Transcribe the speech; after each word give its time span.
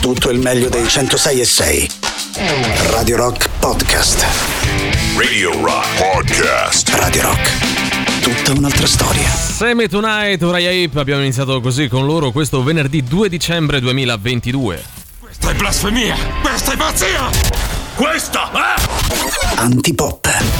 tutto 0.00 0.30
il 0.30 0.38
meglio 0.38 0.68
dei 0.68 0.88
106 0.88 1.40
e 1.40 1.44
6. 1.44 1.90
Radio 2.90 3.16
Rock 3.16 3.48
Podcast. 3.58 4.24
Radio 5.16 5.52
Rock 5.62 5.86
Podcast. 5.98 6.88
Radio 6.94 7.22
Rock. 7.22 8.22
Tutta 8.22 8.58
un'altra 8.58 8.86
storia. 8.86 9.28
Semi 9.28 9.88
Tonight, 9.88 10.40
Uriah 10.42 10.70
Heep, 10.70 10.96
abbiamo 10.96 11.20
iniziato 11.20 11.60
così 11.60 11.88
con 11.88 12.06
loro 12.06 12.30
questo 12.30 12.62
venerdì 12.62 13.02
2 13.02 13.28
dicembre 13.28 13.78
2022. 13.80 14.82
Questa 15.20 15.50
è 15.50 15.54
blasfemia! 15.54 16.16
Questa 16.40 16.72
è 16.72 16.76
pazzia! 16.76 17.30
Questa 17.94 18.50
è... 18.52 19.58
Antipop. 19.60 20.59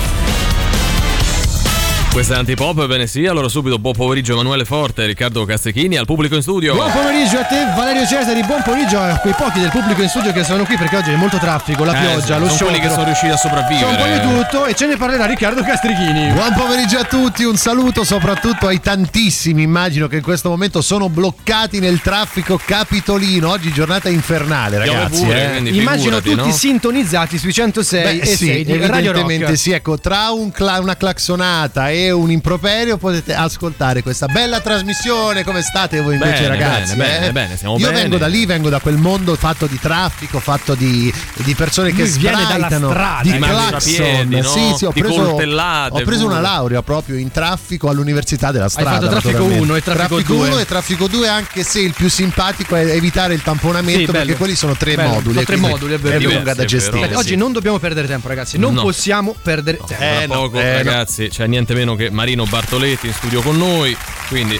Questa 2.13 2.35
è 2.35 2.39
Antipop, 2.39 2.87
bene 2.87 3.07
sì, 3.07 3.25
allora 3.27 3.49
subito 3.49 3.79
buon 3.79 3.95
pomeriggio 3.95 4.33
Emanuele 4.33 4.65
Forte, 4.65 5.07
Riccardo 5.07 5.45
Castrichini 5.45 5.97
al 5.97 6.07
pubblico 6.07 6.35
in 6.35 6.43
studio. 6.43 6.75
Buon 6.75 6.91
pomeriggio 6.91 7.39
a 7.39 7.45
te 7.45 7.65
Valerio 7.77 8.05
Cesari, 8.05 8.43
buon 8.43 8.63
pomeriggio 8.65 8.99
a 8.99 9.17
quei 9.19 9.33
pochi 9.33 9.61
del 9.61 9.71
pubblico 9.71 10.03
in 10.03 10.09
studio 10.09 10.33
che 10.33 10.43
sono 10.43 10.65
qui 10.65 10.77
perché 10.77 10.97
oggi 10.97 11.11
è 11.13 11.15
molto 11.15 11.39
traffico, 11.39 11.85
la 11.85 11.93
Eh, 11.97 12.01
pioggia, 12.09 12.35
sì, 12.35 12.41
lo 12.41 12.47
sono 12.47 12.49
sciopero. 12.49 12.67
quelli 12.71 12.81
che 12.81 12.89
sono 12.93 13.05
riusciti 13.05 13.33
a 13.33 13.37
sopravvivere. 13.37 13.87
C'è 13.87 13.91
un 13.93 13.97
po' 13.97 14.13
di 14.29 14.35
tutto 14.43 14.67
e 14.67 14.75
ce 14.75 14.87
ne 14.87 14.97
parlerà 14.97 15.25
Riccardo 15.27 15.63
Castrichini. 15.63 16.33
Buon 16.33 16.53
pomeriggio 16.53 16.99
a 16.99 17.05
tutti, 17.05 17.45
un 17.45 17.57
saluto 17.57 18.03
soprattutto 18.03 18.67
ai 18.67 18.81
tantissimi, 18.81 19.63
immagino 19.63 20.09
che 20.09 20.17
in 20.17 20.23
questo 20.23 20.49
momento 20.49 20.83
sono 20.83 21.09
bloccati 21.09 21.79
nel 21.79 22.01
traffico 22.03 22.61
capitolino. 22.63 23.49
Oggi 23.49 23.73
giornata 23.73 24.09
infernale, 24.09 24.79
ragazzi. 24.79 25.23
pure, 25.23 25.59
eh. 25.59 25.69
Immagino 25.71 26.17
figurati, 26.17 26.31
tutti 26.31 26.49
no? 26.49 26.53
sintonizzati 26.53 27.39
sui 27.39 27.53
106 27.53 28.03
Beh, 28.03 28.19
e 28.25 28.27
sì, 28.27 28.47
6 28.47 28.65
di 28.65 28.73
Radio 28.79 29.11
evidentemente 29.11 29.45
Rock. 29.45 29.57
sì, 29.57 29.71
ecco, 29.71 29.97
tra 29.99 30.31
un 30.33 30.51
cla- 30.51 30.81
una 30.81 30.97
claxonata 30.97 31.89
e 31.91 31.99
un 32.09 32.31
improperio 32.31 32.97
potete 32.97 33.35
ascoltare 33.35 34.03
questa 34.03 34.27
bella 34.27 34.61
trasmissione. 34.61 35.45
Come 35.45 35.61
state 35.63 36.01
voi 36.01 36.15
invece, 36.15 36.43
Bene, 36.43 36.49
ragazzi? 36.49 36.95
bene, 36.97 37.17
eh? 37.17 37.19
bene, 37.21 37.33
bene, 37.33 37.57
stiamo 37.57 37.77
Io 37.79 37.87
bene. 37.89 38.01
vengo 38.01 38.17
da 38.17 38.27
lì, 38.27 38.47
vengo 38.47 38.69
da 38.69 38.79
quel 38.81 38.97
mondo 38.97 39.35
fatto 39.37 39.67
di 39.67 39.79
traffico, 39.79 40.41
fatto 40.41 40.75
di, 40.75 41.13
di 41.35 41.55
persone 41.55 41.93
che 41.93 42.03
Lui 42.03 42.19
dalla 42.19 42.39
sbraitano, 42.45 42.89
strada, 42.91 43.23
di 43.23 43.33
di 43.33 43.39
marciapiedi, 43.39 44.41
no? 44.41 44.43
Sì, 44.49 44.75
sì, 44.77 44.85
ho 44.85 44.93
preso, 44.93 45.21
ho 45.23 46.03
preso 46.05 46.27
una 46.27 46.41
laurea 46.41 46.83
proprio 46.83 47.17
in 47.17 47.31
traffico 47.31 47.89
all'università 47.89 48.51
della 48.53 48.69
strada. 48.69 48.91
fatto 48.93 49.09
traffico 49.09 49.31
naturalmente. 49.33 49.63
uno 49.65 49.77
e 49.77 49.83
traffico 49.83 50.23
due. 50.35 50.49
1 50.49 50.59
e 50.59 50.65
traffico 50.67 51.07
2, 51.09 51.29
anche 51.29 51.63
se 51.63 51.81
il 51.81 51.93
più 51.95 52.09
simpatico 52.09 52.77
è 52.77 52.85
evitare 52.85 53.35
il 53.35 53.43
tamponamento, 53.43 53.99
Sì, 53.99 54.05
bello. 54.07 54.19
perché 54.19 54.37
quelli 54.37 54.55
sono 54.55 54.75
tre 54.77 54.95
Bello, 54.95 55.09
moduli. 55.11 55.33
sono 55.35 55.45
tre 55.45 55.57
moduli, 55.57 55.95
è 55.95 55.99
vero. 55.99 56.17
È 56.17 56.21
lunga 56.21 56.55
da 56.55 56.63
è 56.63 56.67
gestire. 56.67 57.15
Oggi 57.15 57.37
non 57.37 57.53
dobbiamo 57.53 57.79
perdere 57.79 58.07
tempo 58.07 58.29
ragazzi, 58.29 58.59
non 58.59 58.75
No. 58.75 58.83
possiamo 58.83 59.35
perdere 59.43 59.79
tempo. 59.87 60.03
Eh, 60.03 60.27
poco, 60.29 60.61
eh, 60.61 60.75
ragazzi, 60.83 61.29
c'è 61.29 61.47
niente 61.47 61.75
meno 61.75 61.90
che 61.97 62.11
Marino 62.11 62.45
Bartoletti 62.45 63.07
in 63.07 63.13
studio 63.13 63.41
con 63.43 63.57
noi. 63.57 63.97
Quindi 64.29 64.59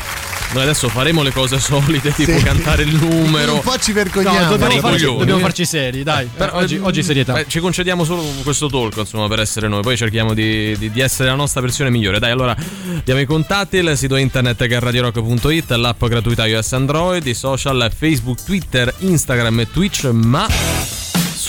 noi 0.53 0.63
adesso 0.65 0.89
faremo 0.89 1.23
le 1.23 1.31
cose 1.33 1.59
solite, 1.61 2.13
tipo 2.13 2.37
Sì. 2.37 2.43
cantare 2.45 2.83
il 2.83 2.95
numero. 2.95 3.55
Un 3.55 3.61
po' 3.61 3.79
ci 3.79 3.93
No, 3.93 4.03
dobbiamo, 4.03 4.81
farci, 4.81 5.05
dobbiamo 5.05 5.39
farci 5.39 5.65
seri, 5.65 6.03
dai. 6.03 6.29
Però, 6.35 6.57
oggi, 6.57 6.77
eh, 6.77 6.81
oggi 6.81 7.03
serietà. 7.05 7.39
eh, 7.39 7.45
ci 7.47 7.61
concediamo 7.61 8.03
solo 8.05 8.23
questo 8.43 8.69
talk, 8.69 8.97
insomma, 8.97 9.29
per 9.29 9.39
essere 9.41 9.69
noi. 9.69 9.83
Poi 9.83 9.97
cerchiamo 9.97 10.35
di, 10.35 10.77
di- 10.77 10.91
di 10.91 11.01
essere 11.01 11.29
la 11.29 11.37
nostra 11.37 11.61
versione 11.61 11.91
migliore. 11.91 12.19
Dai, 12.19 12.33
allora 12.33 12.57
diamo 13.05 13.21
i 13.21 13.27
contatti: 13.27 13.77
il 13.77 13.93
sito 13.97 14.17
internet 14.17 14.67
che 14.67 14.77
è 14.77 14.81
radiorock.it, 14.81 15.71
l'app 15.73 16.05
gratuita 16.05 16.47
iOS 16.47 16.73
Android, 16.73 17.25
i 17.27 17.35
social 17.35 17.91
Facebook, 17.97 18.43
Twitter, 18.43 18.93
Instagram 18.99 19.61
e 19.61 19.71
Twitch, 19.71 20.05
ma. 20.07 21.00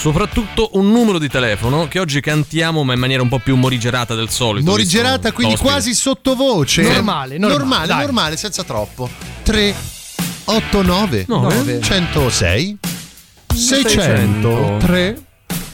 Soprattutto 0.02 0.72
un 0.74 0.90
numero 0.92 1.20
di 1.20 1.30
telefono 1.30 1.88
che 1.88 2.00
oggi 2.00 2.22
cantiamo 2.22 2.84
ma 2.84 2.94
in 2.94 3.00
maniera 3.00 3.22
un 3.22 3.30
po' 3.30 3.38
più 3.38 3.56
morigerata 3.56 4.16
del 4.16 4.32
solito. 4.32 4.68
Morigerata, 4.68 5.32
quindi 5.32 5.54
l'ospite. 5.54 5.74
quasi 5.74 5.94
sottovoce. 5.94 6.82
Normale, 6.82 7.38
normale, 7.38 7.58
normale, 7.60 7.94
normale, 7.94 8.36
senza 8.36 8.64
troppo. 8.64 9.08
3 9.44 9.76
8 10.46 10.82
9 10.82 11.26
Nove. 11.28 11.82
106 11.82 12.78
600. 13.54 13.90
600 13.90 14.78
3 14.80 15.24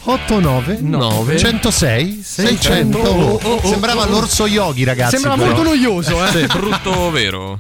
8 0.04 0.40
9 0.42 0.78
Nove. 0.82 1.38
106 1.38 2.22
600 2.22 2.98
Oh, 2.98 3.40
oh, 3.42 3.60
oh, 3.62 3.66
Sembrava 3.66 4.04
oh. 4.04 4.10
l'orso 4.10 4.46
yogi, 4.46 4.84
ragazzi. 4.84 5.12
Sembrava 5.12 5.38
però. 5.38 5.48
molto 5.56 5.64
noioso, 5.70 6.26
eh. 6.26 6.32
Sì, 6.32 6.46
brutto 6.48 7.12
vero. 7.12 7.58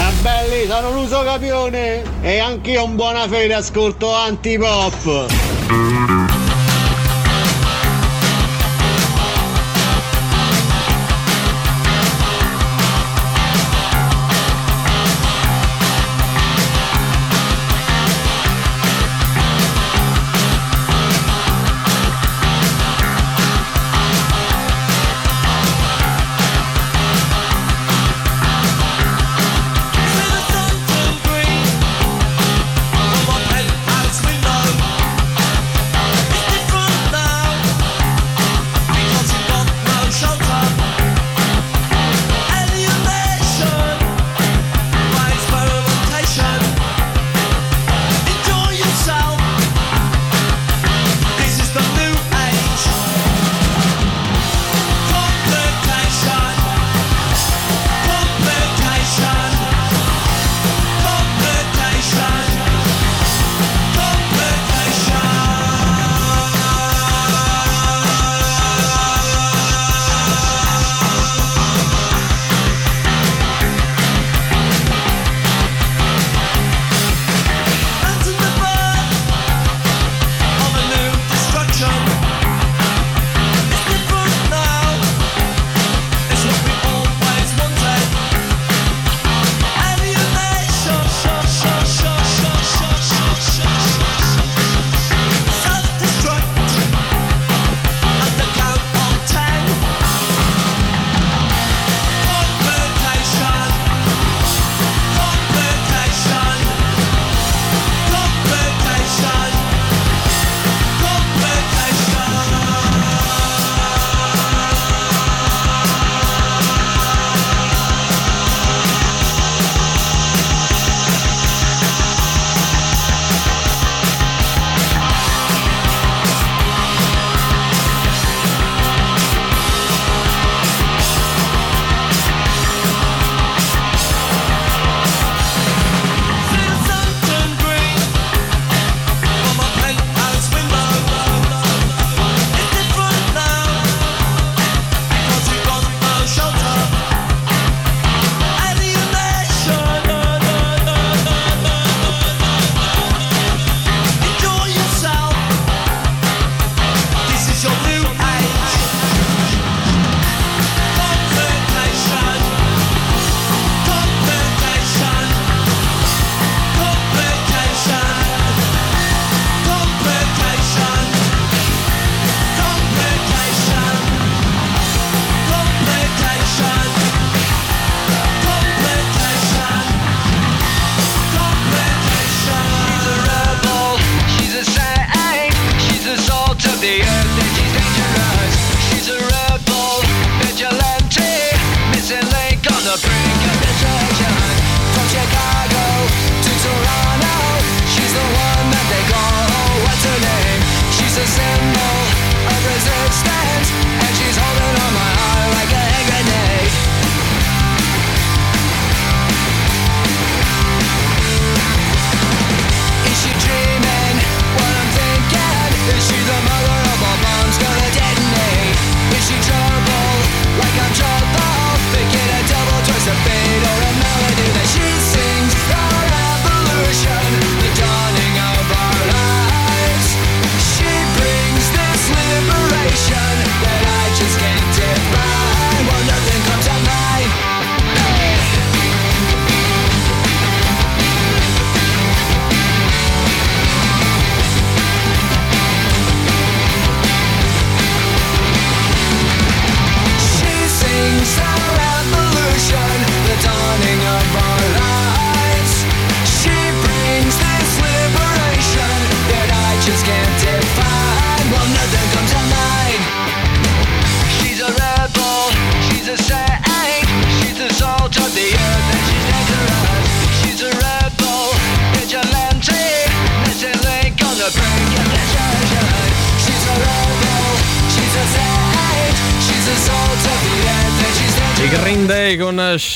Ah 0.00 0.12
belli, 0.22 0.66
sono 0.66 0.92
l'uso 0.92 1.22
capione 1.22 2.02
e 2.22 2.38
anch'io 2.38 2.84
un 2.84 2.96
buona 2.96 3.26
fede 3.28 3.54
ascolto 3.54 4.12
antipop. 4.12 5.97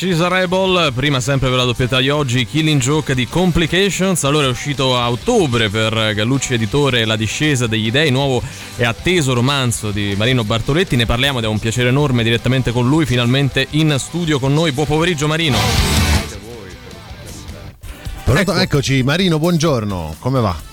She's 0.03 0.19
a 0.19 0.27
Rebel, 0.27 0.91
prima 0.93 1.21
sempre 1.21 1.49
per 1.49 1.59
la 1.59 1.63
doppietta 1.63 2.01
di 2.01 2.11
oggi, 2.11 2.45
Killing 2.45 2.81
Joke 2.81 3.15
di 3.15 3.29
Complications, 3.29 4.25
allora 4.25 4.47
è 4.47 4.51
uscito 4.51 4.99
a 4.99 5.09
ottobre 5.09 5.69
per 5.69 6.15
Gallucci 6.15 6.55
Editore 6.55 7.05
La 7.05 7.15
discesa 7.15 7.69
degli 7.69 7.89
dei, 7.89 8.11
nuovo 8.11 8.43
e 8.75 8.85
atteso 8.85 9.33
romanzo 9.33 9.93
di 9.93 10.17
Marino 10.17 10.43
Bartoletti, 10.43 10.97
ne 10.97 11.07
parliamo 11.07 11.39
ed 11.39 11.45
è 11.45 11.47
un 11.47 11.61
piacere 11.61 11.91
enorme 11.91 12.25
direttamente 12.25 12.73
con 12.73 12.89
lui, 12.89 13.07
finalmente 13.07 13.69
in 13.71 13.95
studio 14.01 14.41
con 14.41 14.53
noi, 14.53 14.73
buon 14.73 14.89
pomeriggio 14.89 15.29
Marino. 15.29 15.57
Pronto? 18.25 18.55
Eccoci, 18.57 19.05
Marino, 19.05 19.39
buongiorno, 19.39 20.17
come 20.19 20.41
va? 20.41 20.72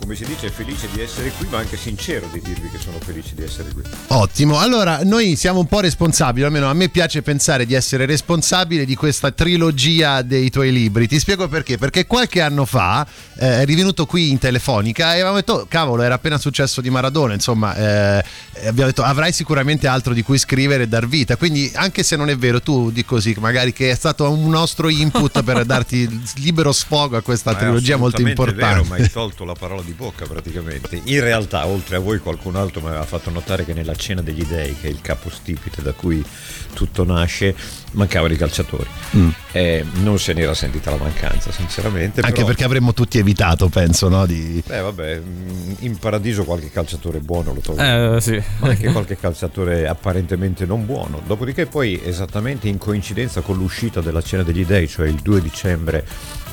Come 0.00 0.14
si 0.14 0.24
dice, 0.24 0.48
felice 0.48 0.88
di 0.92 1.02
essere 1.02 1.30
qui, 1.30 1.46
ma 1.50 1.58
anche 1.58 1.76
sincero 1.76 2.26
di 2.32 2.40
dirvi 2.40 2.70
che 2.70 2.78
sono 2.78 2.98
felice 2.98 3.34
di 3.34 3.42
essere 3.42 3.70
qui. 3.70 3.82
Ottimo, 4.08 4.58
allora 4.58 5.00
noi 5.04 5.36
siamo 5.36 5.60
un 5.60 5.66
po' 5.66 5.80
responsabili, 5.80 6.44
almeno 6.44 6.70
a 6.70 6.72
me 6.72 6.88
piace 6.88 7.20
pensare 7.20 7.66
di 7.66 7.74
essere 7.74 8.06
responsabile 8.06 8.86
di 8.86 8.94
questa 8.94 9.30
trilogia 9.30 10.22
dei 10.22 10.48
tuoi 10.48 10.72
libri. 10.72 11.06
Ti 11.06 11.18
spiego 11.18 11.48
perché, 11.48 11.76
perché 11.76 12.06
qualche 12.06 12.40
anno 12.40 12.64
fa 12.64 13.06
eh, 13.38 13.46
eri 13.46 13.74
venuto 13.74 14.06
qui 14.06 14.30
in 14.30 14.38
telefonica 14.38 15.10
e 15.10 15.16
avevamo 15.16 15.36
detto, 15.36 15.52
oh, 15.52 15.66
cavolo, 15.68 16.02
era 16.02 16.14
appena 16.14 16.38
successo 16.38 16.80
di 16.80 16.88
Maradona, 16.88 17.34
insomma, 17.34 17.76
eh, 17.76 18.24
abbiamo 18.64 18.88
detto 18.88 19.02
avrai 19.02 19.32
sicuramente 19.32 19.86
altro 19.86 20.14
di 20.14 20.22
cui 20.22 20.38
scrivere 20.38 20.84
e 20.84 20.88
dar 20.88 21.06
vita, 21.06 21.36
quindi 21.36 21.70
anche 21.74 22.02
se 22.02 22.16
non 22.16 22.30
è 22.30 22.36
vero, 22.36 22.62
tu 22.62 22.90
di 22.90 23.04
così, 23.04 23.36
magari 23.38 23.72
che 23.72 23.90
è 23.90 23.94
stato 23.94 24.30
un 24.30 24.48
nostro 24.48 24.88
input 24.88 25.42
per 25.42 25.64
darti 25.64 26.22
libero 26.40 26.72
sfogo 26.72 27.16
a 27.18 27.22
questa 27.22 27.52
ma 27.52 27.58
trilogia 27.58 27.96
molto 27.96 28.22
importante. 28.22 28.64
È 28.64 28.68
vero, 28.68 28.84
ma 28.84 28.96
hai 28.96 29.10
tolto 29.10 29.44
la 29.44 29.54
parola 29.54 29.82
di 29.82 29.92
bocca 30.00 30.24
praticamente. 30.24 30.98
In 31.04 31.20
realtà, 31.20 31.66
oltre 31.66 31.96
a 31.96 31.98
voi, 31.98 32.18
qualcun 32.18 32.56
altro 32.56 32.80
mi 32.80 32.88
aveva 32.88 33.04
fatto 33.04 33.28
notare 33.28 33.66
che 33.66 33.74
nella 33.74 33.94
cena 33.94 34.22
degli 34.22 34.44
dei, 34.44 34.74
che 34.74 34.88
è 34.88 34.90
il 34.90 35.02
capostipite 35.02 35.82
da 35.82 35.92
cui 35.92 36.24
tutto 36.72 37.04
nasce, 37.04 37.54
mancavano 37.92 38.32
i 38.32 38.36
calciatori. 38.38 38.88
Mm. 39.16 39.28
E 39.52 39.84
non 40.02 40.18
se 40.18 40.32
n'era 40.32 40.54
sentita 40.54 40.90
la 40.90 40.96
mancanza, 40.96 41.52
sinceramente. 41.52 42.22
Anche 42.22 42.32
però... 42.32 42.46
perché 42.46 42.64
avremmo 42.64 42.94
tutti 42.94 43.18
evitato, 43.18 43.68
penso, 43.68 44.08
no? 44.08 44.24
Di... 44.24 44.62
Beh, 44.66 44.80
vabbè, 44.80 45.20
mm, 45.20 45.72
in 45.80 45.98
paradiso 45.98 46.44
qualche 46.44 46.70
calciatore 46.70 47.20
buono 47.20 47.52
lo 47.52 47.60
trovo. 47.60 47.82
Eh, 47.82 48.20
sì. 48.22 48.42
Ma 48.60 48.68
anche 48.68 48.90
qualche 48.90 49.18
calciatore 49.18 49.86
apparentemente 49.86 50.64
non 50.64 50.86
buono. 50.86 51.20
Dopodiché, 51.26 51.66
poi, 51.66 52.00
esattamente 52.02 52.68
in 52.68 52.78
coincidenza 52.78 53.42
con 53.42 53.58
l'uscita 53.58 54.00
della 54.00 54.22
cena 54.22 54.42
degli 54.42 54.64
dei, 54.64 54.88
cioè 54.88 55.08
il 55.08 55.20
2 55.20 55.42
dicembre 55.42 56.06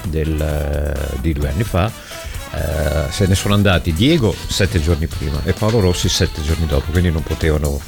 del, 0.03 0.39
eh, 0.41 1.19
di 1.21 1.31
due 1.31 1.49
anni 1.49 1.63
fa, 1.63 1.91
eh, 2.53 3.11
se 3.11 3.27
ne 3.27 3.35
sono 3.35 3.53
andati 3.53 3.93
Diego 3.93 4.35
sette 4.47 4.81
giorni 4.81 5.07
prima 5.07 5.41
e 5.43 5.53
Paolo 5.53 5.79
Rossi 5.79 6.09
sette 6.09 6.41
giorni 6.41 6.65
dopo, 6.65 6.91
quindi 6.91 7.11
non 7.11 7.23
potevano 7.23 7.79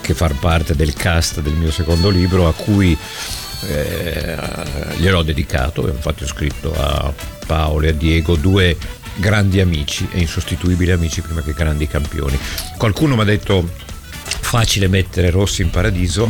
che 0.00 0.14
far 0.14 0.34
parte 0.34 0.74
del 0.74 0.94
cast 0.94 1.40
del 1.40 1.54
mio 1.54 1.70
secondo 1.70 2.08
libro 2.08 2.48
a 2.48 2.54
cui 2.54 2.96
eh, 3.66 4.36
gliel'ho 4.96 5.22
dedicato, 5.22 5.86
infatti 5.88 6.22
ho 6.22 6.26
scritto 6.26 6.72
a 6.74 7.12
Paolo 7.46 7.86
e 7.86 7.88
a 7.90 7.92
Diego 7.92 8.36
due 8.36 8.76
grandi 9.16 9.60
amici 9.60 10.08
e 10.12 10.20
insostituibili 10.20 10.92
amici 10.92 11.20
prima 11.20 11.42
che 11.42 11.52
grandi 11.52 11.86
campioni. 11.86 12.38
Qualcuno 12.76 13.16
mi 13.16 13.22
ha 13.22 13.24
detto 13.24 13.68
facile 14.28 14.88
mettere 14.88 15.30
Rossi 15.30 15.62
in 15.62 15.70
paradiso, 15.70 16.26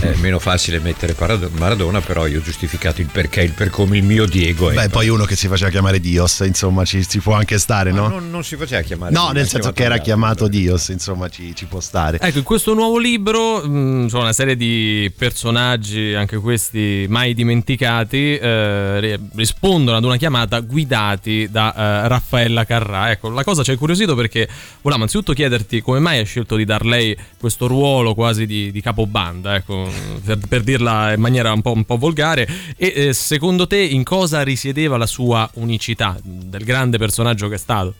è 0.00 0.14
meno 0.20 0.38
facile 0.38 0.80
mettere 0.80 1.14
Maradona, 1.56 2.00
però 2.00 2.26
io 2.26 2.40
ho 2.40 2.42
giustificato 2.42 3.00
il 3.00 3.08
perché, 3.10 3.42
il 3.42 3.52
per 3.52 3.70
come 3.70 3.98
il 3.98 4.02
mio 4.02 4.26
Diego. 4.26 4.70
Beh, 4.70 4.88
poi 4.88 5.08
uno 5.08 5.24
che 5.24 5.36
si 5.36 5.46
faceva 5.46 5.70
chiamare 5.70 6.00
Dios, 6.00 6.40
insomma, 6.40 6.84
ci, 6.84 7.06
ci 7.08 7.20
può 7.20 7.34
anche 7.34 7.58
stare, 7.58 7.92
no? 7.92 8.08
Non, 8.08 8.30
non, 8.30 8.42
si 8.42 8.56
faceva 8.56 8.82
chiamare 8.82 9.12
No, 9.12 9.30
nel 9.30 9.46
senso 9.46 9.72
che 9.72 9.84
era 9.84 9.98
chiamato 9.98 10.48
Dios, 10.48 10.88
insomma, 10.88 11.28
ci, 11.28 11.54
ci, 11.54 11.66
può 11.66 11.80
stare. 11.80 12.18
Ecco, 12.20 12.38
in 12.38 12.44
questo 12.44 12.74
nuovo 12.74 12.98
libro, 12.98 13.64
mh, 13.64 13.68
mm, 13.68 14.06
una 14.12 14.32
serie 14.32 14.56
di 14.56 15.12
personaggi, 15.16 16.14
anche 16.14 16.38
questi 16.38 17.06
mai 17.08 17.34
dimenticati, 17.34 18.36
eh, 18.36 19.20
rispondono 19.34 19.96
ad 19.96 20.04
una 20.04 20.16
chiamata 20.16 20.60
guidati 20.60 21.48
da 21.50 21.74
eh, 21.74 22.08
Raffaella 22.08 22.64
Carrà. 22.64 23.10
Ecco, 23.10 23.28
la 23.28 23.44
cosa 23.44 23.62
ci 23.62 23.70
ha 23.70 23.72
incuriosito 23.74 24.14
perché 24.14 24.48
volevamo 24.80 25.04
anzitutto 25.04 25.32
chiederti 25.32 25.80
come 25.82 25.98
mai 25.98 26.18
hai 26.18 26.26
scelto 26.26 26.56
di 26.56 26.64
dar 26.64 26.84
lei 26.84 27.16
questo 27.38 27.66
ruolo 27.66 28.14
quasi 28.14 28.46
di, 28.46 28.70
di 28.70 28.80
capobanda, 28.80 29.54
ecco, 29.54 29.88
per, 30.24 30.38
per, 30.48 30.62
dirla 30.62 31.12
in 31.12 31.20
maniera 31.20 31.52
un 31.52 31.62
po', 31.62 31.72
un 31.72 31.84
po 31.84 31.96
volgare. 31.96 32.48
E 32.76 32.92
eh, 32.94 33.12
secondo 33.12 33.66
te 33.66 33.80
in 33.80 34.02
cosa 34.02 34.42
risiedeva 34.42 34.96
la 34.96 35.06
sua 35.06 35.48
unicità 35.54 36.18
del 36.22 36.64
grande 36.64 36.98
personaggio 36.98 37.48
che 37.48 37.54
è 37.54 37.58
stato? 37.58 37.94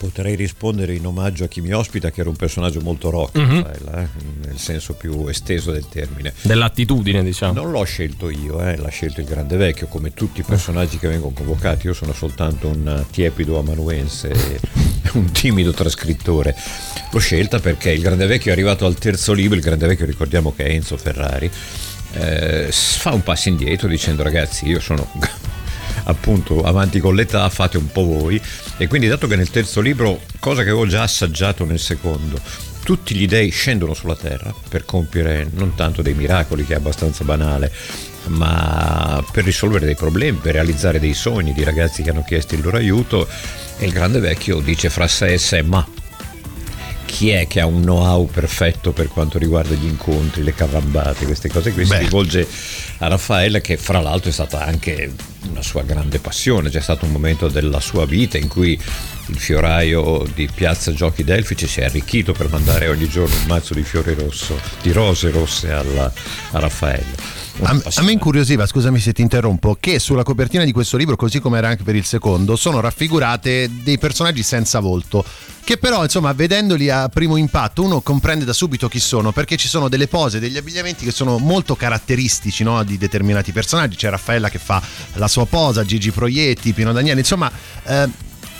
Potrei 0.00 0.34
rispondere 0.34 0.94
in 0.94 1.04
omaggio 1.04 1.44
a 1.44 1.46
chi 1.46 1.60
mi 1.60 1.72
ospita, 1.72 2.10
che 2.10 2.22
era 2.22 2.30
un 2.30 2.36
personaggio 2.36 2.80
molto 2.80 3.10
rock, 3.10 3.38
mm-hmm. 3.38 3.56
eh, 3.58 4.08
nel 4.46 4.56
senso 4.56 4.94
più 4.94 5.26
esteso 5.26 5.72
del 5.72 5.86
termine. 5.90 6.32
Dell'attitudine, 6.40 7.22
diciamo. 7.22 7.52
Non 7.52 7.70
l'ho 7.70 7.84
scelto 7.84 8.30
io, 8.30 8.62
eh, 8.62 8.78
l'ha 8.78 8.88
scelto 8.88 9.20
il 9.20 9.26
Grande 9.26 9.58
Vecchio, 9.58 9.88
come 9.88 10.14
tutti 10.14 10.40
i 10.40 10.42
personaggi 10.42 10.96
che 10.96 11.06
vengono 11.06 11.34
convocati. 11.34 11.86
Io 11.86 11.92
sono 11.92 12.14
soltanto 12.14 12.68
un 12.68 13.04
tiepido 13.10 13.58
amanuense 13.58 14.32
un 15.14 15.30
timido 15.32 15.72
trascrittore. 15.72 16.54
L'ho 17.10 17.18
scelta 17.18 17.58
perché 17.58 17.90
il 17.90 18.00
Grande 18.00 18.26
Vecchio 18.26 18.50
è 18.50 18.52
arrivato 18.52 18.86
al 18.86 18.94
terzo 18.94 19.32
libro, 19.32 19.56
il 19.56 19.62
Grande 19.62 19.86
Vecchio 19.86 20.06
ricordiamo 20.06 20.54
che 20.54 20.64
è 20.64 20.70
Enzo 20.70 20.96
Ferrari, 20.96 21.50
eh, 22.12 22.68
fa 22.70 23.12
un 23.12 23.22
passo 23.22 23.48
indietro 23.48 23.88
dicendo 23.88 24.22
ragazzi 24.22 24.66
io 24.66 24.80
sono 24.80 25.08
appunto 26.04 26.62
avanti 26.62 27.00
con 27.00 27.14
l'età, 27.14 27.48
fate 27.48 27.76
un 27.76 27.90
po' 27.90 28.04
voi. 28.04 28.40
E 28.76 28.86
quindi 28.86 29.08
dato 29.08 29.26
che 29.26 29.36
nel 29.36 29.50
terzo 29.50 29.80
libro, 29.80 30.20
cosa 30.38 30.62
che 30.62 30.70
avevo 30.70 30.86
già 30.86 31.02
assaggiato 31.02 31.64
nel 31.64 31.78
secondo, 31.80 32.40
tutti 32.82 33.14
gli 33.14 33.26
dei 33.26 33.50
scendono 33.50 33.94
sulla 33.94 34.16
terra 34.16 34.52
per 34.68 34.84
compiere 34.84 35.48
non 35.52 35.74
tanto 35.74 36.02
dei 36.02 36.14
miracoli, 36.14 36.64
che 36.64 36.72
è 36.72 36.76
abbastanza 36.76 37.24
banale, 37.24 37.72
ma 38.26 39.24
per 39.32 39.44
risolvere 39.44 39.86
dei 39.86 39.96
problemi, 39.96 40.38
per 40.38 40.54
realizzare 40.54 41.00
dei 41.00 41.14
sogni 41.14 41.52
di 41.52 41.64
ragazzi 41.64 42.02
che 42.02 42.10
hanno 42.10 42.24
chiesto 42.24 42.54
il 42.54 42.62
loro 42.62 42.76
aiuto. 42.76 43.28
E 43.78 43.86
il 43.86 43.92
grande 43.92 44.20
vecchio 44.20 44.60
dice 44.60 44.90
fra 44.90 45.08
sé 45.08 45.32
e 45.32 45.38
sé, 45.38 45.62
ma 45.62 45.86
chi 47.10 47.30
è 47.30 47.46
che 47.46 47.60
ha 47.60 47.66
un 47.66 47.82
know-how 47.82 48.26
perfetto 48.30 48.92
per 48.92 49.08
quanto 49.08 49.36
riguarda 49.36 49.74
gli 49.74 49.84
incontri, 49.84 50.42
le 50.42 50.54
carambate, 50.54 51.26
queste 51.26 51.48
cose 51.48 51.72
qui? 51.72 51.84
Beh. 51.84 51.96
Si 51.96 52.02
rivolge 52.04 52.46
a 52.98 53.08
Raffaele 53.08 53.60
che 53.60 53.76
fra 53.76 54.00
l'altro 54.00 54.30
è 54.30 54.32
stata 54.32 54.64
anche 54.64 55.12
una 55.50 55.60
sua 55.60 55.82
grande 55.82 56.18
passione, 56.20 56.70
c'è 56.70 56.80
stato 56.80 57.04
un 57.04 57.10
momento 57.10 57.48
della 57.48 57.80
sua 57.80 58.06
vita 58.06 58.38
in 58.38 58.48
cui 58.48 58.80
il 59.26 59.38
fioraio 59.38 60.24
di 60.34 60.48
Piazza 60.54 60.92
Giochi 60.92 61.24
Delfici 61.24 61.66
si 61.66 61.80
è 61.80 61.84
arricchito 61.84 62.32
per 62.32 62.48
mandare 62.48 62.88
ogni 62.88 63.08
giorno 63.08 63.34
un 63.34 63.46
mazzo 63.46 63.74
di 63.74 63.82
fiori 63.82 64.14
rosso, 64.14 64.58
di 64.80 64.92
rose 64.92 65.30
rosse 65.30 65.72
alla, 65.72 66.10
a 66.52 66.58
Raffaele. 66.58 67.39
A, 67.62 67.78
a, 67.96 68.02
me 68.02 68.12
incuriosiva, 68.12 68.64
scusami 68.64 68.98
se 68.98 69.12
ti 69.12 69.20
interrompo, 69.20 69.76
che 69.78 69.98
sulla 69.98 70.22
copertina 70.22 70.64
di 70.64 70.72
questo 70.72 70.96
libro, 70.96 71.16
così 71.16 71.40
come 71.40 71.58
era 71.58 71.68
anche 71.68 71.82
per 71.82 71.94
il 71.94 72.06
secondo, 72.06 72.56
sono 72.56 72.80
raffigurate 72.80 73.68
dei 73.82 73.98
personaggi 73.98 74.42
senza 74.42 74.80
volto. 74.80 75.22
Che 75.62 75.76
però, 75.76 76.02
insomma, 76.02 76.32
vedendoli 76.32 76.88
a 76.88 77.08
primo 77.10 77.36
impatto, 77.36 77.82
uno 77.82 78.00
comprende 78.00 78.46
da 78.46 78.54
subito 78.54 78.88
chi 78.88 78.98
sono, 78.98 79.30
perché 79.30 79.56
ci 79.56 79.68
sono 79.68 79.88
delle 79.88 80.08
pose, 80.08 80.40
degli 80.40 80.56
abbigliamenti 80.56 81.04
che 81.04 81.12
sono 81.12 81.38
molto 81.38 81.76
caratteristici 81.76 82.64
no, 82.64 82.82
di 82.82 82.96
determinati 82.96 83.52
personaggi. 83.52 83.96
C'è 83.96 84.08
Raffaella 84.08 84.48
che 84.48 84.58
fa 84.58 84.82
la 85.14 85.28
sua 85.28 85.44
posa, 85.44 85.84
Gigi 85.84 86.10
Proietti, 86.10 86.72
Pino 86.72 86.92
Daniele, 86.92 87.20
insomma. 87.20 87.50
Eh, 87.84 88.08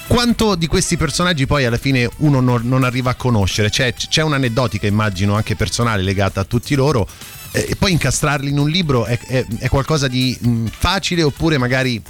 quanto 0.07 0.57
di 0.57 0.66
questi 0.66 0.97
personaggi 0.97 1.47
poi 1.47 1.64
alla 1.64 1.78
fine 1.78 2.09
uno 2.19 2.40
non, 2.40 2.62
non 2.64 2.85
arriva 2.85 3.11
a 3.11 3.14
conoscere? 3.14 3.71
C'è, 3.71 3.95
c'è 3.95 4.23
un'aneddotica, 4.23 4.87
immagino, 4.87 5.35
anche 5.35 5.57
personale 5.57 6.02
legata 6.02 6.40
a 6.40 6.45
tutti 6.45 6.75
loro 6.75 7.09
e 7.52 7.75
poi 7.76 7.92
incastrarli 7.92 8.50
in 8.50 8.59
un 8.59 8.69
libro 8.69 9.04
è, 9.07 9.19
è, 9.19 9.45
è 9.59 9.69
qualcosa 9.69 10.09
di 10.09 10.38
mm, 10.45 10.66
facile 10.66 11.23
oppure 11.23 11.59
magari 11.59 12.02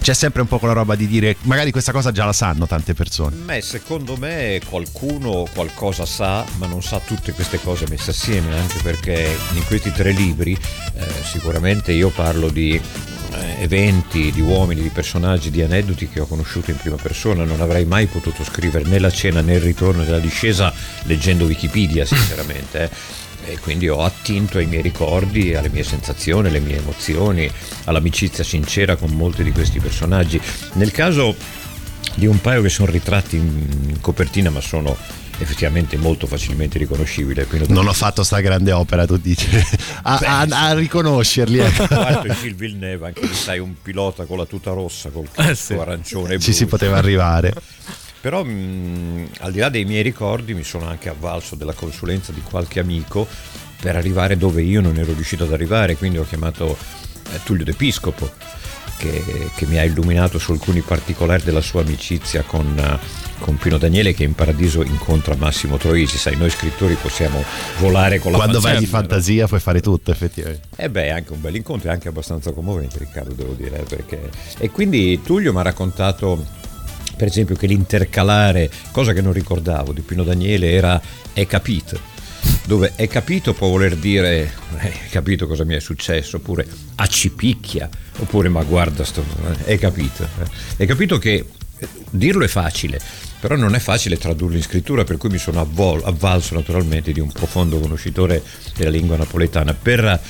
c'è 0.00 0.14
sempre 0.14 0.42
un 0.42 0.48
po' 0.48 0.58
quella 0.58 0.74
roba 0.74 0.94
di 0.94 1.06
dire 1.06 1.36
magari 1.42 1.70
questa 1.70 1.92
cosa 1.92 2.12
già 2.12 2.24
la 2.24 2.32
sanno 2.32 2.66
tante 2.66 2.94
persone. 2.94 3.36
Beh, 3.36 3.60
secondo 3.60 4.16
me 4.16 4.60
qualcuno 4.68 5.46
qualcosa 5.52 6.06
sa, 6.06 6.44
ma 6.56 6.66
non 6.66 6.82
sa 6.82 7.00
tutte 7.00 7.32
queste 7.32 7.60
cose 7.60 7.86
messe 7.88 8.10
assieme, 8.10 8.56
anche 8.56 8.78
perché 8.82 9.36
in 9.54 9.64
questi 9.66 9.90
tre 9.92 10.12
libri 10.12 10.52
eh, 10.52 11.06
sicuramente 11.24 11.92
io 11.92 12.10
parlo 12.10 12.48
di 12.48 12.74
eh, 12.74 13.62
eventi, 13.62 14.30
di 14.30 14.40
uomini, 14.40 14.82
di 14.82 14.88
personaggi, 14.90 15.50
di 15.50 15.62
aneddoti 15.62 16.08
che 16.08 16.20
ho 16.20 16.26
conosciuto 16.26 16.70
in 16.70 16.76
prima 16.76 16.96
persona. 16.96 17.44
Non 17.44 17.60
avrei 17.60 17.84
mai 17.84 18.06
potuto 18.06 18.44
scrivere 18.44 18.88
né 18.88 19.00
la 19.00 19.10
cena 19.10 19.40
né 19.40 19.54
il 19.54 19.60
ritorno 19.60 20.04
della 20.04 20.20
discesa 20.20 20.72
leggendo 21.02 21.44
Wikipedia, 21.44 22.04
sinceramente. 22.06 22.84
Eh 22.84 23.26
e 23.44 23.58
quindi 23.58 23.88
ho 23.88 24.02
attinto 24.02 24.58
ai 24.58 24.66
miei 24.66 24.82
ricordi, 24.82 25.54
alle 25.54 25.70
mie 25.70 25.84
sensazioni, 25.84 26.48
alle 26.48 26.60
mie 26.60 26.76
emozioni, 26.76 27.50
all'amicizia 27.84 28.44
sincera 28.44 28.96
con 28.96 29.10
molti 29.10 29.42
di 29.42 29.52
questi 29.52 29.80
personaggi. 29.80 30.40
Nel 30.74 30.90
caso 30.90 31.34
di 32.14 32.26
un 32.26 32.40
paio 32.40 32.62
che 32.62 32.68
sono 32.68 32.90
ritratti 32.90 33.36
in 33.36 33.98
copertina 34.00 34.50
ma 34.50 34.60
sono 34.60 34.96
effettivamente 35.38 35.96
molto 35.96 36.26
facilmente 36.26 36.78
riconoscibili. 36.78 37.46
Non 37.68 37.86
ho 37.86 37.92
fatto 37.92 38.22
sta 38.24 38.40
grande 38.40 38.72
opera, 38.72 39.06
tu 39.06 39.16
dici, 39.16 39.48
a, 40.02 40.18
a, 40.18 40.46
a 40.48 40.74
riconoscerli. 40.74 41.58
Ecco. 41.58 41.86
Tra 41.86 42.22
Gilles 42.40 42.56
Villeneuve, 42.56 43.06
anche 43.06 43.26
lì 43.26 43.34
sai 43.34 43.58
un 43.58 43.74
pilota 43.80 44.24
con 44.24 44.36
la 44.36 44.46
tuta 44.46 44.72
rossa, 44.72 45.10
col 45.10 45.28
casco 45.30 45.50
eh 45.50 45.54
sì. 45.54 45.72
arancione 45.74 46.34
e 46.34 46.38
Ci 46.40 46.52
si 46.52 46.66
poteva 46.66 46.96
arrivare. 46.96 47.54
Però 48.20 48.42
mh, 48.42 49.30
al 49.40 49.52
di 49.52 49.58
là 49.58 49.68
dei 49.68 49.84
miei 49.84 50.02
ricordi 50.02 50.54
mi 50.54 50.64
sono 50.64 50.86
anche 50.86 51.08
avvalso 51.08 51.54
della 51.54 51.72
consulenza 51.72 52.32
di 52.32 52.42
qualche 52.42 52.80
amico 52.80 53.26
per 53.80 53.96
arrivare 53.96 54.36
dove 54.36 54.62
io 54.62 54.80
non 54.80 54.96
ero 54.96 55.12
riuscito 55.12 55.44
ad 55.44 55.52
arrivare, 55.52 55.96
quindi 55.96 56.18
ho 56.18 56.26
chiamato 56.26 56.76
eh, 57.32 57.40
Tullio 57.44 57.64
D'Episcopo 57.64 58.30
che, 58.98 59.50
che, 59.54 59.66
mi 59.66 59.78
ha 59.78 59.84
illuminato 59.84 60.38
su 60.38 60.52
alcuni 60.52 60.80
particolari 60.80 61.44
della 61.44 61.60
sua 61.60 61.82
amicizia 61.82 62.42
con, 62.42 62.76
eh, 62.76 62.98
con, 63.38 63.56
Pino 63.56 63.78
Daniele 63.78 64.12
che 64.12 64.24
in 64.24 64.34
paradiso 64.34 64.82
incontra 64.82 65.36
Massimo 65.36 65.78
Troisi. 65.78 66.18
Sai, 66.18 66.36
noi 66.36 66.50
scrittori 66.50 66.94
possiamo 66.94 67.42
volare 67.78 68.18
con 68.18 68.32
la 68.32 68.38
Quando 68.38 68.60
vai 68.60 68.78
di 68.78 68.86
fantasia 68.86 69.46
puoi 69.46 69.60
fare 69.60 69.80
tutto, 69.80 70.10
effettivamente. 70.10 70.68
Eh 70.76 70.90
beh, 70.90 71.04
è 71.04 71.10
anche 71.10 71.32
un 71.32 71.40
bel 71.40 71.54
incontro, 71.54 71.88
è 71.88 71.92
anche 71.92 72.08
abbastanza 72.08 72.52
commovente, 72.52 72.98
Riccardo, 72.98 73.32
devo 73.32 73.52
dire. 73.52 73.78
Eh, 73.78 73.84
perché... 73.84 74.30
E 74.58 74.70
quindi 74.70 75.22
Tullio 75.22 75.52
mi 75.52 75.60
ha 75.60 75.62
raccontato, 75.62 76.44
per 77.18 77.28
esempio, 77.28 77.54
che 77.54 77.66
l'intercalare, 77.66 78.70
cosa 78.92 79.12
che 79.12 79.20
non 79.20 79.34
ricordavo 79.34 79.92
di 79.92 80.00
Pino 80.00 80.22
Daniele, 80.24 80.70
era 80.70 81.00
è 81.34 81.46
capito 81.46 82.16
dove 82.64 82.92
è 82.94 83.08
capito 83.08 83.52
può 83.52 83.68
voler 83.68 83.96
dire 83.96 84.52
hai 84.78 84.92
capito 85.10 85.46
cosa 85.46 85.64
mi 85.64 85.74
è 85.74 85.80
successo 85.80 86.36
oppure 86.36 86.66
accipicchia 86.96 87.88
oppure 88.18 88.48
ma 88.48 88.62
guarda 88.62 89.04
sto 89.04 89.24
è 89.64 89.76
capito 89.76 90.26
è 90.76 90.86
capito 90.86 91.18
che 91.18 91.46
dirlo 92.10 92.44
è 92.44 92.48
facile 92.48 93.00
però 93.40 93.56
non 93.56 93.74
è 93.74 93.78
facile 93.78 94.18
tradurlo 94.18 94.56
in 94.56 94.62
scrittura 94.62 95.04
per 95.04 95.16
cui 95.16 95.28
mi 95.28 95.38
sono 95.38 95.60
avvol- 95.60 96.02
avvalso 96.04 96.54
naturalmente 96.54 97.12
di 97.12 97.20
un 97.20 97.30
profondo 97.30 97.78
conoscitore 97.78 98.42
della 98.76 98.90
lingua 98.90 99.16
napoletana. 99.16 99.74
Per, 99.74 100.20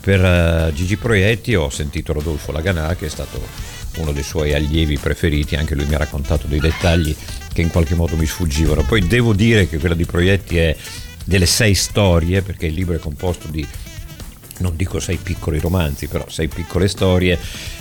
per 0.00 0.68
uh, 0.68 0.74
Gigi 0.74 0.96
Proietti 0.96 1.54
ho 1.54 1.70
sentito 1.70 2.12
Rodolfo 2.12 2.50
Laganà 2.50 2.94
che 2.96 3.06
è 3.06 3.08
stato 3.08 3.40
uno 3.96 4.12
dei 4.12 4.22
suoi 4.22 4.54
allievi 4.54 4.98
preferiti, 4.98 5.56
anche 5.56 5.74
lui 5.74 5.86
mi 5.86 5.94
ha 5.94 5.98
raccontato 5.98 6.46
dei 6.46 6.60
dettagli 6.60 7.14
che 7.52 7.62
in 7.62 7.70
qualche 7.70 7.94
modo 7.94 8.16
mi 8.16 8.26
sfuggivano. 8.26 8.82
Poi 8.82 9.06
devo 9.06 9.32
dire 9.32 9.68
che 9.68 9.78
quella 9.78 9.94
di 9.94 10.04
Proietti 10.04 10.58
è 10.58 10.76
delle 11.24 11.46
sei 11.46 11.74
storie, 11.74 12.42
perché 12.42 12.66
il 12.66 12.74
libro 12.74 12.94
è 12.94 12.98
composto 12.98 13.48
di, 13.48 13.66
non 14.58 14.76
dico 14.76 15.00
sei 15.00 15.16
piccoli 15.16 15.58
romanzi, 15.58 16.06
però 16.06 16.26
sei 16.28 16.48
piccole 16.48 16.88
storie, 16.88 17.38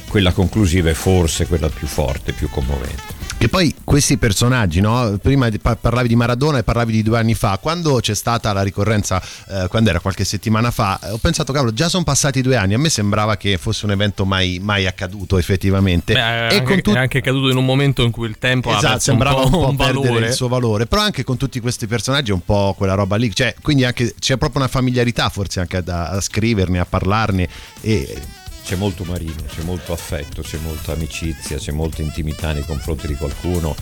quella 0.08 0.32
conclusiva 0.32 0.90
è 0.90 0.94
forse 0.94 1.46
quella 1.46 1.70
più 1.70 1.88
forte, 1.88 2.32
più 2.32 2.50
commovente. 2.50 3.15
Che 3.38 3.50
poi 3.50 3.76
questi 3.84 4.18
personaggi, 4.18 4.80
no? 4.80 5.20
prima 5.22 5.50
parlavi 5.62 6.08
di 6.08 6.16
Maradona 6.16 6.58
e 6.58 6.64
parlavi 6.64 6.92
di 6.92 7.04
due 7.04 7.20
anni 7.20 7.36
fa, 7.36 7.60
quando 7.62 8.00
c'è 8.00 8.16
stata 8.16 8.52
la 8.54 8.64
ricorrenza, 8.64 9.22
eh, 9.50 9.68
quando 9.68 9.90
era 9.90 10.00
qualche 10.00 10.24
settimana 10.24 10.72
fa, 10.72 11.00
ho 11.12 11.18
pensato, 11.18 11.52
cavolo, 11.52 11.74
già 11.74 11.90
sono 11.90 12.04
passati 12.04 12.42
due 12.42 12.56
anni, 12.56 12.74
a 12.74 12.80
me 12.80 12.90
sembrava 12.90 13.36
che 13.36 13.58
fosse 13.58 13.86
un 13.86 13.92
evento 13.92 14.26
mai, 14.26 14.60
mai 14.62 14.88
accaduto 14.88 15.38
effettivamente. 15.38 16.14
Beh, 16.14 16.48
è, 16.48 16.58
anche, 16.58 16.82
tut- 16.82 16.96
è 16.96 17.00
anche 17.00 17.18
accaduto 17.20 17.50
in 17.50 17.58
un 17.58 17.66
momento 17.66 18.04
in 18.04 18.12
cui 18.12 18.28
il 18.28 18.38
tempo 18.40 18.76
esatto, 18.76 19.00
sembrava 19.00 19.42
un 19.42 19.52
po', 19.52 19.70
un 19.70 19.76
perdere 19.76 20.08
valore. 20.08 20.28
il 20.28 20.34
suo 20.34 20.48
valore, 20.48 20.86
però 20.88 21.02
anche 21.02 21.24
con 21.24 21.38
tutti 21.38 21.60
questi 21.60 21.88
personaggi 21.88 22.32
è 22.32 22.34
un 22.34 22.44
po' 22.44 22.74
quella 22.76 22.96
roba 22.96 23.16
lì, 23.18 23.36
cioè, 23.36 23.54
quindi 23.62 23.84
anche, 23.84 24.16
c'è 24.18 24.38
proprio 24.38 24.62
una 24.62 24.70
familiarità 24.70 25.30
forse 25.30 25.60
anche 25.60 25.84
da, 25.84 26.08
a 26.08 26.22
scriverne, 26.22 26.80
a 26.80 26.86
parlarne 26.86 27.48
e 27.82 28.22
c'è 28.66 28.76
molto 28.76 29.04
marino, 29.04 29.44
c'è 29.48 29.62
molto 29.62 29.94
affetto, 29.94 30.42
c'è 30.42 30.58
molta 30.58 30.94
amicizia, 30.94 31.58
c'è 31.58 31.72
molta 31.72 32.02
intimità 32.02 32.52
nei 32.52 32.66
confronti 32.66 33.06
di 33.06 33.14
qualcuno. 33.14 33.76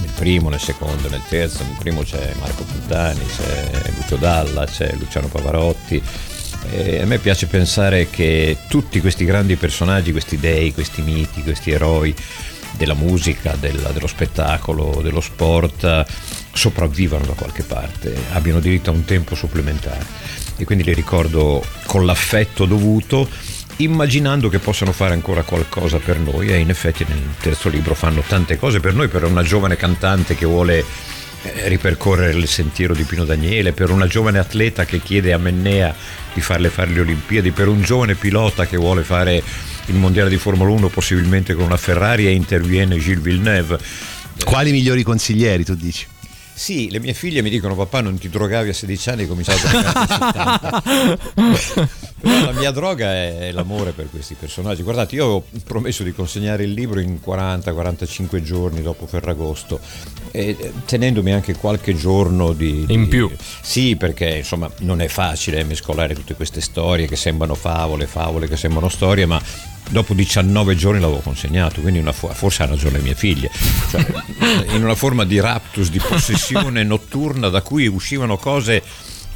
Nel 0.00 0.10
primo, 0.16 0.50
nel 0.50 0.60
secondo, 0.60 1.08
nel 1.08 1.22
terzo, 1.28 1.62
nel 1.62 1.76
primo 1.78 2.02
c'è 2.02 2.34
Marco 2.38 2.62
Puttani, 2.64 3.24
c'è 3.24 3.70
Lucio 3.96 4.16
Dalla, 4.16 4.66
c'è 4.66 4.94
Luciano 4.98 5.28
Pavarotti. 5.28 6.02
E 6.70 7.00
a 7.00 7.06
me 7.06 7.18
piace 7.18 7.46
pensare 7.46 8.10
che 8.10 8.58
tutti 8.68 9.00
questi 9.00 9.24
grandi 9.24 9.56
personaggi, 9.56 10.12
questi 10.12 10.38
dei, 10.38 10.74
questi 10.74 11.00
miti, 11.00 11.42
questi 11.42 11.70
eroi 11.70 12.14
della 12.76 12.94
musica, 12.94 13.56
della, 13.58 13.90
dello 13.92 14.06
spettacolo, 14.06 15.00
dello 15.02 15.22
sport, 15.22 16.04
sopravvivano 16.52 17.24
da 17.24 17.32
qualche 17.32 17.62
parte, 17.62 18.14
abbiano 18.32 18.60
diritto 18.60 18.90
a 18.90 18.92
un 18.92 19.06
tempo 19.06 19.34
supplementare. 19.34 20.04
E 20.58 20.64
quindi 20.64 20.84
li 20.84 20.92
ricordo 20.92 21.64
con 21.86 22.04
l'affetto 22.04 22.66
dovuto 22.66 23.26
immaginando 23.82 24.48
che 24.48 24.58
possano 24.58 24.92
fare 24.92 25.14
ancora 25.14 25.42
qualcosa 25.42 25.98
per 25.98 26.18
noi 26.18 26.48
e 26.48 26.58
in 26.58 26.70
effetti 26.70 27.04
nel 27.08 27.20
terzo 27.40 27.68
libro 27.68 27.94
fanno 27.94 28.22
tante 28.26 28.58
cose 28.58 28.80
per 28.80 28.94
noi, 28.94 29.08
per 29.08 29.24
una 29.24 29.42
giovane 29.42 29.76
cantante 29.76 30.34
che 30.34 30.46
vuole 30.46 30.84
eh, 31.42 31.68
ripercorrere 31.68 32.38
il 32.38 32.46
sentiero 32.46 32.94
di 32.94 33.04
Pino 33.04 33.24
Daniele, 33.24 33.72
per 33.72 33.90
una 33.90 34.06
giovane 34.06 34.38
atleta 34.38 34.84
che 34.84 35.00
chiede 35.00 35.32
a 35.32 35.38
Mennea 35.38 35.94
di 36.32 36.40
farle 36.40 36.68
fare 36.68 36.90
le 36.90 37.00
Olimpiadi, 37.00 37.50
per 37.50 37.68
un 37.68 37.82
giovane 37.82 38.14
pilota 38.14 38.66
che 38.66 38.76
vuole 38.76 39.02
fare 39.02 39.42
il 39.86 39.94
mondiale 39.96 40.30
di 40.30 40.38
Formula 40.38 40.70
1 40.70 40.88
possibilmente 40.88 41.54
con 41.54 41.64
una 41.64 41.76
Ferrari 41.76 42.26
e 42.26 42.30
interviene 42.30 42.98
Gilles 42.98 43.22
Villeneuve. 43.22 43.78
Quali 44.44 44.70
migliori 44.70 45.02
consiglieri 45.02 45.64
tu 45.64 45.74
dici? 45.74 46.06
Sì, 46.54 46.90
le 46.90 47.00
mie 47.00 47.14
figlie 47.14 47.42
mi 47.42 47.50
dicono 47.50 47.74
papà 47.74 48.02
non 48.02 48.18
ti 48.18 48.28
drogavi 48.28 48.68
a 48.68 48.74
16 48.74 49.10
anni 49.10 49.22
e 49.22 49.26
cominciavi 49.26 49.66
a 49.66 49.70
drogare 49.70 49.98
a 49.98 50.82
70. 50.82 52.11
Però 52.22 52.44
la 52.44 52.52
mia 52.52 52.70
droga 52.70 53.12
è 53.12 53.50
l'amore 53.52 53.90
per 53.90 54.08
questi 54.08 54.34
personaggi. 54.38 54.82
Guardate, 54.82 55.16
io 55.16 55.26
ho 55.26 55.44
promesso 55.64 56.04
di 56.04 56.12
consegnare 56.12 56.62
il 56.62 56.70
libro 56.70 57.00
in 57.00 57.18
40-45 57.24 58.40
giorni 58.42 58.80
dopo 58.80 59.08
Ferragosto, 59.08 59.80
eh, 60.30 60.72
tenendomi 60.86 61.32
anche 61.32 61.56
qualche 61.56 61.96
giorno 61.96 62.52
di, 62.52 62.84
in 62.88 63.02
di, 63.02 63.08
più. 63.08 63.28
Sì, 63.60 63.96
perché 63.96 64.36
insomma 64.36 64.70
non 64.78 65.00
è 65.00 65.08
facile 65.08 65.64
mescolare 65.64 66.14
tutte 66.14 66.34
queste 66.34 66.60
storie 66.60 67.08
che 67.08 67.16
sembrano 67.16 67.56
favole, 67.56 68.06
favole 68.06 68.46
che 68.46 68.56
sembrano 68.56 68.88
storie, 68.88 69.26
ma 69.26 69.42
dopo 69.90 70.14
19 70.14 70.74
giorni 70.74 71.00
l'avevo 71.00 71.20
consegnato, 71.20 71.80
quindi 71.80 71.98
una, 71.98 72.12
forse 72.12 72.62
hanno 72.62 72.72
ragione 72.72 72.98
le 72.98 73.02
mie 73.02 73.14
figlie, 73.14 73.50
cioè, 73.90 74.06
in 74.74 74.82
una 74.82 74.94
forma 74.94 75.24
di 75.24 75.40
raptus, 75.40 75.90
di 75.90 75.98
possessione 75.98 76.82
notturna 76.84 77.48
da 77.48 77.62
cui 77.62 77.86
uscivano 77.86 78.38
cose 78.38 78.82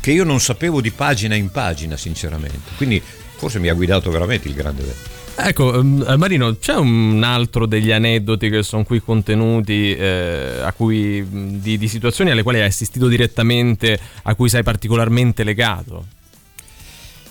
che 0.07 0.13
io 0.13 0.23
non 0.23 0.39
sapevo 0.39 0.81
di 0.81 0.93
pagina 0.93 1.35
in 1.35 1.51
pagina, 1.51 1.97
sinceramente. 1.97 2.71
Quindi 2.77 3.03
forse 3.03 3.59
mi 3.59 3.69
ha 3.69 3.75
guidato 3.75 4.09
veramente 4.09 4.47
il 4.47 4.55
grande 4.55 4.85
vecchio. 4.85 5.15
Ecco, 5.35 5.81
ehm, 5.81 6.15
Marino, 6.17 6.57
c'è 6.59 6.77
un 6.77 7.21
altro 7.25 7.67
degli 7.67 7.91
aneddoti 7.91 8.49
che 8.49 8.63
sono 8.63 8.85
qui 8.85 9.03
contenuti, 9.03 9.97
eh, 9.97 10.73
cui, 10.77 11.27
di, 11.61 11.77
di 11.77 11.89
situazioni 11.89 12.31
alle 12.31 12.45
quali 12.45 12.61
hai 12.61 12.69
assistito 12.69 13.09
direttamente, 13.09 13.99
a 14.23 14.37
cui 14.37 14.49
sei 14.49 14.63
particolarmente 14.63 15.43
legato? 15.43 16.07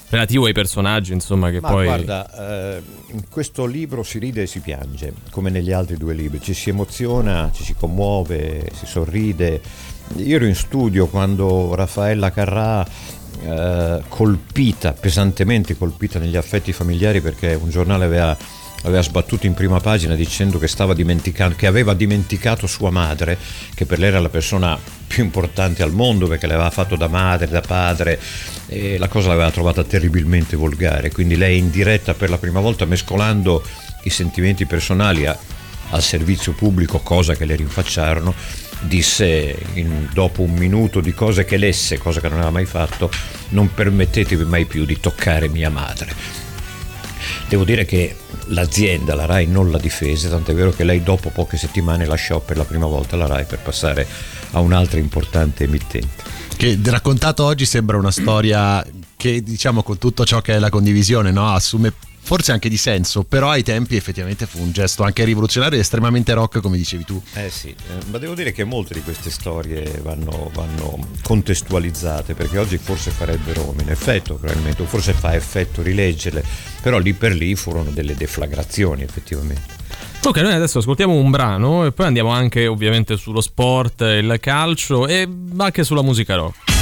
Relativo 0.09 0.45
ai 0.45 0.53
personaggi, 0.53 1.13
insomma, 1.13 1.49
che 1.49 1.59
Ma 1.59 1.69
poi... 1.69 1.85
Guarda, 1.85 2.77
eh, 2.77 2.81
in 3.11 3.23
questo 3.29 3.65
libro 3.65 4.03
si 4.03 4.19
ride 4.19 4.43
e 4.43 4.47
si 4.47 4.59
piange, 4.59 5.13
come 5.31 5.49
negli 5.49 5.71
altri 5.71 5.97
due 5.97 6.13
libri, 6.13 6.41
ci 6.41 6.53
si 6.53 6.69
emoziona, 6.69 7.51
ci 7.53 7.63
si 7.63 7.73
commuove, 7.73 8.69
si 8.73 8.85
sorride. 8.85 9.61
Io 10.17 10.35
ero 10.35 10.45
in 10.45 10.55
studio 10.55 11.07
quando 11.07 11.73
Raffaella 11.75 12.31
Carrà, 12.31 12.85
eh, 13.41 14.01
colpita, 14.07 14.93
pesantemente 14.93 15.77
colpita 15.77 16.19
negli 16.19 16.35
affetti 16.35 16.71
familiari 16.71 17.21
perché 17.21 17.53
un 17.53 17.69
giornale 17.69 18.05
aveva 18.05 18.37
aveva 18.85 19.01
sbattuto 19.01 19.45
in 19.45 19.53
prima 19.53 19.79
pagina 19.79 20.15
dicendo 20.15 20.59
che, 20.59 20.69
che, 21.55 21.67
aveva 21.67 21.93
dimenticato 21.93 22.67
sua 22.67 22.91
madre, 22.91 23.37
che 23.73 23.85
per 23.85 23.99
lei 23.99 24.09
era 24.09 24.19
la 24.19 24.29
persona 24.29 24.79
più 25.07 25.23
importante 25.23 25.83
al 25.83 25.91
mondo 25.91 26.27
perché 26.27 26.47
l'aveva 26.47 26.69
fatto 26.69 26.95
da 26.95 27.07
madre, 27.07 27.47
da 27.47 27.61
padre 27.61 28.19
e 28.67 28.97
la 28.97 29.07
cosa 29.07 29.29
l'aveva 29.29 29.51
trovata 29.51 29.83
terribilmente 29.83 30.55
volgare. 30.55 31.11
Quindi 31.11 31.35
lei 31.35 31.57
in 31.57 31.71
diretta 31.71 32.13
per 32.13 32.29
la 32.29 32.37
prima 32.37 32.59
volta 32.59 32.85
mescolando 32.85 33.63
i 34.03 34.09
sentimenti 34.09 34.65
personali 34.65 35.25
a, 35.25 35.37
al 35.89 36.01
servizio 36.01 36.53
pubblico, 36.53 36.99
cosa 36.99 37.33
che 37.35 37.45
le 37.45 37.55
rinfacciarono, 37.55 38.33
disse 38.81 39.55
in, 39.73 40.09
dopo 40.13 40.41
un 40.41 40.53
minuto 40.53 41.01
di 41.01 41.13
cose 41.13 41.43
che 41.43 41.57
lesse, 41.57 41.97
cosa 41.97 42.19
che 42.19 42.27
non 42.27 42.37
aveva 42.37 42.51
mai 42.51 42.65
fatto, 42.65 43.09
non 43.49 43.73
permettetevi 43.73 44.43
mai 44.43 44.65
più 44.65 44.85
di 44.85 44.99
toccare 44.99 45.47
mia 45.47 45.71
madre. 45.71 46.13
Devo 47.47 47.63
dire 47.63 47.85
che 47.85 48.15
l'azienda, 48.47 49.15
la 49.15 49.25
RAI, 49.25 49.47
non 49.47 49.71
la 49.71 49.77
difese, 49.77 50.29
tant'è 50.29 50.53
vero 50.53 50.71
che 50.71 50.83
lei 50.83 51.03
dopo 51.03 51.29
poche 51.29 51.57
settimane 51.57 52.05
lasciò 52.05 52.39
per 52.39 52.57
la 52.57 52.65
prima 52.65 52.85
volta 52.85 53.15
la 53.15 53.27
RAI 53.27 53.45
per 53.45 53.59
passare 53.59 54.07
a 54.51 54.59
un'altra 54.59 54.99
importante 54.99 55.63
emittente. 55.63 56.23
Che 56.55 56.79
raccontato 56.83 57.43
oggi 57.43 57.65
sembra 57.65 57.97
una 57.97 58.11
storia 58.11 58.85
che 59.17 59.43
diciamo 59.43 59.83
con 59.83 59.97
tutto 59.97 60.25
ciò 60.25 60.41
che 60.41 60.53
è 60.53 60.59
la 60.59 60.69
condivisione 60.69 61.31
no? 61.31 61.51
assume 61.51 61.93
forse 62.25 62.51
anche 62.51 62.69
di 62.69 62.77
senso, 62.77 63.23
però 63.23 63.51
ai 63.51 63.61
tempi 63.61 63.95
effettivamente 63.95 64.47
fu 64.47 64.59
un 64.59 64.71
gesto 64.71 65.03
anche 65.03 65.23
rivoluzionario 65.23 65.77
e 65.77 65.81
estremamente 65.81 66.33
rock, 66.33 66.59
come 66.59 66.75
dicevi 66.75 67.05
tu. 67.05 67.21
Eh 67.35 67.51
sì, 67.51 67.69
eh, 67.69 68.05
ma 68.09 68.17
devo 68.17 68.33
dire 68.33 68.51
che 68.51 68.63
molte 68.63 68.95
di 68.95 69.03
queste 69.03 69.29
storie 69.29 70.01
vanno, 70.01 70.49
vanno 70.51 71.07
contestualizzate, 71.21 72.33
perché 72.33 72.57
oggi 72.57 72.79
forse 72.79 73.11
farebbero 73.11 73.71
meno 73.77 73.91
effetto, 73.91 74.35
probabilmente, 74.35 74.81
o 74.81 74.85
forse 74.85 75.13
fa 75.13 75.35
effetto 75.35 75.83
rileggerle, 75.83 76.43
però 76.81 76.97
lì 76.97 77.13
per 77.13 77.33
lì 77.33 77.53
furono 77.55 77.91
delle 77.91 78.15
deflagrazioni 78.15 79.03
effettivamente. 79.03 79.83
Ok, 80.23 80.37
noi 80.37 80.53
adesso 80.53 80.79
ascoltiamo 80.79 81.13
un 81.13 81.29
brano 81.29 81.85
e 81.85 81.91
poi 81.91 82.07
andiamo 82.07 82.31
anche 82.31 82.65
ovviamente 82.65 83.15
sullo 83.17 83.41
sport, 83.41 84.01
il 84.01 84.37
calcio 84.41 85.05
e 85.05 85.29
anche 85.57 85.83
sulla 85.83 86.01
musica 86.01 86.33
rock. 86.33 86.74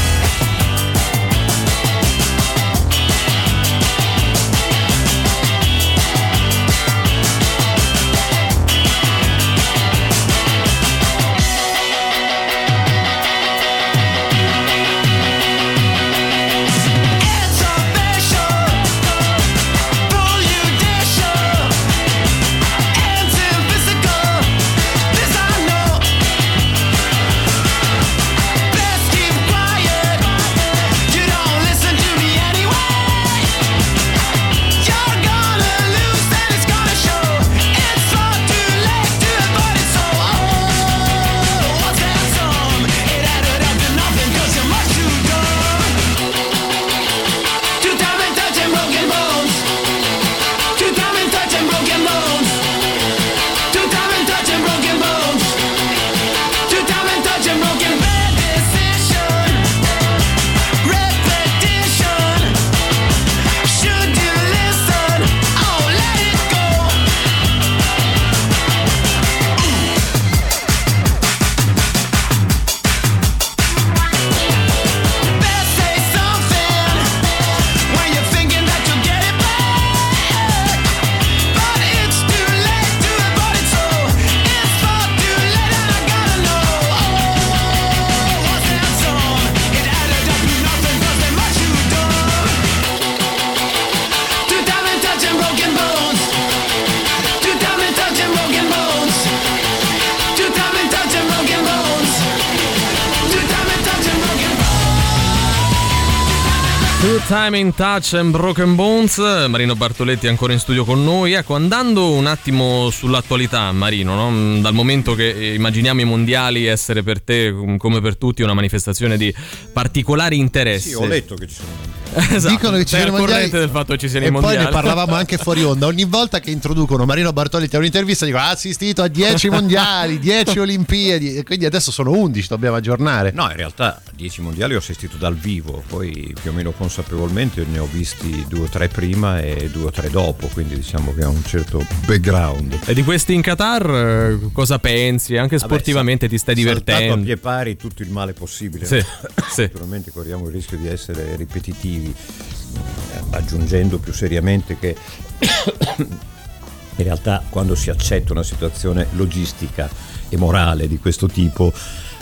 Two 107.04 107.20
Time 107.28 107.58
in 107.58 107.76
Touch 107.76 108.14
and 108.14 108.32
Broken 108.32 108.76
Bones, 108.76 109.18
Marino 109.18 109.76
Bartoletti 109.76 110.28
ancora 110.28 110.54
in 110.54 110.60
studio 110.60 110.86
con 110.86 111.04
noi. 111.04 111.34
Ecco, 111.34 111.54
andando 111.54 112.12
un 112.12 112.28
attimo 112.28 112.90
sull'attualità, 112.92 113.74
Marino, 113.74 114.16
no? 114.16 114.62
dal 114.62 114.74
momento 114.74 115.14
che 115.14 115.54
immaginiamo 115.54 116.00
i 116.00 116.06
mondiali 116.06 116.66
essere 116.66 117.04
per 117.04 117.22
te, 117.22 117.54
come 117.78 118.00
per 118.00 118.16
tutti, 118.16 118.42
una 118.42 118.54
manifestazione 118.54 119.18
di 119.18 119.36
particolare 119.74 120.36
interesse. 120.36 120.90
Sì, 120.92 120.96
ho 120.96 121.06
letto 121.06 121.36
che 121.36 121.46
ci 121.48 121.56
sono. 121.56 122.03
Esatto, 122.16 122.50
Dicono 122.54 122.78
che 122.78 122.86
ci 122.86 122.96
sei 122.96 123.02
siano 123.02 123.04
al 123.04 123.08
i 123.08 123.12
mondiali 123.12 123.32
corrente 123.50 123.60
del 123.60 123.70
fatto 123.70 123.94
che 123.94 124.00
ci 124.00 124.10
siano 124.10 124.26
e 124.26 124.28
i 124.30 124.32
mondiali. 124.32 124.56
poi 124.58 124.66
ne 124.66 124.72
parlavamo 124.72 125.16
anche 125.16 125.38
fuori 125.38 125.64
onda. 125.64 125.86
Ogni 125.88 126.06
volta 126.06 126.40
che 126.40 126.52
introducono 126.52 127.06
Marino 127.06 127.32
Bartoletti 127.34 127.76
a 127.76 127.80
un'intervista 127.80 128.26
dicono 128.26 128.44
ha 128.44 128.50
assistito 128.50 129.02
a 129.02 129.08
10 129.08 129.50
mondiali, 129.50 130.20
10 130.20 130.60
Olimpiadi 130.60 131.36
e 131.36 131.44
quindi 131.44 131.66
adesso 131.66 131.92
sono 131.92 132.12
11, 132.12 132.48
dobbiamo 132.48 132.76
aggiornare. 132.76 133.32
No, 133.34 133.50
in 133.50 133.56
realtà 133.56 134.02
a 134.04 134.12
10 134.16 134.42
mondiali 134.42 134.76
ho 134.76 134.78
assistito 134.80 135.18
dal 135.18 135.36
vivo, 135.36 135.84
poi 135.88 136.34
più 136.42 136.52
o 136.52 136.54
meno 136.54 136.72
consapevolmente 136.72 137.66
ne 137.70 137.80
ho 137.80 137.88
visti 137.92 138.46
due 138.48 138.62
o 138.66 138.68
tre 138.70 138.88
prima 138.88 139.40
e 139.40 139.70
due 139.72 139.86
o 139.86 139.92
tre 139.92 140.10
dopo, 140.10 140.48
quindi 140.48 140.76
diciamo 140.76 141.14
che 141.14 141.24
ho 141.24 141.30
un 141.30 141.44
certo 141.46 141.86
background. 142.06 142.80
E 142.86 142.94
di 142.94 143.04
questi 143.04 143.34
in 143.34 143.42
Qatar 143.42 143.90
eh, 143.90 144.40
cosa 144.52 144.80
pensi? 144.80 145.36
Anche 145.38 145.58
Vabbè, 145.58 145.68
sportivamente 145.68 146.28
ti 146.30 146.38
stai 146.38 146.56
Saltato 146.56 146.78
a 146.78 146.82
divertendo? 147.00 147.26
pie 147.26 147.38
pari 147.38 147.76
tutto 147.76 148.02
il 148.04 148.10
male 148.10 148.34
possibile. 148.34 148.86
Sì, 148.86 149.00
sì. 149.52 149.62
Naturalmente 149.62 150.12
corriamo 150.12 150.48
il 150.48 150.54
rischio 150.54 150.78
di 150.78 150.88
essere 150.88 151.36
ripetitivi, 151.36 152.03
eh, 152.08 153.22
aggiungendo 153.32 153.98
più 154.00 154.14
seriamente 154.14 154.78
che 154.78 154.96
in 155.98 157.04
realtà 157.04 157.44
quando 157.50 157.76
si 157.76 157.90
accetta 157.90 158.34
una 158.34 158.44
situazione 158.44 159.08
logistica 159.12 159.90
e 160.30 160.38
morale 160.38 160.88
di 160.88 160.98
questo 160.98 161.28
tipo 161.28 161.72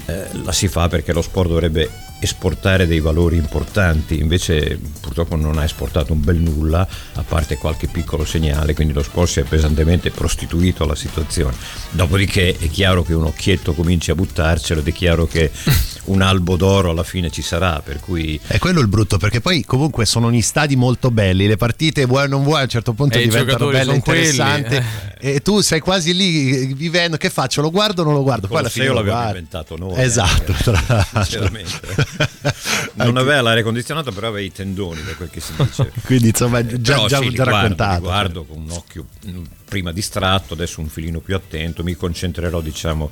eh, 0.05 0.27
la 0.43 0.51
si 0.51 0.67
fa 0.67 0.87
perché 0.87 1.13
lo 1.13 1.21
sport 1.21 1.49
dovrebbe 1.49 1.89
esportare 2.21 2.85
dei 2.85 2.99
valori 2.99 3.35
importanti, 3.35 4.19
invece 4.19 4.79
purtroppo 4.99 5.35
non 5.35 5.57
ha 5.57 5.63
esportato 5.63 6.13
un 6.13 6.23
bel 6.23 6.37
nulla, 6.37 6.87
a 7.15 7.23
parte 7.23 7.57
qualche 7.57 7.87
piccolo 7.87 8.25
segnale, 8.25 8.75
quindi 8.75 8.93
lo 8.93 9.01
sport 9.01 9.29
si 9.29 9.39
è 9.39 9.43
pesantemente 9.43 10.11
prostituito 10.11 10.83
alla 10.83 10.95
situazione. 10.95 11.55
Dopodiché 11.89 12.55
è 12.57 12.69
chiaro 12.69 13.03
che 13.03 13.13
un 13.15 13.23
occhietto 13.23 13.73
cominci 13.73 14.11
a 14.11 14.15
buttarcelo 14.15 14.81
ed 14.81 14.87
è 14.87 14.91
chiaro 14.93 15.25
che 15.25 15.49
un 16.05 16.21
albo 16.21 16.55
d'oro 16.57 16.91
alla 16.91 17.03
fine 17.03 17.31
ci 17.31 17.41
sarà, 17.41 17.81
per 17.83 17.99
cui 17.99 18.39
È 18.45 18.59
quello 18.59 18.81
il 18.81 18.87
brutto, 18.87 19.17
perché 19.17 19.41
poi 19.41 19.63
comunque 19.65 20.05
sono 20.05 20.31
gli 20.31 20.41
stadi 20.41 20.75
molto 20.75 21.09
belli, 21.09 21.47
le 21.47 21.57
partite 21.57 22.05
vuoi 22.05 22.25
o 22.25 22.27
non 22.27 22.43
vuoi 22.43 22.59
a 22.59 22.63
un 22.63 22.69
certo 22.69 22.93
punto 22.93 23.17
E 23.17 23.21
i 23.21 23.23
diventano 23.23 23.65
belle 23.65 23.81
e 23.81 23.85
son 23.85 23.99
quelli, 24.01 24.19
interessanti 24.27 25.09
e 25.23 25.39
tu 25.41 25.61
sei 25.61 25.79
quasi 25.79 26.15
lì 26.15 26.49
eh, 26.49 26.73
vivendo, 26.73 27.15
che 27.15 27.29
faccio? 27.29 27.61
Lo 27.61 27.69
guardo 27.69 28.01
o 28.01 28.05
non 28.05 28.13
lo 28.13 28.23
guardo? 28.23 28.47
Poi 28.47 28.57
alla 28.57 28.69
fine 28.69 28.87
Colosseo 28.87 29.03
lo 29.03 29.11
l'abbiamo 29.11 29.31
guardi. 29.31 29.55
inventato 29.55 29.77
noi. 29.77 30.03
Esatto, 30.03 30.51
eh, 30.51 30.63
tra 30.63 30.83
l'altro. 30.87 31.23
sinceramente. 31.23 31.79
Non 32.93 33.17
aveva 33.17 33.41
l'aria 33.41 33.63
condizionata, 33.63 34.11
però 34.11 34.27
aveva 34.27 34.45
i 34.45 34.51
tendoni, 34.51 35.01
per 35.01 35.15
quel 35.15 35.29
che 35.29 35.39
si 35.39 35.53
dice. 35.55 35.91
Quindi 36.05 36.27
insomma 36.27 36.65
già, 36.65 36.95
Però 36.95 37.07
già, 37.07 37.17
sì, 37.19 37.29
già 37.29 37.43
guardo, 37.43 37.59
raccontato. 37.59 38.01
guardo 38.01 38.43
con 38.43 38.57
un 38.59 38.71
occhio 38.71 39.05
mm, 39.27 39.43
prima 39.65 39.91
distratto, 39.91 40.53
adesso 40.53 40.81
un 40.81 40.89
filino 40.89 41.19
più 41.19 41.35
attento, 41.35 41.83
mi 41.83 41.95
concentrerò 41.95 42.61
diciamo 42.61 43.09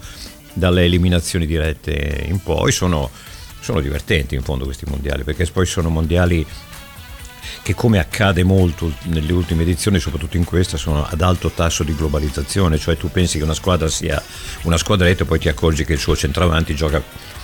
dalle 0.54 0.84
eliminazioni 0.84 1.46
dirette 1.46 2.26
in 2.28 2.42
poi, 2.42 2.72
sono, 2.72 3.10
sono 3.60 3.80
divertenti 3.80 4.36
in 4.36 4.44
fondo 4.44 4.66
questi 4.66 4.86
mondiali, 4.86 5.24
perché 5.24 5.46
poi 5.46 5.66
sono 5.66 5.90
mondiali 5.90 6.46
che 7.62 7.74
come 7.74 8.00
accade 8.00 8.44
molto 8.44 8.92
nelle 9.04 9.32
ultime 9.32 9.64
edizioni, 9.64 10.00
soprattutto 10.00 10.38
in 10.38 10.44
questa, 10.44 10.78
sono 10.78 11.06
ad 11.06 11.22
alto 11.22 11.50
tasso 11.52 11.84
di 11.84 11.96
globalizzazione, 11.96 12.78
cioè 12.78 12.98
tu 12.98 13.10
pensi 13.10 13.38
che 13.38 13.44
una 13.44 13.54
squadra 13.54 13.88
sia 13.88 14.22
una 14.64 14.78
squadretta 14.78 15.24
e 15.24 15.26
poi 15.26 15.40
ti 15.40 15.50
accorgi 15.50 15.86
che 15.86 15.94
il 15.94 16.00
suo 16.00 16.16
centravanti 16.16 16.76
gioca 16.76 17.02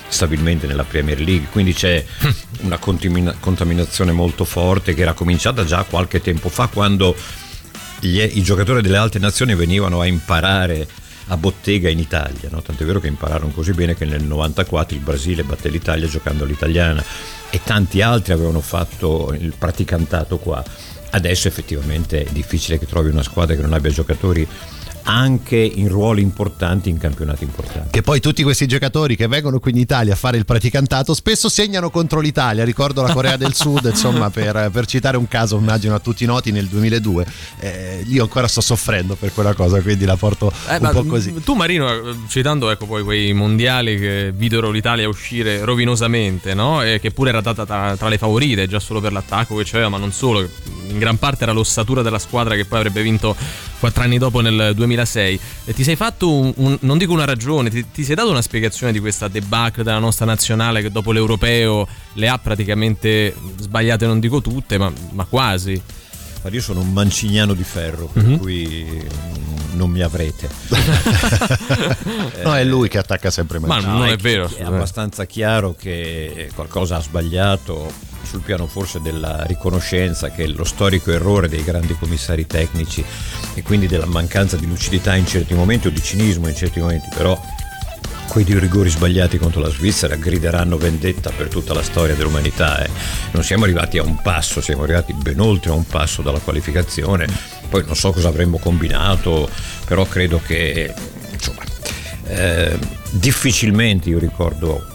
stabilmente 0.08 0.68
nella 0.68 0.84
Premier 0.84 1.20
League, 1.20 1.48
quindi 1.52 1.74
c'è 1.74 2.04
una 2.62 2.78
contamina- 2.78 3.36
contaminazione 3.40 4.12
molto 4.12 4.46
forte 4.46 4.94
che 4.94 5.02
era 5.02 5.14
cominciata 5.14 5.66
già 5.66 5.84
qualche 5.84 6.22
tempo 6.22 6.50
fa 6.50 6.68
quando 6.68 7.16
gli- 8.00 8.38
i 8.38 8.42
giocatori 8.42 8.82
delle 8.82 8.98
altre 8.98 9.20
nazioni 9.20 9.56
venivano 9.56 10.00
a 10.02 10.06
imparare 10.06 10.88
a 11.28 11.38
bottega 11.38 11.90
in 11.90 11.98
Italia, 12.00 12.50
no? 12.52 12.62
tant'è 12.62 12.86
vero 12.86 13.00
che 13.00 13.08
impararono 13.08 13.52
così 13.52 13.72
bene 13.72 13.96
che 13.96 14.06
nel 14.06 14.24
94 14.24 14.96
il 14.96 15.02
Brasile 15.02 15.44
batté 15.44 15.70
l'Italia 15.70 16.08
giocando 16.08 16.44
all'italiana 16.44 17.04
e 17.50 17.62
tanti 17.64 18.02
altri 18.02 18.34
avevano 18.34 18.62
fatto 18.62 19.36
il 19.38 19.54
praticantato 19.58 20.38
qua. 20.38 20.64
Adesso 21.10 21.48
effettivamente 21.48 22.26
è 22.26 22.32
difficile 22.32 22.78
che 22.78 22.86
trovi 22.86 23.10
una 23.10 23.24
squadra 23.24 23.56
che 23.56 23.62
non 23.62 23.74
abbia 23.74 23.90
giocatori 23.90 24.48
anche 25.06 25.58
in 25.58 25.88
ruoli 25.88 26.22
importanti 26.22 26.90
in 26.90 26.98
campionati 26.98 27.44
importanti. 27.44 27.90
Che 27.92 28.02
poi 28.02 28.20
tutti 28.20 28.44
questi 28.44 28.68
giocatori 28.68 29.16
che 29.16 29.28
vengono 29.28 29.60
qui 29.60 29.72
in 29.72 29.78
Italia 29.78 30.14
a 30.14 30.16
fare 30.16 30.38
il 30.38 30.46
praticantato 30.46 31.14
spesso 31.14 31.50
segnano 31.50 31.90
contro 31.90 32.20
l'Italia. 32.20 32.64
Ricordo 32.64 33.02
la 33.02 33.14
Corea 33.14 33.38
del 33.38 33.54
Sud, 33.54 33.86
insomma, 33.92 34.30
per, 34.30 34.70
per 34.72 34.86
citare 34.86 35.18
un 35.18 35.28
caso, 35.28 35.58
immagino 35.58 35.96
a 35.96 36.00
tutti 36.00 36.26
noti 36.26 36.52
nel 36.52 36.68
2002. 36.68 37.26
Eh, 37.60 38.04
io 38.08 38.24
ancora 38.24 38.48
sto 38.48 38.62
soffrendo 38.62 39.16
per 39.16 39.34
quella 39.34 39.54
cosa, 39.54 39.82
quindi 39.82 40.06
la 40.06 40.18
porto 40.18 40.52
Eh, 40.68 40.76
un 40.76 40.82
ma 40.82 40.90
po' 40.90 41.04
così. 41.04 41.34
Tu 41.44 41.54
Marino, 41.54 41.92
eh, 41.92 42.16
citando 42.28 42.70
ecco 42.70 42.86
poi 42.86 43.04
quei 43.04 43.34
mondiali 43.34 43.98
che 44.00 44.34
videro 44.36 44.72
l'Italia 44.72 45.08
uscire 45.08 45.64
rovinosamente, 45.64 46.54
no? 46.54 46.82
E 46.82 47.00
che 47.00 47.12
pure 47.12 47.30
era 47.30 47.42
data 47.42 47.66
tra, 47.66 47.96
tra 47.96 48.10
le 48.10 48.18
favorite, 48.18 48.68
già 48.68 48.80
solo 48.80 49.02
per 49.02 49.12
l'attacco 49.12 49.56
che 49.56 49.64
c'aveva, 49.66 49.90
ma 49.90 49.98
non 49.98 50.12
solo, 50.12 50.48
in 50.88 50.98
gran 50.98 51.18
parte 51.18 51.44
era 51.44 51.52
l'ossatura 51.52 52.02
della 52.02 52.20
squadra 52.20 52.56
che 52.56 52.66
poi 52.66 52.80
avrebbe 52.80 53.02
vinto 53.02 53.36
quattro 53.80 54.04
anni 54.04 54.18
dopo 54.18 54.42
nel 54.42 54.74
2006. 54.96 55.40
E 55.66 55.74
ti 55.74 55.84
sei 55.84 55.96
fatto, 55.96 56.32
un, 56.32 56.54
un- 56.56 56.78
non 56.82 56.98
dico 56.98 57.14
una 57.14 57.26
ragione, 57.26 57.70
ti, 57.70 57.86
ti 57.92 58.04
sei 58.04 58.16
dato 58.16 58.30
una 58.30 58.42
spiegazione 58.42 58.92
di 58.92 59.00
questa 59.00 59.28
debacle 59.28 59.84
della 59.84 60.00
nostra 60.00 60.26
nazionale 60.26 60.82
che 60.82 60.92
dopo 60.92 61.12
l'europeo 61.12 61.88
le 62.14 62.28
ha 62.30 62.38
praticamente 62.38 63.36
sbagliate, 63.60 64.06
non 64.06 64.20
dico 64.20 64.42
tutte, 64.42 64.78
ma, 64.78 64.92
ma 65.12 65.26
quasi. 65.26 65.80
Ma 66.44 66.50
io 66.52 66.62
sono 66.62 66.82
un 66.82 66.94
mancignano 66.94 67.54
di 67.54 67.64
ferro, 67.64 68.06
per 68.06 68.24
Mhm. 68.24 68.38
cui 68.38 69.04
non 69.74 69.90
mi 69.90 70.02
avrete. 70.02 70.48
No, 72.44 72.56
è 72.56 72.64
lui 72.64 72.88
che 72.90 72.98
attacca 73.00 73.32
sempre 73.32 73.60
Ma 73.60 73.68
Mancini. 73.68 73.92
non 73.98 74.08
è 74.08 74.16
chi- 74.16 74.22
vero. 74.22 74.50
È 74.56 74.64
abbastanza 74.64 75.26
chiaro 75.26 75.76
che 75.78 76.50
qualcosa 76.54 76.98
ha 76.98 77.02
sbagliato 77.02 77.92
sul 78.26 78.42
piano 78.42 78.68
forse 78.68 79.00
della 79.02 79.44
riconoscenza 79.44 80.32
che 80.32 80.48
lo 80.48 80.64
storico 80.64 81.12
errore 81.12 81.48
dei 81.48 81.64
grandi 81.64 81.96
commissari 81.98 82.46
tecnici 82.46 83.04
e 83.54 83.62
quindi 83.62 83.88
della 83.88 84.06
mancanza 84.06 84.58
di 84.58 84.68
lucidità 84.68 85.16
in 85.16 85.26
certi 85.26 85.54
momenti 85.54 85.88
o 85.88 85.92
di 85.92 86.02
cinismo 86.02 86.48
in 86.48 86.56
certi 86.56 86.80
momenti, 86.80 87.08
però 87.16 87.40
quei 88.28 88.44
due 88.44 88.60
rigori 88.60 88.90
sbagliati 88.90 89.38
contro 89.38 89.62
la 89.62 89.70
Svizzera 89.70 90.16
grideranno 90.16 90.78
vendetta 90.78 91.32
per 91.32 91.48
tutta 91.48 91.74
la 91.74 91.84
storia 91.84 92.16
dell'umanità. 92.16 92.84
eh. 92.84 92.90
Non 93.32 93.44
siamo 93.44 93.64
arrivati 93.64 93.98
a 93.98 94.04
un 94.04 94.22
passo, 94.22 94.60
siamo 94.62 94.84
arrivati 94.84 95.14
ben 95.14 95.40
oltre 95.40 95.72
a 95.72 95.74
un 95.74 95.86
passo 95.86 96.22
dalla 96.22 96.40
qualificazione. 96.40 97.28
Poi 97.70 97.86
non 97.86 97.96
so 97.96 98.12
cosa 98.12 98.28
avremmo 98.28 98.58
combinato, 98.58 99.50
però 99.86 100.06
credo 100.06 100.42
che 100.46 100.94
insomma, 101.32 101.62
eh, 102.28 102.78
difficilmente 103.12 104.10
io 104.10 104.20
ricordo 104.20 104.86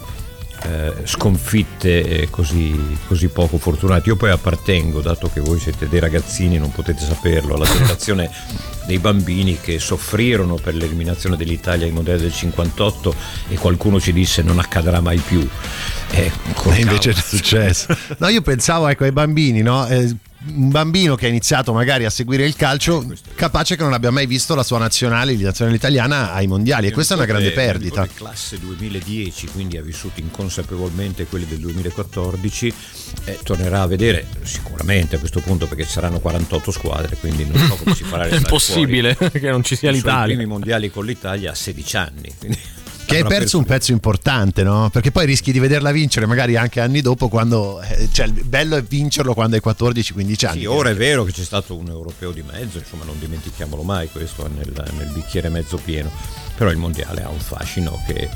eh, 0.63 0.93
sconfitte 1.05 2.21
eh, 2.21 2.29
così, 2.29 2.97
così 3.07 3.27
poco 3.29 3.57
fortunate. 3.57 4.09
Io 4.09 4.15
poi 4.15 4.29
appartengo, 4.31 5.01
dato 5.01 5.29
che 5.31 5.39
voi 5.39 5.59
siete 5.59 5.87
dei 5.87 5.99
ragazzini, 5.99 6.57
non 6.57 6.71
potete 6.71 7.03
saperlo, 7.03 7.55
alla 7.55 7.65
generazione 7.65 8.29
dei 8.85 8.99
bambini 8.99 9.59
che 9.59 9.79
soffrirono 9.79 10.55
per 10.55 10.75
l'eliminazione 10.75 11.37
dell'Italia 11.37 11.85
ai 11.85 11.91
mondiali 11.91 12.21
del 12.21 12.33
58 12.33 13.15
e 13.49 13.57
qualcuno 13.57 13.99
ci 13.99 14.13
disse 14.13 14.41
non 14.41 14.59
accadrà 14.59 14.99
mai 15.01 15.17
più. 15.17 15.47
Eh, 16.11 16.31
E 16.75 16.79
invece 16.81 17.11
è 17.11 17.13
successo. 17.13 17.95
No, 18.21 18.27
io 18.27 18.41
pensavo 18.41 18.87
ecco 18.87 19.03
ai 19.05 19.11
bambini, 19.11 19.61
no? 19.61 19.87
Eh, 19.87 20.15
un 20.43 20.69
bambino 20.69 21.15
che 21.15 21.27
ha 21.27 21.29
iniziato 21.29 21.71
magari 21.71 22.05
a 22.05 22.09
seguire 22.09 22.45
il 22.45 22.55
calcio, 22.55 23.05
capace 23.35 23.75
che 23.75 23.83
non 23.83 23.93
abbia 23.93 24.09
mai 24.09 24.25
visto 24.25 24.55
la 24.55 24.63
sua 24.63 24.79
nazionale, 24.79 25.37
la 25.37 25.45
nazionale 25.47 25.75
italiana 25.75 26.33
ai 26.33 26.47
mondiali, 26.47 26.87
e 26.87 26.91
questa 26.91 27.13
è 27.13 27.17
una 27.17 27.25
grande 27.25 27.51
perdita. 27.51 28.07
classe 28.07 28.59
2010, 28.59 29.47
quindi 29.47 29.77
ha 29.77 29.83
vissuto 29.83 30.19
inconsapevolmente 30.19 31.25
quelli 31.25 31.45
del 31.45 31.59
2014, 31.59 32.73
eh, 33.25 33.39
tornerà 33.43 33.81
a 33.81 33.87
vedere 33.87 34.25
sicuramente 34.41 35.17
a 35.17 35.19
questo 35.19 35.41
punto 35.41 35.67
perché 35.67 35.85
ci 35.85 35.91
saranno 35.91 36.19
48 36.19 36.71
squadre, 36.71 37.15
quindi 37.17 37.45
non 37.45 37.57
so 37.67 37.75
come 37.75 37.95
si 37.95 38.03
farà 38.03 38.23
a 38.25 38.27
È 38.27 38.35
impossibile 38.35 39.15
che 39.31 39.49
non 39.49 39.63
ci 39.63 39.75
sia 39.75 39.89
fuori. 39.89 39.97
I 39.97 40.01
l'Italia. 40.01 40.35
primi 40.35 40.49
mondiali 40.49 40.89
con 40.89 41.05
l'Italia 41.05 41.51
a 41.51 41.55
16 41.55 41.97
anni. 41.97 42.33
quindi 42.37 42.57
Che 43.05 43.17
hai 43.17 43.23
perso 43.23 43.57
un 43.57 43.65
pezzo 43.65 43.91
importante, 43.91 44.63
no? 44.63 44.89
Perché 44.91 45.11
poi 45.11 45.25
rischi 45.25 45.51
di 45.51 45.59
vederla 45.59 45.91
vincere 45.91 46.25
magari 46.25 46.55
anche 46.55 46.79
anni 46.79 47.01
dopo, 47.01 47.27
quando. 47.27 47.81
eh, 47.81 48.09
cioè, 48.11 48.27
il 48.27 48.43
bello 48.43 48.75
è 48.75 48.83
vincerlo 48.83 49.33
quando 49.33 49.55
hai 49.55 49.61
14-15 49.63 50.47
anni. 50.47 50.59
Sì, 50.61 50.65
ora 50.65 50.89
è 50.89 50.95
vero 50.95 51.23
che 51.23 51.31
c'è 51.31 51.43
stato 51.43 51.75
un 51.75 51.87
europeo 51.89 52.31
di 52.31 52.43
mezzo, 52.43 52.77
insomma 52.77 53.03
non 53.05 53.19
dimentichiamolo 53.19 53.83
mai, 53.83 54.09
questo 54.09 54.45
è 54.45 54.49
nel, 54.49 54.71
nel 54.97 55.09
bicchiere 55.13 55.49
mezzo 55.49 55.77
pieno, 55.77 56.09
però 56.61 56.69
il 56.69 56.77
mondiale 56.77 57.23
ha 57.23 57.29
un 57.29 57.39
fascino 57.39 57.99
che 58.05 58.29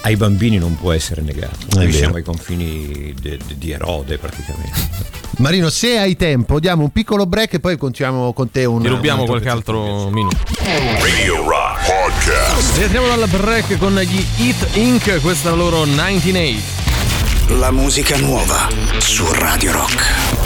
ai 0.00 0.16
bambini 0.16 0.56
non 0.56 0.78
può 0.78 0.92
essere 0.92 1.20
negato. 1.20 1.58
Noi 1.74 1.92
siamo 1.92 2.14
ai 2.16 2.22
confini 2.22 3.12
de- 3.20 3.36
de- 3.46 3.58
di 3.58 3.70
Erode 3.70 4.16
praticamente. 4.16 4.88
Marino, 5.38 5.68
se 5.68 5.98
hai 5.98 6.16
tempo, 6.16 6.58
diamo 6.58 6.84
un 6.84 6.90
piccolo 6.90 7.26
break 7.26 7.52
e 7.52 7.60
poi 7.60 7.76
continuiamo 7.76 8.32
con 8.32 8.50
te 8.50 8.64
un 8.64 8.80
Ti 8.80 8.88
rubiamo 8.88 9.20
un 9.22 9.28
qualche 9.28 9.50
altro 9.50 10.08
minuto. 10.08 10.38
Radio 10.58 11.46
Rock 11.46 11.84
Podcast. 11.84 12.76
Rientriamo 12.78 13.08
dal 13.14 13.28
break 13.28 13.76
con 13.76 13.94
gli 13.98 14.24
Hit 14.38 14.68
Inc. 14.76 15.20
Questa 15.20 15.48
è 15.48 15.50
la 15.50 15.56
loro 15.58 15.84
98. 15.84 17.54
La 17.58 17.70
musica 17.70 18.16
nuova 18.16 18.68
su 18.96 19.30
Radio 19.32 19.72
Rock. 19.72 20.45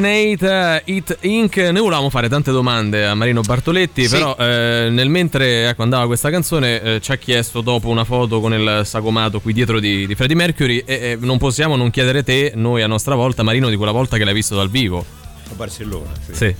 98 0.00 0.44
eh, 0.44 0.82
Hit 0.86 1.18
Inc. 1.22 1.56
Noi 1.56 1.80
volevamo 1.82 2.10
fare 2.10 2.28
tante 2.28 2.50
domande 2.50 3.06
a 3.06 3.14
Marino 3.14 3.40
Bartoletti, 3.42 4.04
Sì. 4.04 4.10
però 4.10 4.34
eh, 4.38 4.88
nel 4.90 5.08
mentre 5.08 5.68
ecco, 5.68 5.82
andava 5.82 6.06
questa 6.06 6.30
canzone 6.30 6.80
eh, 6.80 7.00
ci 7.00 7.12
ha 7.12 7.16
chiesto 7.16 7.60
dopo 7.60 7.88
una 7.88 8.04
foto 8.04 8.40
con 8.40 8.52
il 8.54 8.82
sagomato 8.84 9.40
qui 9.40 9.52
dietro 9.52 9.80
di, 9.80 10.06
di 10.06 10.14
Freddie 10.14 10.36
Mercury 10.36 10.78
e, 10.86 10.94
e 10.94 11.18
non 11.20 11.38
possiamo 11.38 11.76
non 11.76 11.90
chiedere 11.90 12.22
te, 12.22 12.52
noi 12.54 12.82
a 12.82 12.86
nostra 12.86 13.14
volta, 13.14 13.42
Marino, 13.42 13.68
di 13.68 13.76
quella 13.76 13.92
volta 13.92 14.16
che 14.16 14.24
l'hai 14.24 14.34
visto 14.34 14.54
dal 14.54 14.70
vivo. 14.70 15.04
A 15.50 15.54
Barcellona, 15.54 16.10
sì. 16.24 16.34
Sì. 16.34 16.54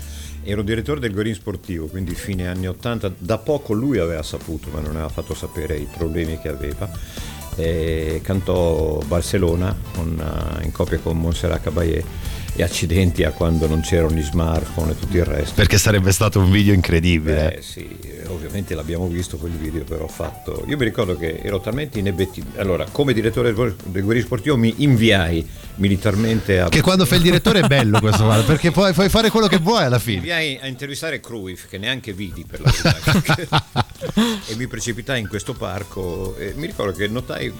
Ero 0.45 0.63
direttore 0.63 0.99
del 0.99 1.13
Gorin 1.13 1.35
Sportivo, 1.35 1.87
quindi 1.87 2.15
fine 2.15 2.49
anni 2.49 2.67
80. 2.67 3.13
Da 3.19 3.39
poco 3.39 3.73
lui 3.75 3.99
aveva 3.99 4.23
saputo, 4.25 4.69
ma 4.73 4.81
non 4.81 4.91
aveva 4.93 5.09
fatto 5.09 5.35
sapere 5.35 5.77
i 5.77 5.87
problemi 5.97 6.39
che 6.41 6.49
aveva. 6.49 6.91
E 7.55 8.21
cantò 8.25 8.99
Barcellona 9.07 9.77
con, 9.95 10.59
eh, 10.61 10.65
in 10.65 10.73
coppia 10.73 10.99
con 10.99 11.19
Montserrat 11.19 11.63
Caballé 11.63 12.03
e 12.55 12.63
accidenti 12.63 13.25
a 13.25 13.31
quando 13.31 13.67
non 13.67 13.81
c'erano 13.81 14.15
gli 14.15 14.23
smartphone 14.23 14.93
e 14.93 14.99
tutto 14.99 15.17
il 15.17 15.25
resto. 15.25 15.55
Perché 15.55 15.79
sarebbe 15.79 16.13
stato 16.13 16.39
un 16.39 16.51
video 16.51 16.75
incredibile. 16.75 17.57
Eh 17.59 17.63
sì, 17.63 17.89
ovviamente 18.27 18.75
l'abbiamo 18.75 19.07
visto 19.07 19.37
quel 19.39 19.53
video, 19.53 19.85
però 19.85 20.07
fatto. 20.07 20.65
Io 20.69 20.77
mi 20.77 20.85
ricordo 20.85 21.17
che 21.17 21.41
ero 21.43 21.61
talmente 21.61 21.99
inebetito. 21.99 22.61
Allora, 22.61 22.87
come 22.91 23.13
direttore 23.15 23.53
del 23.55 23.75
Guerriero 23.85 24.27
Sportivo 24.27 24.57
mi 24.57 24.75
inviai 24.79 25.47
militarmente 25.77 26.61
a. 26.61 26.69
Che 26.69 26.81
quando 26.83 27.07
fai 27.07 27.19
il 27.19 27.25
direttore 27.25 27.61
è 27.61 27.67
bello 27.67 27.99
questo, 28.01 28.25
guarda, 28.25 28.45
perché 28.45 28.71
poi 28.71 28.93
puoi 28.93 29.09
fare 29.09 29.31
quello 29.31 29.47
che 29.47 29.59
vuoi 29.59 29.85
alla 29.85 29.97
Mi 29.97 30.03
fine. 30.03 30.17
inviai 30.19 30.59
a 30.61 30.67
intervistare 30.67 31.21
Cruyff, 31.21 31.67
che 31.69 31.79
neanche 31.79 32.13
vidi 32.13 32.45
per 32.49 32.61
la 32.61 32.71
verità. 32.71 33.87
e 34.47 34.57
mi 34.57 34.67
precipitai 34.67 35.21
in 35.21 35.29
questo 35.29 35.55
parco 35.55 36.37
e 36.37 36.53
mi 36.57 36.67
ricordo 36.67 36.93
che 36.93 37.09
notai, 37.09 37.53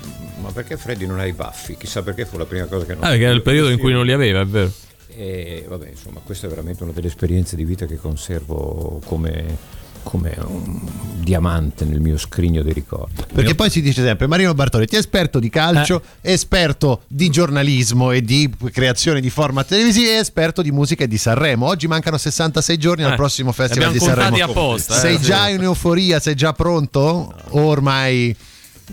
ma 0.43 0.51
perché 0.51 0.77
Freddy 0.77 1.07
non 1.07 1.19
ha 1.19 1.25
i 1.27 1.33
baffi? 1.33 1.77
Chissà 1.77 2.03
perché 2.03 2.27
fu 2.27 2.37
la 2.37 2.45
prima 2.45 2.67
cosa 2.67 2.85
che 2.85 2.95
notai. 2.95 3.09
Ah, 3.09 3.11
perché 3.13 3.25
era 3.25 3.35
il 3.35 3.43
periodo 3.43 3.71
in 3.71 3.79
cui 3.79 3.93
non 3.93 4.05
li 4.05 4.13
aveva, 4.13 4.41
è 4.41 4.47
vero. 4.47 4.71
E 5.15 5.65
vabbè, 5.69 5.89
insomma, 5.91 6.21
questa 6.25 6.47
è 6.47 6.51
veramente 6.51 6.83
una 6.83 6.93
delle 6.93 7.09
esperienze 7.09 7.55
di 7.57 7.65
vita 7.65 7.87
che 7.87 7.97
conservo 7.97 9.01
come 9.05 9.81
come 10.05 10.37
un 10.45 10.81
diamante 11.21 11.85
nel 11.85 12.01
mio 12.01 12.19
scrigno 12.19 12.63
dei 12.63 12.73
ricordi. 12.73 13.23
Perché 13.33 13.55
poi 13.55 13.71
si 13.71 13.81
dice 13.81 14.03
sempre 14.03 14.27
Marino 14.27 14.53
Bartoletti, 14.53 14.97
esperto 14.97 15.39
di 15.39 15.49
calcio, 15.49 16.03
esperto 16.21 17.03
di 17.07 17.29
giornalismo 17.31 18.11
e 18.11 18.21
di 18.21 18.53
creazione 18.73 19.21
di 19.21 19.31
format 19.31 19.65
televisivi 19.69 20.09
e 20.09 20.15
esperto 20.15 20.61
di 20.61 20.73
musica 20.73 21.05
e 21.05 21.09
di 21.09 21.19
Sanremo. 21.19 21.67
Oggi 21.67 21.87
mancano 21.87 22.19
66 22.19 22.77
giorni 22.79 23.05
al 23.05 23.13
Eh, 23.13 23.15
prossimo 23.15 23.53
Festival 23.53 23.93
li 23.93 23.99
di 23.99 24.05
abbiamo 24.05 24.23
Sanremo. 24.29 24.51
apposta, 24.51 24.97
eh, 24.97 24.99
sei 24.99 25.17
sì. 25.19 25.23
già 25.23 25.49
in 25.49 25.63
euforia? 25.63 26.19
Sei 26.19 26.35
già 26.35 26.53
pronto? 26.53 27.33
O 27.51 27.61
ormai 27.61 28.35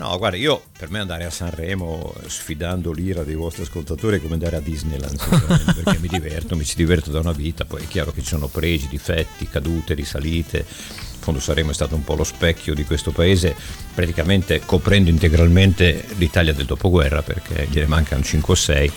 No, 0.00 0.16
guarda, 0.16 0.38
io 0.38 0.62
per 0.78 0.88
me 0.88 0.98
andare 0.98 1.26
a 1.26 1.30
Sanremo 1.30 2.14
sfidando 2.26 2.90
l'ira 2.90 3.22
dei 3.22 3.34
vostri 3.34 3.64
ascoltatori 3.64 4.16
è 4.16 4.20
come 4.22 4.32
andare 4.32 4.56
a 4.56 4.60
Disneyland, 4.60 5.18
perché 5.82 5.98
mi 5.98 6.08
diverto, 6.08 6.56
mi 6.56 6.64
ci 6.64 6.74
diverto 6.74 7.10
da 7.10 7.20
una 7.20 7.32
vita, 7.32 7.66
poi 7.66 7.82
è 7.82 7.86
chiaro 7.86 8.10
che 8.10 8.22
ci 8.22 8.28
sono 8.28 8.46
pregi, 8.46 8.88
difetti, 8.88 9.46
cadute, 9.46 9.92
risalite. 9.92 10.56
In 10.60 11.20
fondo 11.20 11.38
Sanremo 11.38 11.72
è 11.72 11.74
stato 11.74 11.96
un 11.96 12.02
po' 12.02 12.14
lo 12.14 12.24
specchio 12.24 12.72
di 12.72 12.84
questo 12.84 13.10
paese, 13.10 13.54
praticamente 13.94 14.62
coprendo 14.64 15.10
integralmente 15.10 16.06
l'Italia 16.16 16.54
del 16.54 16.64
dopoguerra, 16.64 17.20
perché 17.20 17.68
gliene 17.70 17.86
mancano 17.86 18.22
5 18.22 18.54
o 18.54 18.56
6 18.56 18.92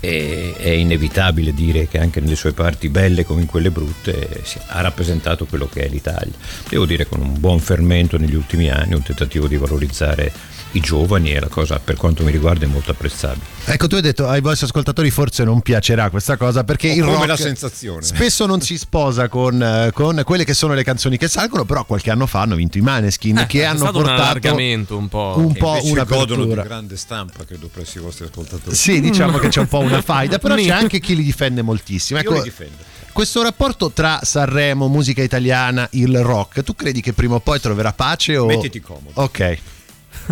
e 0.00 0.54
è 0.56 0.70
inevitabile 0.70 1.52
dire 1.52 1.86
che 1.86 1.98
anche 1.98 2.20
nelle 2.20 2.34
sue 2.34 2.52
parti 2.52 2.88
belle 2.88 3.24
come 3.24 3.42
in 3.42 3.46
quelle 3.46 3.70
brutte 3.70 4.42
ha 4.68 4.80
rappresentato 4.80 5.44
quello 5.46 5.68
che 5.68 5.84
è 5.84 5.88
l'Italia. 5.88 6.32
Devo 6.68 6.86
dire 6.86 7.06
con 7.06 7.20
un 7.20 7.38
buon 7.38 7.60
fermento 7.60 8.16
negli 8.16 8.34
ultimi 8.34 8.70
anni, 8.70 8.94
un 8.94 9.02
tentativo 9.02 9.46
di 9.46 9.56
valorizzare 9.56 10.32
i 10.72 10.80
giovani 10.80 11.30
è 11.30 11.40
la 11.40 11.48
cosa 11.48 11.80
per 11.82 11.96
quanto 11.96 12.22
mi 12.22 12.30
riguarda 12.30 12.64
è 12.64 12.68
molto 12.68 12.92
apprezzabile. 12.92 13.44
Ecco, 13.64 13.86
tu 13.88 13.96
hai 13.96 14.02
detto 14.02 14.28
ai 14.28 14.40
vostri 14.40 14.66
ascoltatori 14.66 15.10
forse 15.10 15.42
non 15.44 15.60
piacerà 15.62 16.10
questa 16.10 16.36
cosa 16.36 16.62
perché 16.64 16.88
il 16.88 17.00
come 17.02 17.14
rock 17.16 17.26
la 17.26 17.36
sensazione. 17.36 18.02
spesso 18.02 18.46
non 18.46 18.60
si 18.60 18.78
sposa 18.78 19.28
con, 19.28 19.62
eh, 19.62 19.90
con 19.92 20.22
quelle 20.24 20.44
che 20.44 20.54
sono 20.54 20.74
le 20.74 20.84
canzoni 20.84 21.16
che 21.18 21.28
salgono, 21.28 21.64
però 21.64 21.84
qualche 21.84 22.10
anno 22.10 22.26
fa 22.26 22.42
hanno 22.42 22.54
vinto 22.54 22.78
i 22.78 22.82
Maneskin 22.82 23.38
Eh, 23.38 23.46
che 23.46 23.64
hanno 23.64 23.84
un 23.86 23.90
portato 23.92 24.20
allargamento 24.22 24.96
un 24.96 25.08
po'. 25.08 25.34
un 25.36 25.52
po' 25.54 25.78
una 25.82 26.04
godono 26.04 26.44
di 26.46 26.54
grande 26.54 26.96
stampa, 26.96 27.44
credo, 27.44 27.68
presso 27.68 27.98
i 27.98 28.00
vostri 28.02 28.26
ascoltatori. 28.26 28.74
Sì, 28.76 29.00
diciamo 29.00 29.38
che 29.38 29.48
c'è 29.48 29.60
un 29.60 29.68
po' 29.68 29.78
una 29.80 30.00
faida, 30.02 30.38
però 30.38 30.54
c'è 30.54 30.70
anche 30.70 31.00
chi 31.00 31.16
li 31.16 31.22
difende 31.24 31.62
moltissimo. 31.62 32.20
Io 32.20 32.24
Ecco, 32.28 32.34
li 32.38 32.42
difendo. 32.44 32.76
questo 33.12 33.42
rapporto 33.42 33.90
tra 33.90 34.20
Sanremo, 34.22 34.86
musica 34.88 35.22
italiana, 35.22 35.88
il 35.92 36.20
rock, 36.22 36.62
tu 36.62 36.74
credi 36.76 37.00
che 37.00 37.12
prima 37.12 37.34
o 37.34 37.40
poi 37.40 37.60
troverà 37.60 37.92
pace 37.92 38.36
o 38.36 38.46
Mettiti 38.46 38.80
comodo. 38.80 39.10
Ok. 39.14 39.58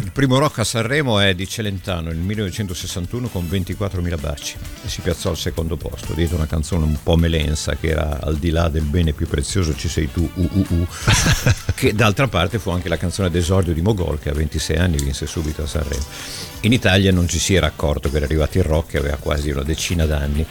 Il 0.01 0.13
primo 0.13 0.39
rock 0.39 0.61
a 0.61 0.65
Sanremo 0.65 1.19
è 1.19 1.35
di 1.35 1.49
Celentano 1.49 2.09
nel 2.09 2.19
1961 2.19 3.29
con 3.29 3.49
24.000 3.51 4.21
baci. 4.21 4.57
E 4.85 4.89
si 4.89 5.01
piazzò 5.01 5.31
al 5.31 5.37
secondo 5.37 5.77
posto 5.77 6.15
dietro 6.15 6.37
una 6.37 6.47
canzone 6.47 6.85
un 6.85 6.97
po' 7.03 7.17
melensa 7.17 7.75
che 7.75 7.89
era 7.89 8.21
Al 8.21 8.37
di 8.37 8.51
là 8.51 8.69
del 8.69 8.85
bene 8.85 9.13
più 9.13 9.27
prezioso 9.27 9.75
ci 9.75 9.89
sei 9.89 10.11
tu, 10.11 10.29
uh, 10.33 10.49
uh, 10.53 10.67
uh, 10.69 10.87
che 11.75 11.95
d'altra 11.95 12.29
parte 12.29 12.59
fu 12.59 12.71
anche 12.71 12.89
la 12.89 12.97
canzone 12.97 13.31
d'esordio 13.31 13.73
di 13.73 13.81
Mogol 13.81 14.19
che 14.21 14.31
a 14.31 14.35
26 14.35 14.77
anni 14.77 14.99
vinse 14.99 15.27
subito 15.27 15.63
a 15.63 15.67
Sanremo. 15.67 16.05
In 16.61 16.73
Italia 16.73 17.11
non 17.11 17.29
ci 17.29 17.39
si 17.39 17.55
era 17.55 17.67
accorto 17.67 18.11
che 18.11 18.17
era 18.17 18.25
arrivato 18.25 18.59
il 18.59 18.65
rock 18.65 18.91
che 18.91 18.99
aveva 18.99 19.17
quasi 19.17 19.51
una 19.51 19.63
decina 19.63 20.07
d'anni 20.07 20.47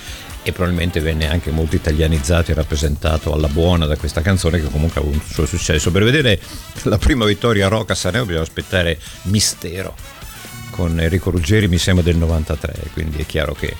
e 0.47 0.53
probabilmente 0.53 1.01
venne 1.01 1.29
anche 1.29 1.51
molto 1.51 1.75
italianizzato 1.75 2.51
e 2.51 2.53
rappresentato 2.53 3.33
alla 3.33 3.49
buona 3.49 3.85
da 3.85 3.97
questa 3.97 4.21
canzone 4.21 4.61
che 4.61 4.69
comunque 4.69 5.01
ha 5.01 5.03
avuto 5.03 5.17
il 5.17 5.33
suo 5.33 5.45
successo. 5.45 5.91
Per 5.91 6.05
vedere 6.05 6.39
la 6.83 6.97
prima 6.97 7.25
vittoria 7.25 7.67
rock 7.67 7.91
a 7.91 7.95
Sanremo 7.95 8.23
bisogna 8.23 8.43
aspettare 8.43 8.97
Mistero 9.23 9.93
con 10.69 10.97
Enrico 11.01 11.31
Ruggeri 11.31 11.67
mi 11.67 11.77
sembra 11.77 12.01
del 12.01 12.15
93, 12.15 12.73
quindi 12.93 13.17
è 13.17 13.25
chiaro 13.25 13.53
che 13.55 13.75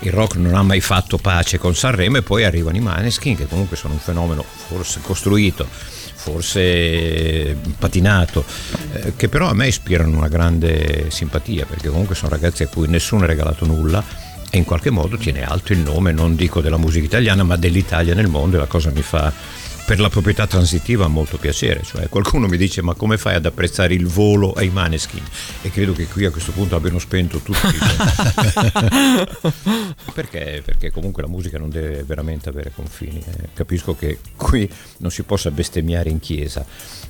il 0.00 0.12
rock 0.12 0.36
non 0.36 0.54
ha 0.54 0.62
mai 0.62 0.80
fatto 0.80 1.18
pace 1.18 1.58
con 1.58 1.74
Sanremo 1.74 2.18
e 2.18 2.22
poi 2.22 2.44
arrivano 2.44 2.76
i 2.76 2.80
Maneskin 2.80 3.34
che 3.34 3.48
comunque 3.48 3.76
sono 3.76 3.94
un 3.94 4.00
fenomeno 4.00 4.44
forse 4.44 5.00
costruito, 5.00 5.66
forse 5.68 7.56
patinato, 7.76 8.44
eh, 8.92 9.14
che 9.16 9.28
però 9.28 9.48
a 9.48 9.54
me 9.54 9.66
ispirano 9.66 10.16
una 10.16 10.28
grande 10.28 11.10
simpatia 11.10 11.66
perché 11.66 11.88
comunque 11.88 12.14
sono 12.14 12.30
ragazzi 12.30 12.62
a 12.62 12.68
cui 12.68 12.86
nessuno 12.86 13.24
ha 13.24 13.26
regalato 13.26 13.66
nulla 13.66 14.23
e 14.54 14.56
in 14.56 14.64
qualche 14.64 14.90
modo 14.90 15.16
tiene 15.16 15.42
alto 15.42 15.72
il 15.72 15.80
nome, 15.80 16.12
non 16.12 16.36
dico 16.36 16.60
della 16.60 16.76
musica 16.76 17.04
italiana, 17.04 17.42
ma 17.42 17.56
dell'Italia 17.56 18.14
nel 18.14 18.28
mondo 18.28 18.54
e 18.54 18.60
la 18.60 18.66
cosa 18.66 18.92
mi 18.92 19.02
fa 19.02 19.32
per 19.84 19.98
la 19.98 20.08
proprietà 20.08 20.46
transitiva 20.46 21.08
molto 21.08 21.38
piacere, 21.38 21.82
cioè 21.82 22.08
qualcuno 22.08 22.46
mi 22.46 22.56
dice 22.56 22.80
ma 22.80 22.94
come 22.94 23.18
fai 23.18 23.34
ad 23.34 23.46
apprezzare 23.46 23.94
il 23.94 24.06
volo 24.06 24.52
ai 24.52 24.68
Maneskin? 24.68 25.24
E 25.60 25.72
credo 25.72 25.92
che 25.92 26.06
qui 26.06 26.24
a 26.24 26.30
questo 26.30 26.52
punto 26.52 26.76
abbiano 26.76 27.00
spento 27.00 27.38
tutti. 27.38 27.58
perché? 30.14 30.62
Perché 30.64 30.92
comunque 30.92 31.22
la 31.22 31.28
musica 31.28 31.58
non 31.58 31.68
deve 31.68 32.04
veramente 32.04 32.48
avere 32.48 32.70
confini. 32.72 33.18
eh. 33.18 33.48
Capisco 33.54 33.96
che 33.96 34.20
qui 34.36 34.70
non 34.98 35.10
si 35.10 35.24
possa 35.24 35.50
bestemmiare 35.50 36.10
in 36.10 36.20
chiesa, 36.20 36.64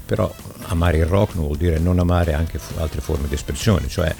però 0.06 0.34
amare 0.68 0.96
il 0.96 1.06
rock 1.06 1.34
non 1.34 1.44
vuol 1.44 1.58
dire 1.58 1.78
non 1.78 1.98
amare 1.98 2.32
anche 2.32 2.58
altre 2.78 3.02
forme 3.02 3.28
di 3.28 3.34
espressione, 3.34 3.86
cioè 3.86 4.14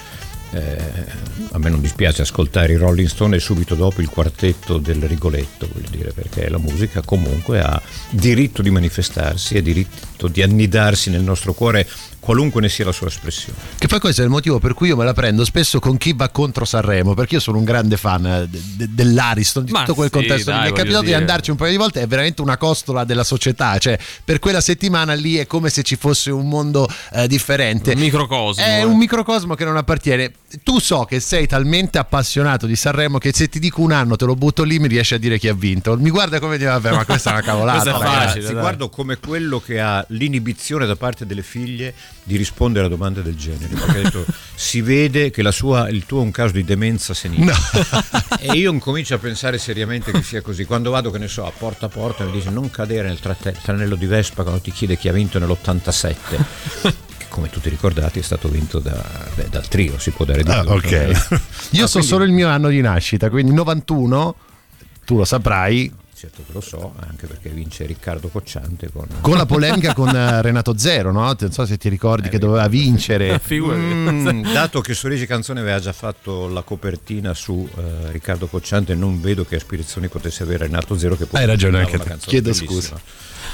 eh, 0.55 1.05
a 1.51 1.59
me 1.59 1.69
non 1.69 1.81
dispiace 1.81 2.23
ascoltare 2.23 2.73
i 2.73 2.77
Rolling 2.77 3.09
Stone 3.09 3.37
e 3.37 3.41
subito 3.41 3.75
dopo 3.75 4.01
il 4.01 4.09
quartetto 4.09 4.79
del 4.79 5.03
Rigoletto, 5.03 5.69
voglio 5.73 5.89
dire, 5.91 6.13
perché 6.13 6.49
la 6.49 6.59
musica 6.59 7.03
comunque 7.03 7.61
ha 7.61 7.81
diritto 8.11 8.63
di 8.63 8.71
manifestarsi 8.71 9.55
e 9.55 9.63
diritto 9.63 10.29
di 10.29 10.43
annidarsi 10.43 11.11
nel 11.11 11.23
nostro 11.23 11.55
cuore 11.55 11.87
qualunque 12.25 12.63
ne 12.63 12.71
sia 12.71 12.87
la 12.87 12.93
sua 12.93 13.09
espressione. 13.09 13.59
Che 13.77 13.87
poi 13.87 14.01
questo 14.01 14.23
è 14.23 14.25
il 14.25 14.31
motivo 14.31 14.59
per 14.59 14.73
cui 14.73 14.89
io 14.89 14.97
me 14.97 15.05
la 15.05 15.13
prendo 15.13 15.45
spesso 15.45 15.79
con 15.79 15.99
chi 15.99 16.15
va 16.15 16.31
contro 16.31 16.65
Sanremo, 16.65 17.13
perché 17.13 17.35
io 17.35 17.41
sono 17.41 17.59
un 17.59 17.65
grande 17.65 17.99
fan 17.99 18.47
de- 18.49 18.61
de- 18.77 18.89
dell'Ariston, 18.95 19.65
di 19.67 19.73
Ma 19.73 19.81
tutto 19.81 19.95
quel 19.95 20.09
sì, 20.11 20.15
contesto. 20.15 20.51
lì. 20.51 20.57
dai, 20.57 20.65
Mi 20.67 20.73
è 20.73 20.75
capitato 20.75 21.01
di 21.01 21.07
dire. 21.09 21.19
andarci 21.19 21.51
un 21.51 21.57
paio 21.59 21.71
di 21.73 21.77
volte, 21.77 22.01
è 22.01 22.07
veramente 22.07 22.41
una 22.41 22.57
costola 22.57 23.05
della 23.05 23.25
società, 23.25 23.77
cioè 23.77 23.99
per 24.25 24.39
quella 24.39 24.63
settimana 24.63 25.13
lì 25.13 25.37
è 25.37 25.47
come 25.47 25.69
se 25.69 25.83
ci 25.83 25.97
fosse 25.97 26.31
un 26.31 26.49
mondo 26.49 26.89
eh, 27.13 27.29
differente. 27.29 27.93
Un 27.93 28.01
microcosmo, 28.01 28.65
È 28.65 28.79
eh. 28.79 28.85
un 28.85 28.97
microcosmo 28.97 29.55
che 29.55 29.65
non 29.67 29.77
appartiene. 29.77 30.33
Tu 30.63 30.81
so 30.81 31.05
che 31.05 31.21
sei 31.21 31.47
talmente 31.47 31.99
appassionato 31.99 32.65
di 32.67 32.75
Sanremo 32.77 33.19
che 33.19 33.33
se 33.35 33.49
ti 33.51 33.59
dico 33.59 33.83
un 33.83 33.93
anno 33.93 34.17
te 34.17 34.25
lo 34.25 34.35
butto 34.35 34.63
lì 34.63 34.79
mi 34.79 34.89
riesci 34.89 35.13
a 35.13 35.19
dire 35.19 35.39
chi 35.39 35.49
ha 35.49 35.55
vinto. 35.55 35.95
Mi 35.99 36.09
guarda 36.09 36.39
come 36.41 36.57
dire, 36.57 36.71
vabbè, 36.71 36.91
ma 36.93 37.05
questa 37.05 37.31
è 37.31 37.33
una 37.35 37.43
cavolata. 37.45 37.83
Questa 37.83 37.99
è 37.99 38.03
ragazzi." 38.03 38.41
facile. 38.41 38.61
Guardo 38.61 38.89
come 38.89 39.19
quello 39.19 39.61
che 39.61 39.79
ha 39.81 40.03
l'inibizione 40.09 40.87
da 40.87 40.97
parte 40.97 41.27
delle 41.27 41.43
figlie 41.43 41.93
di 42.27 42.37
rispondere 42.37 42.87
a 42.87 42.89
domande 42.89 43.23
del 43.23 43.37
genere. 43.37 43.75
Perché 43.75 43.99
ha 43.99 44.03
detto, 44.03 44.25
si 44.55 44.81
vede 44.81 45.31
che 45.31 45.43
la 45.43 45.53
sua, 45.53 45.89
il 45.91 46.07
tuo 46.07 46.21
è 46.21 46.23
un 46.25 46.31
caso 46.31 46.55
di 46.55 46.65
demenza 46.65 47.13
senile. 47.15 47.53
E 48.41 48.53
io 48.57 48.73
incomincio 48.73 49.15
a 49.15 49.19
pensare 49.19 49.59
seriamente 49.59 50.11
che 50.11 50.23
sia 50.23 50.41
così. 50.41 50.65
Quando 50.65 50.91
vado, 50.91 51.11
che 51.11 51.19
ne 51.19 51.29
so, 51.29 51.47
a 51.47 51.53
porta 51.57 51.87
a 51.87 51.89
porta 51.89 52.25
mi 52.25 52.33
dice 52.33 52.51
non 52.51 52.71
cadere 52.71 53.09
nel 53.09 53.21
tranello 53.63 53.95
di 53.95 54.07
Vespa 54.07 54.43
quando 54.43 54.61
ti 54.61 54.73
chiede 54.73 54.97
chi 54.97 55.09
ha 55.09 55.13
vinto 55.13 55.39
nell'87. 55.39 56.17
Che 57.17 57.27
come 57.29 57.51
tutti 57.51 57.69
ricordati 57.69 58.19
è 58.21 58.23
stato 58.23 58.49
vinto 58.49 58.79
da- 58.79 59.05
beh, 59.35 59.49
dal 59.51 59.67
trio, 59.69 59.99
si 59.99 60.11
può 60.11 60.25
dare 60.25 60.43
di 60.43 60.51
Ah, 60.51 60.63
più. 60.63 60.71
ok. 60.73 60.91
Io 61.71 61.85
Ah, 61.85 61.87
so 61.87 61.99
quindi- 61.99 62.09
solo 62.09 62.25
il 62.25 62.33
mio 62.33 62.49
anno 62.49 62.69
di 62.69 62.81
nascita, 62.81 63.29
quindi 63.29 63.53
91, 63.53 64.35
tu 65.05 65.17
lo 65.17 65.25
saprai, 65.25 65.93
Certo 66.25 66.43
che 66.47 66.53
lo 66.53 66.61
so, 66.63 66.95
anche 67.07 67.27
perché 67.27 67.51
vince 67.51 67.85
Riccardo 67.85 68.29
Cocciante 68.29 68.91
con... 68.91 69.07
con 69.21 69.37
la 69.37 69.45
polemica 69.45 69.93
con 69.93 70.09
eh, 70.09 70.41
Renato 70.41 70.75
Zero, 70.79 71.13
no? 71.13 71.37
Non 71.39 71.53
so 71.53 71.67
se 71.67 71.77
ti 71.77 71.91
ricordi 71.91 72.31
che 72.31 72.39
doveva 72.39 72.67
vincere. 72.67 73.41
Mm, 73.55 74.43
dato 74.53 74.81
che 74.81 74.95
Sorrisi 74.95 75.27
Canzone 75.27 75.61
aveva 75.61 75.79
già 75.79 75.93
fatto 75.93 76.49
la 76.49 76.63
copertina 76.63 77.35
su 77.35 77.69
eh, 77.77 78.11
Riccardo 78.11 78.47
Cocciante, 78.47 78.95
non 78.95 79.21
vedo 79.21 79.45
che 79.45 79.57
aspirazioni 79.57 80.09
potesse 80.09 80.43
avere 80.43 80.65
Renato 80.67 80.97
Zero 80.99 81.17
che 81.17 81.27
poi 81.27 81.41
Hai 81.41 81.47
ragione 81.47 81.81
anche 81.81 81.99
te. 81.99 82.17
Chiedo 82.19 82.51
bellissima. 82.51 83.01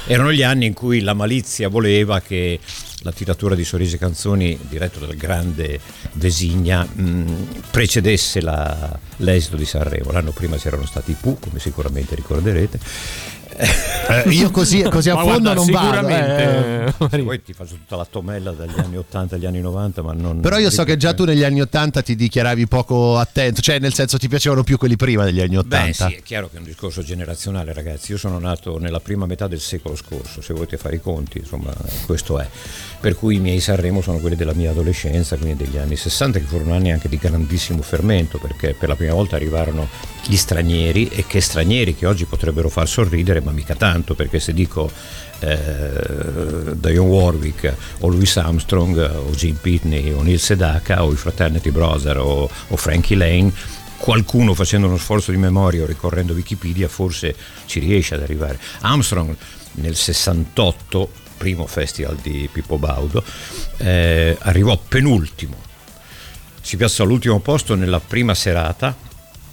Erano 0.05 0.31
gli 0.31 0.43
anni 0.43 0.65
in 0.65 0.73
cui 0.73 1.01
la 1.01 1.13
malizia 1.13 1.67
voleva 1.67 2.19
che 2.19 2.59
la 3.03 3.11
tiratura 3.11 3.55
di 3.55 3.63
Sorrisi 3.63 3.97
Canzoni, 3.97 4.57
diretto 4.69 4.99
dal 4.99 5.15
grande 5.15 5.79
Designa, 6.11 6.83
mh, 6.83 7.61
precedesse 7.71 8.41
la- 8.41 8.97
l'esito 9.17 9.55
di 9.55 9.65
Sanremo. 9.65 10.11
L'anno 10.11 10.31
prima 10.31 10.57
c'erano 10.57 10.85
stati 10.85 11.11
i 11.11 11.15
Pooh, 11.19 11.37
come 11.39 11.59
sicuramente 11.59 12.15
ricorderete. 12.15 12.79
Eh, 13.57 14.29
io 14.29 14.49
così, 14.51 14.81
così 14.83 15.09
a 15.09 15.15
Ma 15.15 15.21
fondo 15.21 15.53
guarda, 15.53 15.53
non 15.53 15.69
vado. 15.69 16.07
eh. 16.07 16.91
sicuramente. 16.91 17.23
Poi 17.23 17.43
ti 17.43 17.53
faccio 17.53 17.75
tutta 17.75 17.95
la 17.95 18.05
tomella 18.09 18.51
dagli 18.51 18.77
anni 18.77 18.97
80 18.97 19.35
agli 19.35 19.45
anni 19.45 19.61
90, 19.61 20.01
ma 20.01 20.13
non... 20.13 20.39
Però 20.41 20.57
io 20.57 20.69
so 20.69 20.83
che 20.83 20.97
già 20.97 21.13
tu 21.13 21.23
negli 21.23 21.43
anni 21.43 21.61
80 21.61 22.01
ti 22.01 22.15
dichiaravi 22.15 22.67
poco 22.67 23.17
attento, 23.17 23.61
cioè 23.61 23.79
nel 23.79 23.93
senso 23.93 24.17
ti 24.17 24.27
piacevano 24.27 24.63
più 24.63 24.77
quelli 24.77 24.95
prima 24.95 25.23
degli 25.23 25.39
anni 25.39 25.57
80. 25.57 25.85
Beh 25.85 25.93
sì, 25.93 26.17
è 26.17 26.21
chiaro 26.23 26.49
che 26.49 26.55
è 26.57 26.59
un 26.59 26.65
discorso 26.65 27.03
generazionale 27.03 27.73
ragazzi, 27.73 28.11
io 28.11 28.17
sono 28.17 28.39
nato 28.39 28.77
nella 28.79 28.99
prima 28.99 29.25
metà 29.25 29.47
del 29.47 29.59
secolo 29.61 29.95
scorso, 29.95 30.41
se 30.41 30.53
volete 30.53 30.77
fare 30.77 30.95
i 30.95 31.01
conti, 31.01 31.37
insomma 31.39 31.73
questo 32.05 32.39
è. 32.39 32.47
Per 32.99 33.15
cui 33.15 33.35
i 33.35 33.39
miei 33.39 33.59
Sanremo 33.59 34.01
sono 34.01 34.17
quelli 34.17 34.35
della 34.35 34.53
mia 34.53 34.71
adolescenza, 34.71 35.35
quindi 35.37 35.63
degli 35.63 35.77
anni 35.77 35.95
60, 35.95 36.39
che 36.39 36.45
furono 36.45 36.73
anni 36.73 36.91
anche 36.91 37.07
di 37.09 37.17
grandissimo 37.17 37.81
fermento, 37.81 38.37
perché 38.37 38.75
per 38.77 38.89
la 38.89 38.95
prima 38.95 39.13
volta 39.13 39.35
arrivarono 39.35 39.87
gli 40.25 40.35
stranieri 40.35 41.07
e 41.07 41.25
che 41.25 41.41
stranieri 41.41 41.95
che 41.95 42.05
oggi 42.05 42.25
potrebbero 42.25 42.69
far 42.69 42.87
sorridere, 42.87 43.40
ma 43.41 43.51
mica 43.51 43.75
tanto, 43.75 44.15
perché 44.15 44.39
se 44.39 44.53
dico 44.53 44.91
eh, 45.39 46.75
Dionne 46.75 47.09
Warwick 47.09 47.73
o 47.99 48.07
Louis 48.07 48.37
Armstrong 48.37 48.97
o 48.97 49.31
Jim 49.31 49.55
Pitney 49.55 50.11
o 50.11 50.21
Neil 50.21 50.39
Sedaka 50.39 51.03
o 51.03 51.11
i 51.11 51.15
Fraternity 51.15 51.71
Brothers 51.71 52.19
o, 52.19 52.49
o 52.67 52.75
Frankie 52.75 53.15
Lane 53.15 53.51
qualcuno 53.97 54.55
facendo 54.55 54.87
uno 54.87 54.97
sforzo 54.97 55.31
di 55.31 55.37
memoria 55.37 55.83
o 55.83 55.85
ricorrendo 55.85 56.33
Wikipedia 56.33 56.87
forse 56.87 57.35
ci 57.65 57.79
riesce 57.79 58.15
ad 58.15 58.23
arrivare. 58.23 58.59
Armstrong 58.81 59.35
nel 59.73 59.95
68, 59.95 61.11
primo 61.37 61.65
festival 61.67 62.17
di 62.21 62.49
Pippo 62.51 62.77
Baudo, 62.77 63.23
eh, 63.77 64.35
arrivò 64.39 64.77
penultimo, 64.77 65.55
si 66.61 66.77
piazzò 66.77 67.03
all'ultimo 67.03 67.39
posto 67.39 67.75
nella 67.75 67.99
prima 67.99 68.33
serata 68.33 68.95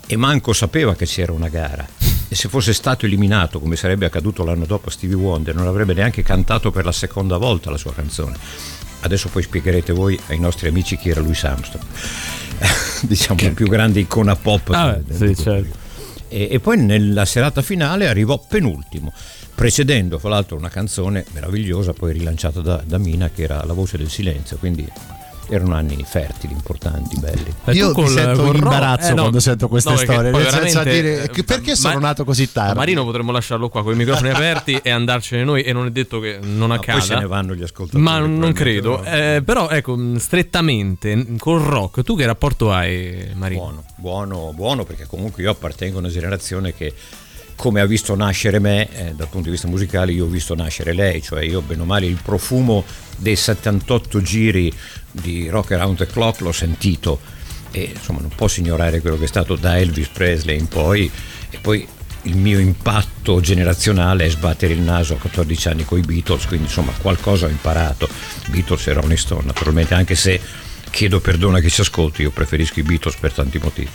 e 0.07 0.17
manco 0.17 0.53
sapeva 0.53 0.97
che 0.97 1.07
c'era 1.07 1.33
una 1.33 1.49
gara. 1.49 1.98
E 2.29 2.35
se 2.35 2.49
fosse 2.49 2.75
stato 2.75 3.07
eliminato, 3.07 3.59
come 3.59 3.77
sarebbe 3.77 4.05
accaduto 4.07 4.45
l'anno 4.45 4.67
dopo 4.67 4.89
a 4.89 4.91
Stevie 4.91 5.17
Wonder, 5.17 5.55
non 5.55 5.67
avrebbe 5.67 5.95
neanche 5.95 6.23
cantato 6.23 6.71
per 6.71 6.85
la 6.85 6.93
seconda 6.93 7.39
volta 7.39 7.71
la 7.71 7.79
sua 7.79 7.95
canzone. 7.95 8.37
Adesso 9.01 9.29
poi 9.29 9.43
spiegherete 9.43 9.93
voi 9.93 10.19
ai 10.27 10.39
nostri 10.39 10.69
amici 10.69 10.97
chi 10.97 11.09
era 11.09 11.21
Louis 11.21 11.43
Armstrong. 11.45 11.85
diciamo 13.03 13.41
la 13.43 13.51
più 13.51 13.67
grande 13.67 14.01
icona 14.01 14.37
pop. 14.37 14.71
Ah, 14.71 14.99
sì, 15.11 15.35
certo. 15.37 15.87
E, 16.29 16.49
e 16.51 16.61
poi 16.61 16.79
nella 16.79 17.25
serata 17.25 17.63
finale 17.63 18.07
arrivò 18.09 18.39
penultimo, 18.39 19.13
precedendo 19.55 20.19
fra 20.19 20.29
l'altro 20.29 20.57
una 20.57 20.69
canzone 20.69 21.25
meravigliosa, 21.33 21.93
poi 21.93 22.13
rilanciata 22.13 22.61
da, 22.61 22.83
da 22.85 22.99
Mina, 22.99 23.31
che 23.31 23.45
era 23.45 23.65
La 23.65 23.73
voce 23.73 23.97
del 23.97 24.11
silenzio, 24.11 24.59
quindi 24.59 24.87
erano 25.49 25.75
anni 25.75 26.05
fertili, 26.07 26.53
importanti, 26.53 27.19
belli. 27.19 27.53
Eh, 27.65 27.73
Io 27.73 27.93
tu 27.93 28.01
mi 28.01 28.07
col- 28.07 28.15
sento 28.15 28.43
rock- 28.45 28.55
imbarazzo 28.59 29.11
eh, 29.11 29.15
no, 29.15 29.21
quando 29.23 29.41
sento 29.41 29.69
queste 29.69 29.91
no, 29.91 29.97
perché 29.97 30.13
storie, 30.13 30.31
poi 30.31 30.43
nel 30.43 30.51
senso 30.53 30.79
a 30.79 30.83
veramente, 30.83 31.23
dire 31.23 31.33
eh, 31.33 31.45
perché 31.45 31.77
sono 31.77 31.95
Ma- 31.95 32.01
nato 32.01 32.25
così 32.25 32.53
tardi. 32.53 32.77
Marino 32.77 33.05
potremmo 33.05 33.33
lasciarlo 33.33 33.69
qua 33.69 33.83
con 33.83 33.93
i 33.95 33.97
microfoni 33.97 34.29
aperti 34.31 34.79
e 34.83 34.91
andarcene 34.91 35.45
noi 35.45 35.63
e 35.63 35.73
non 35.73 35.87
è 35.87 35.91
detto 35.91 36.21
che 36.21 36.39
non 36.43 36.69
Ma 36.69 36.75
accada. 36.77 36.99
poi 36.99 37.07
se 37.07 37.15
ne 37.17 37.27
vanno 37.27 37.55
gli 37.55 37.63
ascoltatori. 37.63 38.03
Ma 38.03 38.19
non 38.19 38.53
credo. 38.53 39.03
Eh, 39.05 39.43
però 39.45 39.69
ecco, 39.71 39.97
mh, 39.97 40.17
strettamente 40.17 41.27
col 41.39 41.61
rock, 41.61 42.03
tu 42.03 42.17
che 42.17 42.27
rapporto 42.27 42.71
hai, 42.73 43.31
Marino? 43.35 43.61
Buono, 43.63 43.85
buono, 43.97 44.53
buono, 44.55 44.85
perché 44.85 45.07
comunque 45.07 45.43
io 45.43 45.51
appartengo 45.51 45.97
a 45.97 46.01
una 46.01 46.09
generazione 46.09 46.75
che 46.75 46.93
come 47.57 47.81
ha 47.81 47.87
visto 47.87 48.15
nascere 48.15 48.61
me, 48.61 48.89
eh, 48.93 49.13
dal 49.17 49.27
punto 49.27 49.47
di 49.47 49.51
vista 49.51 49.67
musicale, 49.67 50.13
io 50.13 50.27
ho 50.27 50.29
visto 50.29 50.55
nascere 50.55 50.93
lei, 50.93 51.21
cioè 51.21 51.43
io 51.43 51.61
bene 51.61 51.83
o 51.83 51.85
male 51.85 52.07
il 52.07 52.17
profumo 52.23 52.85
dei 53.17 53.35
78 53.35 54.23
giri 54.23 54.73
di 55.11 55.49
Rock 55.49 55.73
Around 55.73 55.99
the 55.99 56.07
Clock 56.07 56.41
l'ho 56.41 56.53
sentito 56.53 57.21
e 57.71 57.93
insomma 57.95 58.21
non 58.21 58.31
posso 58.35 58.61
ignorare 58.61 59.01
quello 59.01 59.19
che 59.19 59.25
è 59.25 59.29
stato 59.29 59.57
da 59.57 59.79
Elvis 59.79 60.09
Presley 60.09 60.59
in 60.59 60.69
poi 60.69 61.11
e 61.51 61.59
poi 61.59 61.87
il 62.23 62.37
mio 62.37 62.59
impatto 62.59 63.41
generazionale 63.41 64.27
è 64.27 64.29
sbattere 64.31 64.73
il 64.73 64.81
naso 64.81 65.15
a 65.15 65.19
14 65.19 65.69
anni 65.69 65.85
con 65.85 65.99
i 65.99 66.03
Beatles, 66.03 66.47
quindi 66.47 66.67
insomma 66.67 66.93
qualcosa 67.01 67.47
ho 67.47 67.49
imparato. 67.49 68.09
Beatles 68.49 68.87
e 68.89 68.93
Rolling 68.93 69.19
Stone, 69.19 69.45
naturalmente, 69.45 69.95
anche 69.95 70.15
se 70.15 70.41
chiedo 70.99 71.21
perdono 71.21 71.57
a 71.57 71.61
chi 71.61 71.71
ci 71.71 71.83
ascolti, 71.83 72.23
io 72.23 72.33
preferisco 72.33 72.81
i 72.81 72.83
Beatles 72.83 73.15
per 73.21 73.33
tanti 73.33 73.61
motivi. 73.63 73.89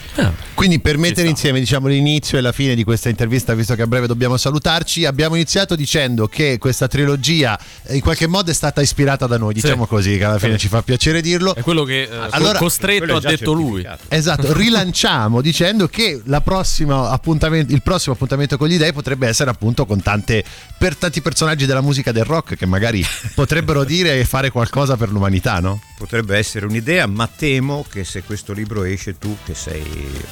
Quindi 0.54 0.80
per 0.80 0.98
mettere 0.98 1.28
insieme 1.28 1.60
diciamo, 1.60 1.90
l'inizio 1.90 2.38
e 2.38 2.42
la 2.42 2.54
fine 2.54 2.76
di 2.76 2.86
questa 2.86 3.10
intervista, 3.10 3.54
visto 3.54 3.76
che 3.76 3.82
a 3.82 3.88
breve 3.88 4.08
dobbiamo 4.08 4.38
salutarci, 4.38 5.04
abbiamo 5.04 5.36
iniziato 5.36 5.76
dicendo 5.76 6.28
che 6.28 6.58
questa 6.58 6.88
trilogia 6.88 7.60
eh, 7.88 7.96
in 7.96 8.00
qualche 8.00 8.28
modo 8.28 8.52
è 8.52 8.54
stata 8.54 8.80
ispirata 8.80 9.28
da 9.28 9.38
noi, 9.38 9.54
diciamo 9.54 9.86
così, 9.86 10.18
che 10.18 10.24
alla 10.24 10.40
fine 10.40 10.58
ci 10.58 10.70
fa 10.70 10.82
piacere 10.82 11.20
dirlo. 11.20 11.54
È 11.54 11.62
quello 11.62 11.84
che 11.84 12.04
eh, 12.04 12.10
Allora- 12.30 12.58
costretto 12.58 13.18
ha 13.18 13.20
detto 13.20 13.52
lui. 13.52 13.86
Esatto, 14.08 14.54
rilanciamo 14.56 15.42
dicendo 15.42 15.90
che 15.90 16.22
la 16.28 16.40
prossima 16.40 17.10
appuntamento, 17.10 17.74
il 17.74 17.82
prossimo 17.82 18.16
appuntamento 18.16 18.56
con 18.56 18.70
gli 18.70 18.78
dei 18.78 18.94
potrebbe 18.94 19.28
essere 19.28 19.50
appunto 19.50 19.86
con 19.86 20.02
tante, 20.02 20.42
per 20.78 20.96
tanti 20.96 21.22
personaggi 21.22 21.66
della 21.66 21.82
musica 21.82 22.14
del 22.14 22.24
rock 22.24 22.56
che 22.56 22.66
magari 22.66 23.06
potrebbero 23.36 23.84
dire 23.84 24.18
e 24.18 24.24
fare 24.24 24.52
qualcosa 24.52 24.96
per 24.96 25.10
l'umanità, 25.10 25.60
no? 25.60 25.82
Potrebbe 25.98 26.38
essere 26.38 26.66
un'idea, 26.66 26.93
ma 27.08 27.28
temo 27.34 27.86
che 27.90 28.04
se 28.04 28.24
questo 28.24 28.54
libro 28.54 28.84
esce 28.84 29.18
tu, 29.18 29.36
che 29.46 29.54
sei 29.54 29.84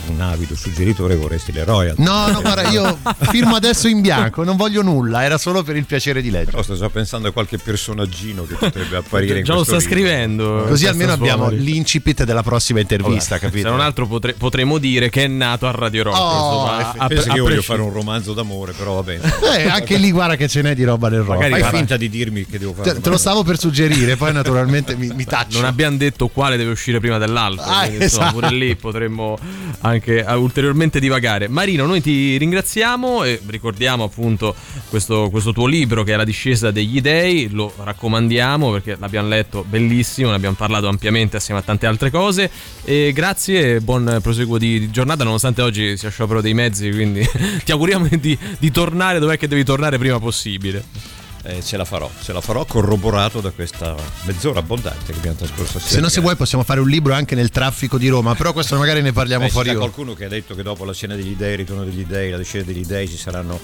un 0.07 0.22
avido 0.22 0.55
suggeritore, 0.55 1.16
vorresti 1.16 1.51
le 1.51 1.64
royalty. 1.64 2.01
No, 2.03 2.28
no, 2.30 2.41
guarda, 2.41 2.70
io 2.70 2.97
firmo 3.30 3.55
adesso 3.55 3.88
in 3.88 4.01
bianco, 4.01 4.43
non 4.43 4.55
voglio 4.55 4.82
nulla, 4.82 5.24
era 5.24 5.38
solo 5.38 5.64
per 5.64 5.76
il 5.76 5.86
piacere 5.86 6.22
di 6.22 6.30
leggere. 6.30 6.51
Però 6.51 6.64
sto 6.64 6.76
già 6.76 6.89
pensando 6.89 7.28
a 7.28 7.32
qualche 7.32 7.57
personaggino 7.57 8.45
che 8.45 8.55
potrebbe 8.55 8.97
apparire 8.97 9.39
in 9.39 9.43
Già 9.45 9.53
lo 9.53 9.64
questo 9.64 9.80
sta 9.80 9.89
libro. 9.89 10.03
scrivendo. 10.05 10.64
Così 10.68 10.88
almeno 10.88 11.12
abbiamo 11.14 11.49
l'incipit 11.49 12.24
della 12.24 12.43
prossima 12.43 12.80
intervista, 12.80 13.36
Se 13.36 13.41
capito? 13.41 13.70
non 13.70 13.80
altro 13.80 14.07
potre- 14.07 14.34
potremmo 14.34 14.78
dire 14.78 15.09
che 15.09 15.24
è 15.24 15.28
nato 15.28 15.68
a 15.68 15.72
Radio 15.72 16.03
Rock. 16.03 16.18
Oh, 16.18 16.32
insomma, 16.34 16.93
a- 16.97 17.07
Penso 17.07 17.30
a 17.30 17.32
che 17.34 17.38
io 17.38 17.43
voglio 17.43 17.62
fare 17.62 17.82
un 17.82 17.91
romanzo 17.93 18.34
d'amore, 18.34 18.72
però 18.74 18.95
va 18.95 19.03
bene. 19.03 19.22
Eh, 19.57 19.68
anche 19.70 19.97
lì 19.97 20.12
guarda 20.12 20.36
che 20.36 20.47
ce 20.47 20.62
n'è 20.62 20.74
di 20.76 20.84
roba 20.84 21.09
nel 21.09 21.20
rock. 21.20 21.30
Magari 21.30 21.51
Fai 21.51 21.59
guarda- 21.62 21.78
finta 21.78 21.97
di 21.97 22.09
dirmi 22.09 22.45
che 22.45 22.59
devo 22.59 22.74
fare. 22.74 22.93
Te, 22.93 22.99
te 23.01 23.09
lo 23.09 23.18
stavo 23.18 23.43
per 23.43 23.57
suggerire, 23.59 24.16
poi 24.16 24.32
naturalmente 24.34 24.95
mi, 24.95 25.07
mi 25.14 25.26
taccio. 25.26 25.57
Non 25.57 25.66
abbiamo 25.68 25.97
detto 25.97 26.28
quale 26.28 26.41
deve 26.50 26.72
uscire 26.72 27.00
prima 27.00 27.18
dell'altro. 27.18 27.64
Ah, 27.64 27.86
quindi, 27.86 28.04
insomma, 28.04 28.28
esatto. 28.28 28.39
pure 28.39 28.56
lì 28.56 28.76
potremmo 28.76 29.38
anche 29.82 30.26
eh, 30.26 30.34
ulteriormente 30.34 31.00
divagare. 31.00 31.48
Marino, 31.48 31.86
noi 31.86 32.02
ti 32.02 32.38
ringraziamo 32.38 33.24
e 33.24 33.39
ricordiamo 33.48 34.04
appunto 34.04 34.56
questo, 34.89 35.30
questo 35.30 35.54
tuo 35.54 35.68
libro 35.68 36.04
che 36.04 36.14
è 36.14 36.16
La 36.16 36.24
discesa 36.24 36.72
degli 36.72 37.02
dei. 37.02 37.50
Lo 37.50 37.74
raccomandiamo 37.76 38.72
perché 38.72 38.98
l'abbiamo 39.00 39.28
letto 39.28 39.66
bellissimo, 39.68 40.30
ne 40.30 40.36
abbiamo 40.36 40.56
parlato 40.56 40.88
ampiamente 40.88 41.38
assieme 41.38 41.60
a 41.60 41.64
tante 41.64 41.86
altre 41.86 42.10
cose. 42.10 42.50
E 42.84 43.12
grazie 43.14 43.76
e 43.76 43.80
buon 43.82 44.20
proseguo 44.22 44.58
di, 44.58 44.80
di 44.80 44.92
giornata, 44.92 45.24
nonostante 45.24 45.62
oggi 45.62 45.98
sia 45.98 46.10
sciopero 46.10 46.42
dei 46.42 46.54
mezzi. 46.54 46.89
Quindi 46.92 47.28
ti 47.64 47.72
auguriamo 47.72 48.08
di, 48.10 48.38
di 48.58 48.72
tornare 48.72 49.20
dov'è 49.20 49.38
che 49.38 49.48
devi 49.48 49.64
tornare 49.64 49.98
prima 49.98 50.20
possibile. 50.20 51.20
Eh, 51.44 51.64
ce 51.64 51.76
la 51.76 51.86
farò, 51.86 52.08
ce 52.22 52.34
la 52.34 52.42
farò 52.42 52.66
corroborato 52.66 53.42
da 53.42 53.50
questa 53.50 53.96
mezz'ora 54.26 54.60
abbondante 54.60 55.12
che 55.12 55.18
abbiamo 55.18 55.38
trascorso 55.38 55.78
assieme. 55.78 55.96
Se 55.96 56.00
no, 56.00 56.08
se 56.10 56.22
vuoi, 56.22 56.36
possiamo 56.36 56.64
fare 56.64 56.80
un 56.82 56.88
libro 56.88 57.14
anche 57.14 57.34
nel 57.34 57.50
traffico 57.50 57.98
di 57.98 58.10
Roma, 58.10 58.36
però 58.36 58.54
questo 58.54 58.78
magari 58.78 59.02
ne 59.02 59.12
parliamo 59.12 59.46
Eh, 59.46 59.48
ci 59.48 59.54
fuori 59.54 59.70
ora. 59.70 59.80
qualcuno 59.80 60.14
che 60.14 60.26
ha 60.26 60.30
detto 60.30 60.54
che 60.54 60.62
dopo 60.62 60.86
la 60.86 60.94
cena 60.94 61.16
degli 61.16 61.36
dei, 61.36 61.54
il 61.54 61.58
ritorno 61.58 61.84
degli 61.84 62.06
dei, 62.06 62.30
la 62.30 62.38
discesa 62.38 62.66
degli 62.66 62.86
dei 62.86 63.08
ci 63.10 63.18
saranno 63.18 63.60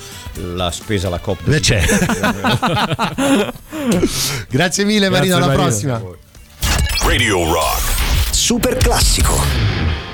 la 0.56 0.72
spesa 0.72 1.06
alla 1.06 1.20
coppa. 1.20 1.44
Beh, 1.52 1.60
c'è. 1.60 1.84
Grazie 4.50 4.84
mille, 4.84 5.10
Marino. 5.10 5.36
Alla 5.36 5.46
Marino. 5.46 5.64
prossima. 5.68 6.02
Radio 7.06 7.52
Rock. 7.52 7.96
Super 8.32 8.78
classico. 8.78 10.07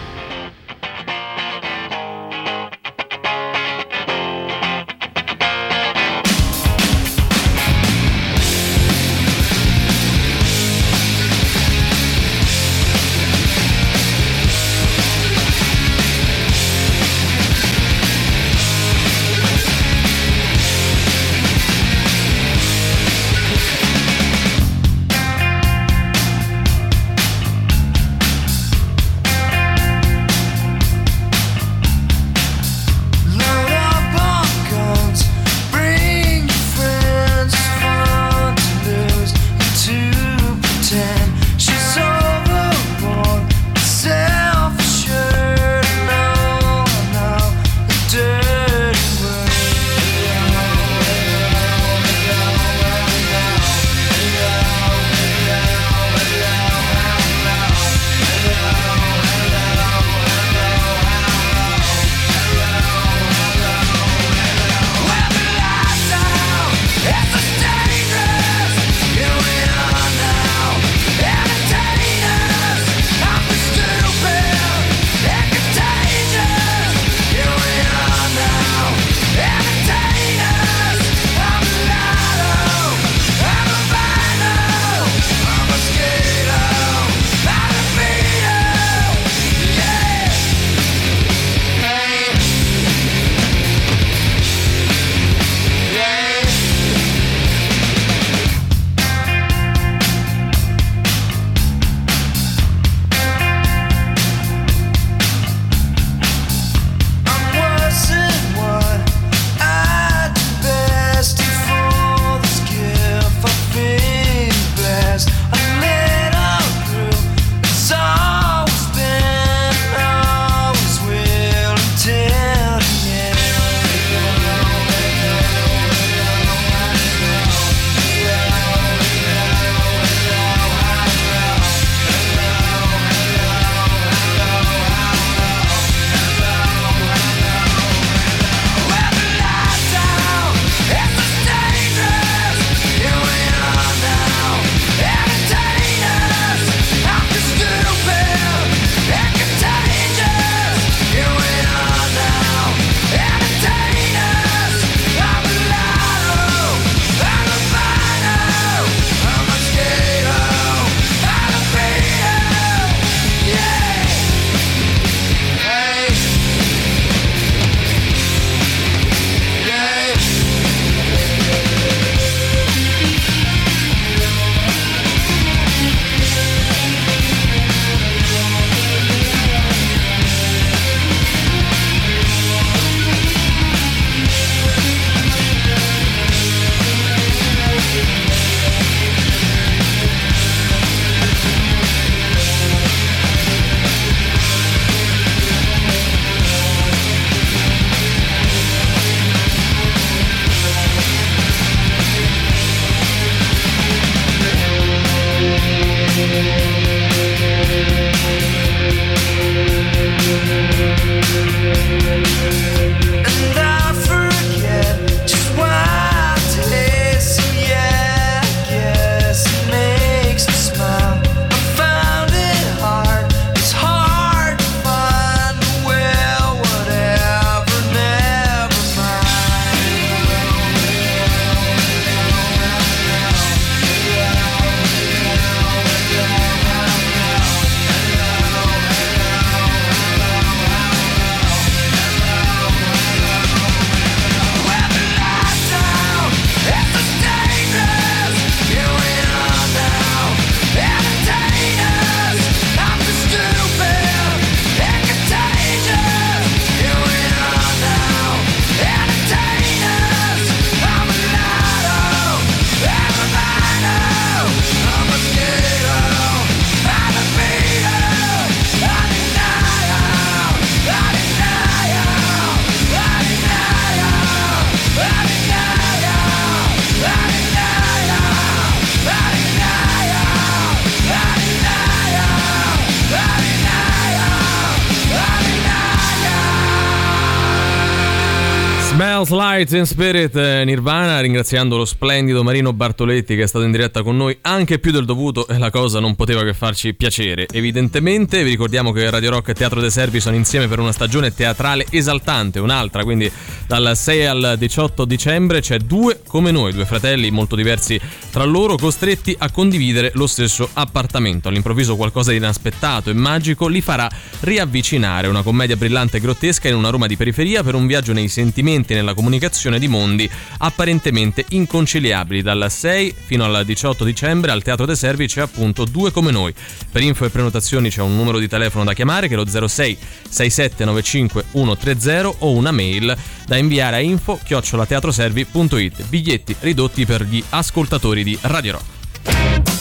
Smells 289.23 289.29
Lights 289.31 289.73
in 289.73 289.85
Spirit 289.85 290.35
eh, 290.35 290.63
Nirvana, 290.65 291.19
ringraziando 291.19 291.77
lo 291.77 291.85
splendido 291.85 292.43
Marino 292.43 292.73
Bartoletti 292.73 293.35
che 293.35 293.43
è 293.43 293.47
stato 293.47 293.63
in 293.63 293.71
diretta 293.71 294.01
con 294.01 294.17
noi 294.17 294.37
anche 294.41 294.79
più 294.79 294.91
del 294.91 295.05
dovuto 295.05 295.47
e 295.47 295.57
la 295.57 295.69
cosa 295.69 295.99
non 295.99 296.15
poteva 296.15 296.43
che 296.43 296.53
farci 296.53 296.93
piacere. 296.93 297.47
Evidentemente 297.51 298.43
vi 298.43 298.49
ricordiamo 298.49 298.91
che 298.91 299.09
Radio 299.09 299.31
Rock 299.31 299.49
e 299.49 299.53
Teatro 299.53 299.79
dei 299.79 299.91
Servi 299.91 300.19
sono 300.19 300.35
insieme 300.35 300.67
per 300.67 300.79
una 300.79 300.91
stagione 300.91 301.33
teatrale 301.33 301.85
esaltante, 301.89 302.59
un'altra, 302.59 303.03
quindi 303.03 303.31
dal 303.67 303.95
6 303.95 304.25
al 304.25 304.55
18 304.57 305.05
dicembre 305.05 305.61
c'è 305.61 305.77
due 305.77 306.21
come 306.27 306.51
noi, 306.51 306.73
due 306.73 306.85
fratelli 306.85 307.29
molto 307.31 307.55
diversi 307.55 307.99
tra 308.31 308.43
loro, 308.43 308.75
costretti 308.75 309.35
a 309.37 309.51
condividere 309.51 310.11
lo 310.15 310.27
stesso 310.27 310.67
appartamento. 310.73 311.47
All'improvviso 311.47 311.95
qualcosa 311.95 312.31
di 312.31 312.37
inaspettato 312.37 313.09
e 313.09 313.13
magico 313.13 313.67
li 313.67 313.81
farà 313.81 314.09
riavvicinare, 314.41 315.27
una 315.27 315.43
commedia 315.43 315.75
brillante 315.75 316.17
e 316.17 316.19
grottesca 316.19 316.67
in 316.67 316.75
una 316.75 316.89
Roma 316.89 317.07
di 317.07 317.15
periferia 317.15 317.63
per 317.63 317.75
un 317.75 317.87
viaggio 317.87 318.11
nei 318.11 318.27
sentimenti 318.27 318.93
e 318.93 319.01
nella 319.13 319.15
comunicazione 319.15 319.79
di 319.79 319.87
mondi 319.87 320.29
apparentemente 320.57 321.45
inconciliabili. 321.49 322.41
Dal 322.41 322.65
6 322.69 323.15
fino 323.23 323.45
al 323.45 323.63
18 323.63 324.03
dicembre 324.03 324.51
al 324.51 324.63
Teatro 324.63 324.85
dei 324.85 324.95
Servi 324.95 325.27
c'è 325.27 325.41
appunto 325.41 325.85
due 325.85 326.11
come 326.11 326.31
noi. 326.31 326.53
Per 326.91 327.01
info 327.01 327.25
e 327.25 327.29
prenotazioni 327.29 327.89
c'è 327.89 328.01
un 328.01 328.15
numero 328.15 328.39
di 328.39 328.47
telefono 328.47 328.83
da 328.83 328.93
chiamare 328.93 329.27
che 329.27 329.35
è 329.35 329.37
lo 329.37 329.45
06 329.45 329.97
6795 330.29 331.45
130 331.51 332.27
o 332.39 332.51
una 332.51 332.71
mail 332.71 333.15
da 333.45 333.57
inviare 333.57 333.97
a 333.97 333.99
info 333.99 334.39
chiocciolateatroservi.it. 334.43 336.03
Biglietti 336.07 336.55
ridotti 336.59 337.05
per 337.05 337.23
gli 337.23 337.43
ascoltatori 337.49 338.23
di 338.23 338.37
Radio 338.41 338.73
Rock. 338.73 339.72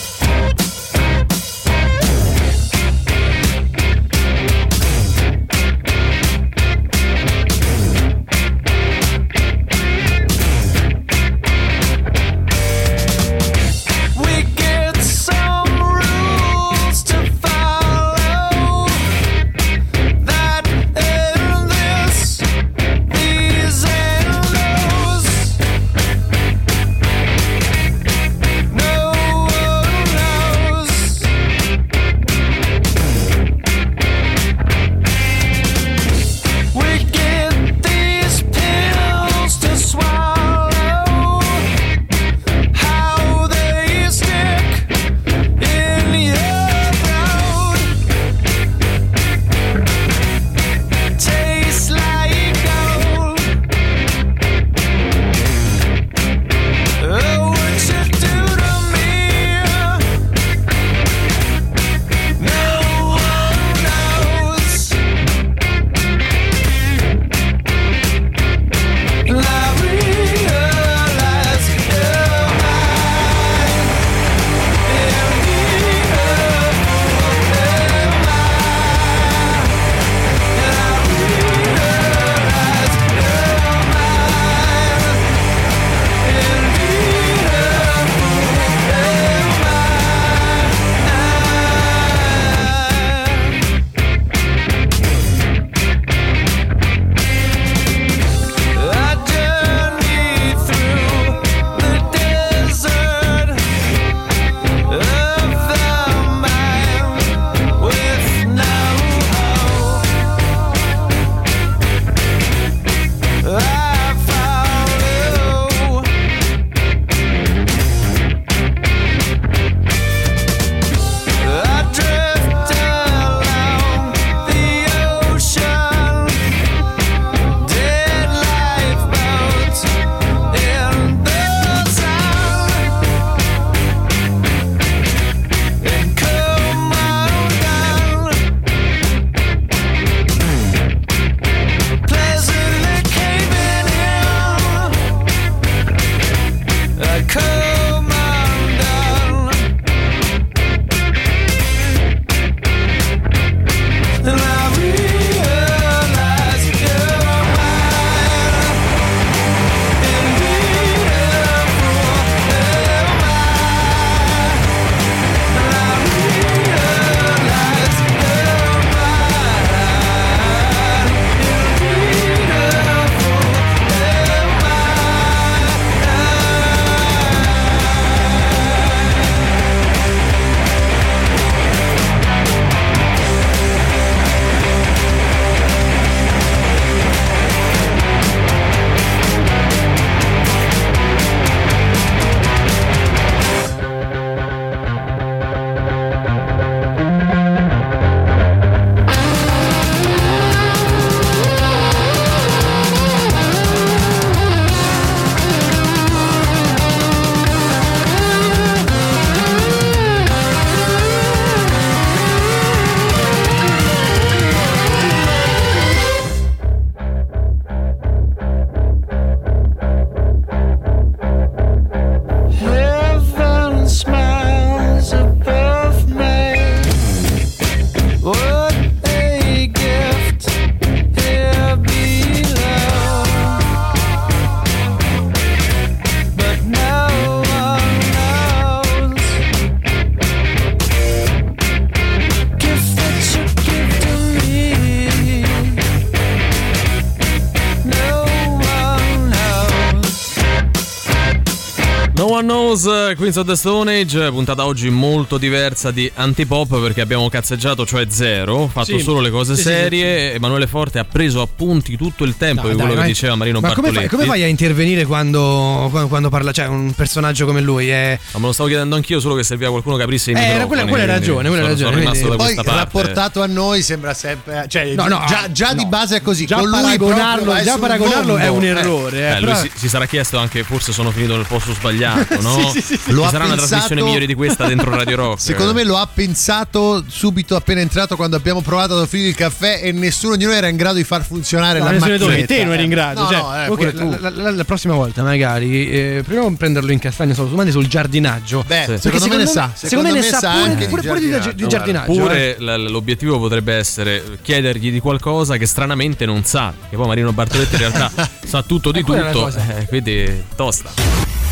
One 252.33 252.45
knows, 252.47 252.83
Queens 253.17 253.37
of 253.37 253.47
the 253.47 253.55
Stone 253.57 253.93
Age, 254.01 254.31
puntata 254.31 254.65
oggi 254.65 254.89
molto 254.91 255.37
diversa 255.39 255.91
di 255.91 256.11
antipop 256.15 256.81
perché 256.81 257.01
abbiamo 257.01 257.29
cazzeggiato, 257.29 257.85
cioè 257.85 258.07
zero, 258.09 258.69
fatto 258.73 258.97
Sì. 258.97 259.01
solo 259.01 259.21
le 259.21 259.31
cose 259.31 259.55
Sì, 259.55 259.61
sì, 259.63 259.69
serie. 259.69 260.33
Emanuele 260.35 260.67
Forte 260.67 260.99
ha 260.99 261.05
preso 261.05 261.41
appunti 261.43 261.97
tutto 261.97 262.25
il 262.25 262.37
tempo 262.37 262.63
Dai, 262.63 262.71
di 262.73 262.77
dai, 262.77 262.87
quello 262.87 263.01
che 263.03 263.07
diceva 263.07 263.35
Marino 263.35 263.61
ma 263.61 263.69
come 263.75 263.89
Bartoletti. 263.89 264.09
fai, 264.09 264.19
come 264.19 264.31
fai 264.31 264.43
a 264.43 264.47
intervenire 264.47 265.05
quando, 265.05 265.89
quando, 265.91 266.09
quando 266.09 266.29
parla? 266.31 266.53
Cioè, 266.53 266.67
un 266.67 266.93
personaggio 266.95 267.45
come 267.47 267.61
lui 267.61 267.89
è. 267.89 268.19
Ma 268.33 268.39
me 268.41 268.47
lo 268.47 268.53
stavo 268.53 268.69
chiedendo 268.69 268.97
anch'io, 268.97 269.21
solo 269.21 269.35
che 269.35 269.43
serviva 269.45 269.71
qualcuno 269.71 269.97
che 269.97 270.03
aprisse 270.05 270.31
i 270.31 270.35
Eh, 270.35 270.39
era 270.39 270.47
microfoni. 270.65 270.69
quella- 270.69 270.89
quella 270.89 271.05
è 271.05 271.07
ragione, 271.19 271.49
quella 271.49 271.65
è 271.65 271.67
sono- 271.67 271.77
sono 271.77 271.91
ragione, 271.91 272.13
rimasto 272.13 272.63
da 272.63 272.63
Poi 272.63 272.77
rapportato 272.79 273.43
a 273.43 273.47
noi 273.47 273.83
sembra 273.83 274.15
sempre. 274.15 274.65
Cioè, 274.69 274.95
No, 274.95 275.07
no, 275.09 275.23
già, 275.29 275.49
già 275.53 275.75
di 275.75 275.83
no. 275.83 275.89
base 275.89 276.17
è 276.17 276.23
così. 276.23 276.47
Già 276.47 276.57
con 276.57 276.69
lui 276.71 276.81
paragonarlo, 276.97 277.63
già 277.63 277.79
paragonarlo 277.79 278.37
è 278.37 278.49
un 278.49 278.65
errore. 278.65 279.19
eh, 279.19 279.37
Eh, 279.37 279.41
lui 279.41 279.55
si, 279.57 279.71
si 279.75 279.89
sarà 279.89 280.07
chiesto 280.07 280.39
anche 280.39 280.63
forse 280.63 280.93
sono 280.93 281.11
finito 281.11 281.37
nel 281.37 281.47
posto 281.47 281.73
sbagliato, 281.75 282.32
no? 282.41 282.71
Sì, 282.71 282.81
sì, 282.81 282.81
sì, 282.81 282.97
sì. 282.97 283.13
Lo 283.13 283.23
Ci 283.23 283.27
ha 283.27 283.31
sarà 283.31 283.45
una 283.45 283.55
pensato- 283.55 283.69
trasmissione 283.71 284.03
migliore 284.03 284.27
di 284.27 284.35
questa 284.35 284.67
dentro 284.67 284.91
Radio 284.95 285.17
Rock. 285.17 285.41
Secondo 285.41 285.73
me 285.75 285.85
lo 285.85 285.97
ha 285.97 286.09
pensato 286.13 287.05
subito 287.07 287.57
appena 287.57 287.81
entrato 287.81 288.17
quando 288.17 288.37
abbiamo 288.37 288.61
provato 288.63 288.95
ad 288.95 289.01
offrire 289.01 289.29
il 289.29 289.35
caffè 289.35 289.81
e 289.83 289.93
nessuno 289.93 290.37
di 290.37 290.45
noi 290.45 290.55
era 290.55 290.69
in 290.69 290.77
grado 290.77 290.97
di 290.97 291.05
far 291.05 291.25
funzionare 291.25 291.79
No, 291.79 291.85
la 291.87 291.93
macchinetta. 291.99 292.47
te 292.47 292.65
non 292.65 292.75
eri 292.75 292.85
in 292.85 292.91
grado. 292.91 293.23
No, 293.23 293.29
cioè, 293.29 293.37
no, 293.39 293.57
eh, 293.57 293.69
ok, 293.69 293.77
pure 293.77 293.93
tu. 293.95 294.09
la, 294.11 294.19
la- 294.21 294.31
la- 294.31 294.51
la 294.51 294.65
prossima 294.65 294.95
volta, 294.95 295.23
magari, 295.23 295.91
eh, 295.91 296.21
proviamo 296.25 296.49
a 296.49 296.53
prenderlo 296.57 296.93
in 296.93 296.99
castagna 296.99 297.35
solo 297.35 297.49
domande 297.49 297.71
sul 297.73 297.87
giardinaggio. 297.87 298.65
Beh, 298.67 298.85
Perché 298.87 298.99
secondo 298.99 299.29
me 299.29 299.37
ne 299.37 299.47
sa. 299.47 299.71
Secondo, 299.75 300.11
me 300.11 300.15
ne 300.21 300.23
sa 300.23 300.39
pure, 300.51 300.63
anche 300.71 300.87
pure- 300.89 301.03
pure 301.03 301.21
di, 301.21 301.29
giardinaggio, 301.31 301.53
di 301.63 301.69
giardinaggio. 301.69 302.13
Oppure 302.13 302.57
eh. 302.57 302.77
l'obiettivo 302.89 303.39
potrebbe 303.39 303.75
essere 303.75 304.39
chiedergli 304.43 304.91
di 304.91 305.01
qualcosa 305.01 305.57
che 305.57 305.67
stranamente 305.67 306.25
non 306.27 306.45
sa. 306.45 306.73
Che 306.89 306.97
poi 306.97 307.07
Marino 307.07 307.33
Bartoletti 307.33 307.75
in 307.75 307.79
realtà 307.81 308.11
sa 308.45 308.63
tutto 308.63 308.93
di 308.93 309.01
Eh, 309.01 309.03
tutto. 309.05 309.49
eh, 309.49 309.87
quindi 309.89 310.45
tosta. 310.57 311.52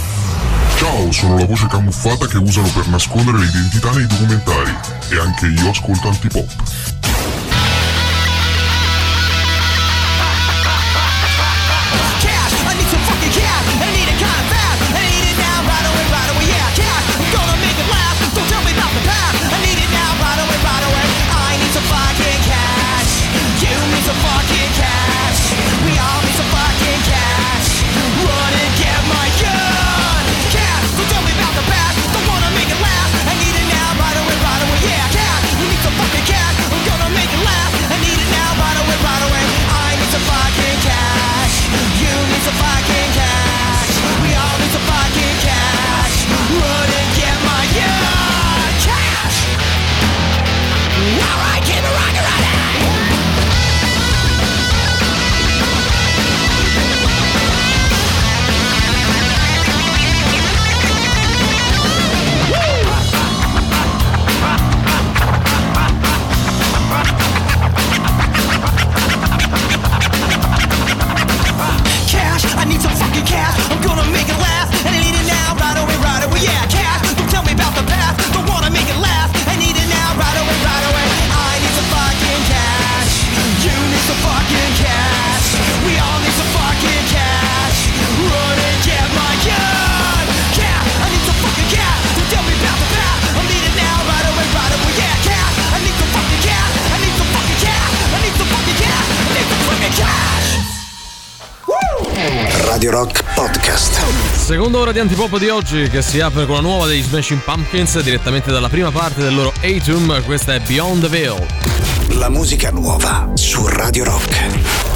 Ciao, 0.81 1.13
sono 1.13 1.37
la 1.37 1.45
voce 1.45 1.67
camuffata 1.67 2.27
che 2.27 2.39
usano 2.39 2.67
per 2.69 2.89
nascondere 2.89 3.37
l'identità 3.37 3.91
nei 3.91 4.07
documentari. 4.07 4.75
E 5.11 5.19
anche 5.19 5.49
io 5.49 5.69
ascolto 5.69 6.09
antipop. 6.09 6.49
Rock 102.91 103.23
Podcast. 103.35 104.01
Seconda 104.35 104.79
ora 104.79 104.91
di 104.91 104.99
antipop 104.99 105.39
di 105.39 105.49
oggi 105.49 105.89
che 105.89 106.03
si 106.03 106.19
apre 106.19 106.45
con 106.45 106.57
la 106.57 106.61
nuova 106.61 106.87
dei 106.87 107.01
Smashing 107.03 107.41
Pumpkins 107.41 108.01
direttamente 108.01 108.51
dalla 108.51 108.69
prima 108.69 108.91
parte 108.91 109.23
del 109.23 109.33
loro 109.33 109.53
Atum. 109.63 110.25
Questa 110.25 110.55
è 110.55 110.59
Beyond 110.59 111.03
the 111.03 111.09
Veil. 111.09 111.47
La 112.19 112.29
musica 112.29 112.71
nuova 112.71 113.31
su 113.35 113.65
Radio 113.69 114.03
Rock. 114.03 114.90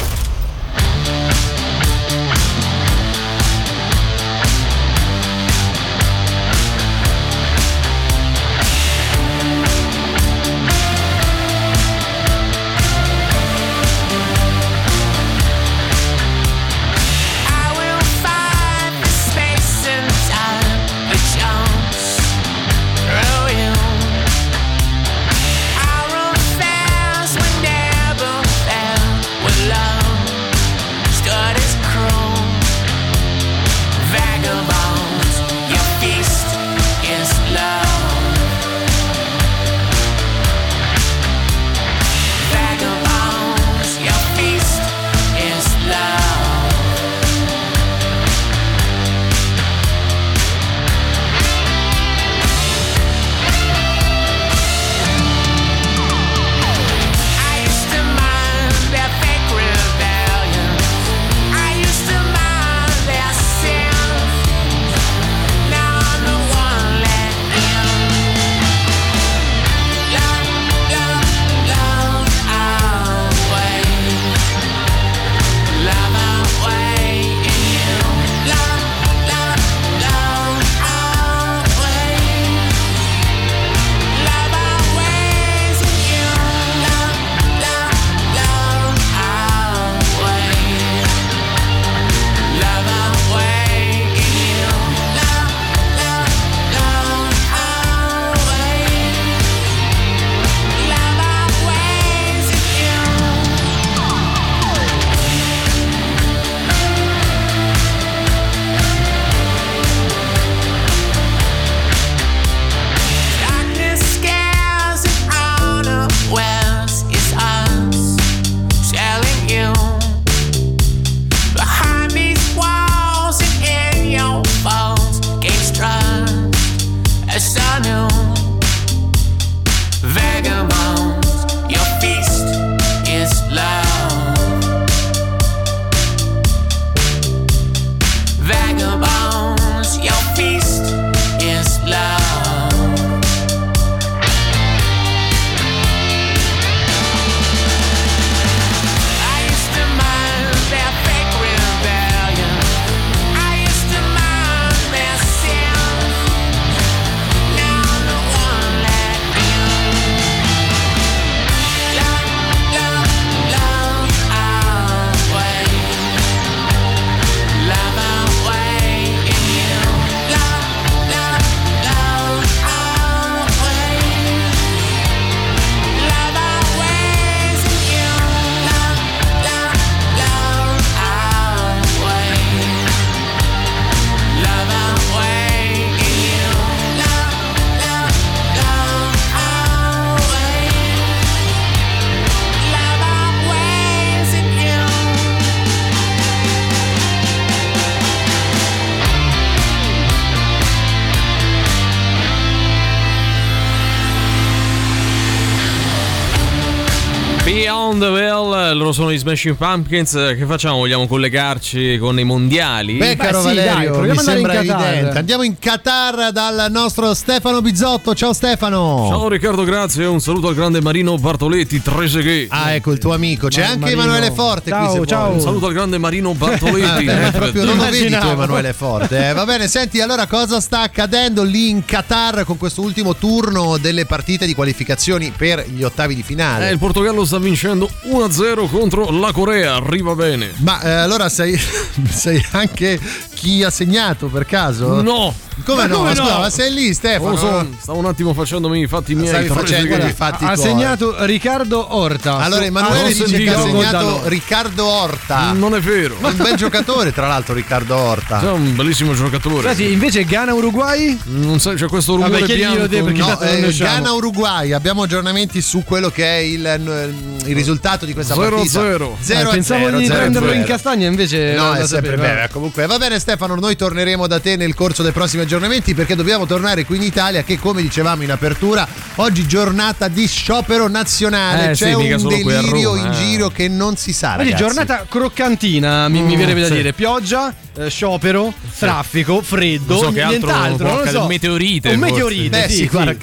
Beyond 207.74 208.00
the 208.00 208.12
Veil, 208.12 208.43
loro 208.74 208.92
sono 208.92 209.12
gli 209.12 209.18
Smashing 209.18 209.56
Pumpkins. 209.56 210.12
Che 210.12 210.44
facciamo? 210.46 210.76
Vogliamo 210.76 211.06
collegarci 211.06 211.98
con 211.98 212.18
i 212.18 212.24
mondiali? 212.24 212.96
Beh, 212.96 213.16
caro 213.16 213.40
sì, 213.40 213.54
dai, 213.54 213.66
Valerio, 213.66 213.92
proviamo 213.92 214.20
mi 214.20 214.24
sembra 214.26 214.54
in 214.60 214.66
Qatar. 214.66 214.92
evidente. 214.92 215.18
Andiamo 215.18 215.42
in 215.42 215.58
Qatar 215.58 216.32
dal 216.32 216.66
nostro 216.70 217.14
Stefano 217.14 217.60
Bizzotto. 217.60 218.14
Ciao 218.14 218.32
Stefano. 218.32 219.06
Ciao 219.08 219.28
Riccardo, 219.28 219.64
grazie. 219.64 220.04
Un 220.06 220.20
saluto 220.20 220.48
al 220.48 220.54
grande 220.54 220.80
Marino 220.80 221.16
Bartoletti, 221.16 221.80
Treseghe. 221.82 222.46
Ah, 222.50 222.72
ecco 222.72 222.92
il 222.92 222.98
tuo 222.98 223.14
amico. 223.14 223.48
C'è 223.48 223.60
Ma- 223.60 223.66
anche 223.68 223.78
Marino. 223.80 224.02
Emanuele 224.02 224.30
Forte 224.32 224.70
Ciao, 224.70 224.90
qui. 224.90 225.00
se 225.00 225.06
ciao. 225.06 225.32
Un 225.32 225.40
saluto 225.40 225.66
al 225.66 225.72
grande 225.72 225.98
Marino 225.98 226.32
Bartoletti. 226.34 227.02
Eh, 227.24 227.30
proprio 227.30 227.64
non 227.64 227.76
lo 227.76 227.84
vedi 227.84 228.08
tu. 228.08 228.26
Emanuele 228.26 228.72
Forte. 228.72 229.28
eh. 229.28 229.32
Va 229.32 229.44
bene, 229.44 229.68
senti, 229.68 230.00
allora 230.00 230.26
cosa 230.26 230.60
sta 230.60 230.80
accadendo 230.82 231.42
lì 231.42 231.68
in 231.70 231.84
Qatar 231.84 232.44
con 232.44 232.56
questo 232.58 232.80
ultimo 232.82 233.14
turno 233.14 233.76
delle 233.78 234.04
partite 234.04 234.46
di 234.46 234.54
qualificazioni 234.54 235.32
per 235.36 235.64
gli 235.68 235.82
ottavi 235.82 236.14
di 236.14 236.20
Eh, 236.20 236.24
finale? 236.24 236.70
il 236.70 236.78
Portogallo 236.78 237.24
sta 237.24 237.38
vincendo 237.38 237.88
1-0 238.10 238.63
contro 238.68 239.10
la 239.10 239.32
Corea. 239.32 239.76
Arriva 239.76 240.14
bene. 240.14 240.52
Ma 240.58 240.80
eh, 240.80 240.90
allora 240.90 241.28
sei, 241.28 241.58
sei 242.10 242.44
anche 242.52 242.98
chi 243.34 243.62
ha 243.62 243.70
segnato 243.70 244.28
per 244.28 244.46
caso? 244.46 245.02
No, 245.02 245.34
Come 245.64 245.86
no? 245.86 245.96
come 245.96 246.08
Ma 246.10 246.14
scusa, 246.16 246.32
no? 246.34 246.38
ma 246.40 246.50
sei 246.50 246.72
lì 246.72 246.92
Stefano? 246.92 247.30
lo 247.30 247.36
so. 247.36 247.66
Stavo 247.80 247.98
un 247.98 248.06
attimo 248.06 248.34
facendomi 248.34 248.80
i 248.80 248.86
fatti 248.86 249.14
miei. 249.14 249.28
Stavi 249.28 249.48
facendo 249.48 249.94
i 249.96 250.12
fatti 250.12 250.44
ha 250.44 250.54
tuoi. 250.54 250.66
segnato 250.66 251.24
Riccardo 251.24 251.94
Orta. 251.96 252.36
Allora 252.38 252.64
Emanuele 252.64 253.04
ah, 253.10 253.12
dice 253.12 253.24
che 253.38 253.50
ha 253.50 253.60
segnato. 253.62 254.22
Riccardo 254.24 254.84
Orta. 254.84 255.52
Non 255.52 255.74
è 255.74 255.80
vero. 255.80 256.16
Un 256.20 256.36
bel 256.36 256.56
giocatore, 256.56 257.12
tra 257.12 257.26
l'altro, 257.28 257.54
Riccardo 257.54 257.96
Orta. 257.96 258.40
È 258.40 258.50
un 258.50 258.74
bellissimo 258.74 259.14
giocatore. 259.14 259.68
Senti, 259.68 259.92
invece 259.92 260.24
Ghana-Uruguay? 260.24 261.18
Non 261.24 261.60
sai, 261.60 261.76
c'è 261.76 261.86
questo 261.86 262.14
rumore 262.16 262.40
Vabbè, 262.40 262.54
bianco. 262.54 262.88
te, 262.88 263.02
perché 263.02 263.18
No, 263.20 263.40
eh. 263.40 263.72
Ghana-Uruguay, 263.72 264.72
abbiamo 264.72 265.02
aggiornamenti 265.02 265.60
su 265.62 265.82
quello 265.84 266.10
che 266.10 266.24
è 266.24 266.38
il, 266.38 267.12
il 267.46 267.54
risultato 267.54 268.04
di 268.04 268.12
questa 268.12 268.34
0-0. 268.34 268.38
partita. 268.38 268.62
Eh, 268.62 268.98
0 269.20 269.50
Eh, 269.50 269.52
pensavo 269.52 269.90
di 269.90 270.06
prenderlo 270.06 270.52
in 270.52 270.64
castagna, 270.64 271.06
invece. 271.06 271.54
No, 271.54 271.72
è 271.74 271.86
sempre 271.86 272.16
bene. 272.16 272.48
Comunque, 272.50 272.86
va 272.86 272.98
bene, 272.98 273.18
Stefano. 273.18 273.54
Noi 273.54 273.76
torneremo 273.76 274.26
da 274.26 274.40
te 274.40 274.56
nel 274.56 274.74
corso 274.74 275.02
dei 275.02 275.12
prossimi 275.12 275.42
aggiornamenti 275.44 275.94
perché 275.94 276.14
dobbiamo 276.14 276.46
tornare 276.46 276.84
qui 276.84 276.96
in 276.96 277.02
Italia. 277.02 277.42
Che, 277.42 277.58
come 277.58 277.82
dicevamo 277.82 278.22
in 278.22 278.30
apertura, 278.30 278.86
oggi 279.16 279.46
giornata 279.46 280.08
di 280.08 280.26
sciopero 280.26 280.88
nazionale. 280.88 281.70
Eh, 281.70 281.74
C'è 281.74 281.94
sì, 281.94 282.12
un 282.12 282.28
delirio 282.28 282.94
Roma, 282.94 283.06
in 283.06 283.12
eh. 283.12 283.16
giro 283.16 283.48
che 283.48 283.68
non 283.68 283.96
si 283.96 284.12
sa. 284.12 284.34
Quindi 284.34 284.52
ragazzi. 284.52 284.74
giornata 284.74 285.06
croccantina, 285.08 286.08
mi, 286.08 286.22
mi 286.22 286.36
verrebbe 286.36 286.60
da 286.60 286.66
sì. 286.66 286.74
dire. 286.74 286.92
Pioggia, 286.92 287.54
eh, 287.76 287.90
sciopero, 287.90 288.52
traffico, 288.78 289.42
freddo, 289.42 289.94
Non 289.94 290.02
so 290.04 290.12
che 290.12 290.20
altro 290.22 290.50
nient'altro. 290.50 290.94
Non 290.94 291.08
so. 291.08 291.26
Meteorite, 291.26 291.90
Un 291.90 291.98
meteorite, 291.98 292.48
Beh, 292.60 292.68
sì, 292.68 292.74
sì, 292.76 292.86
guarda, 292.86 293.14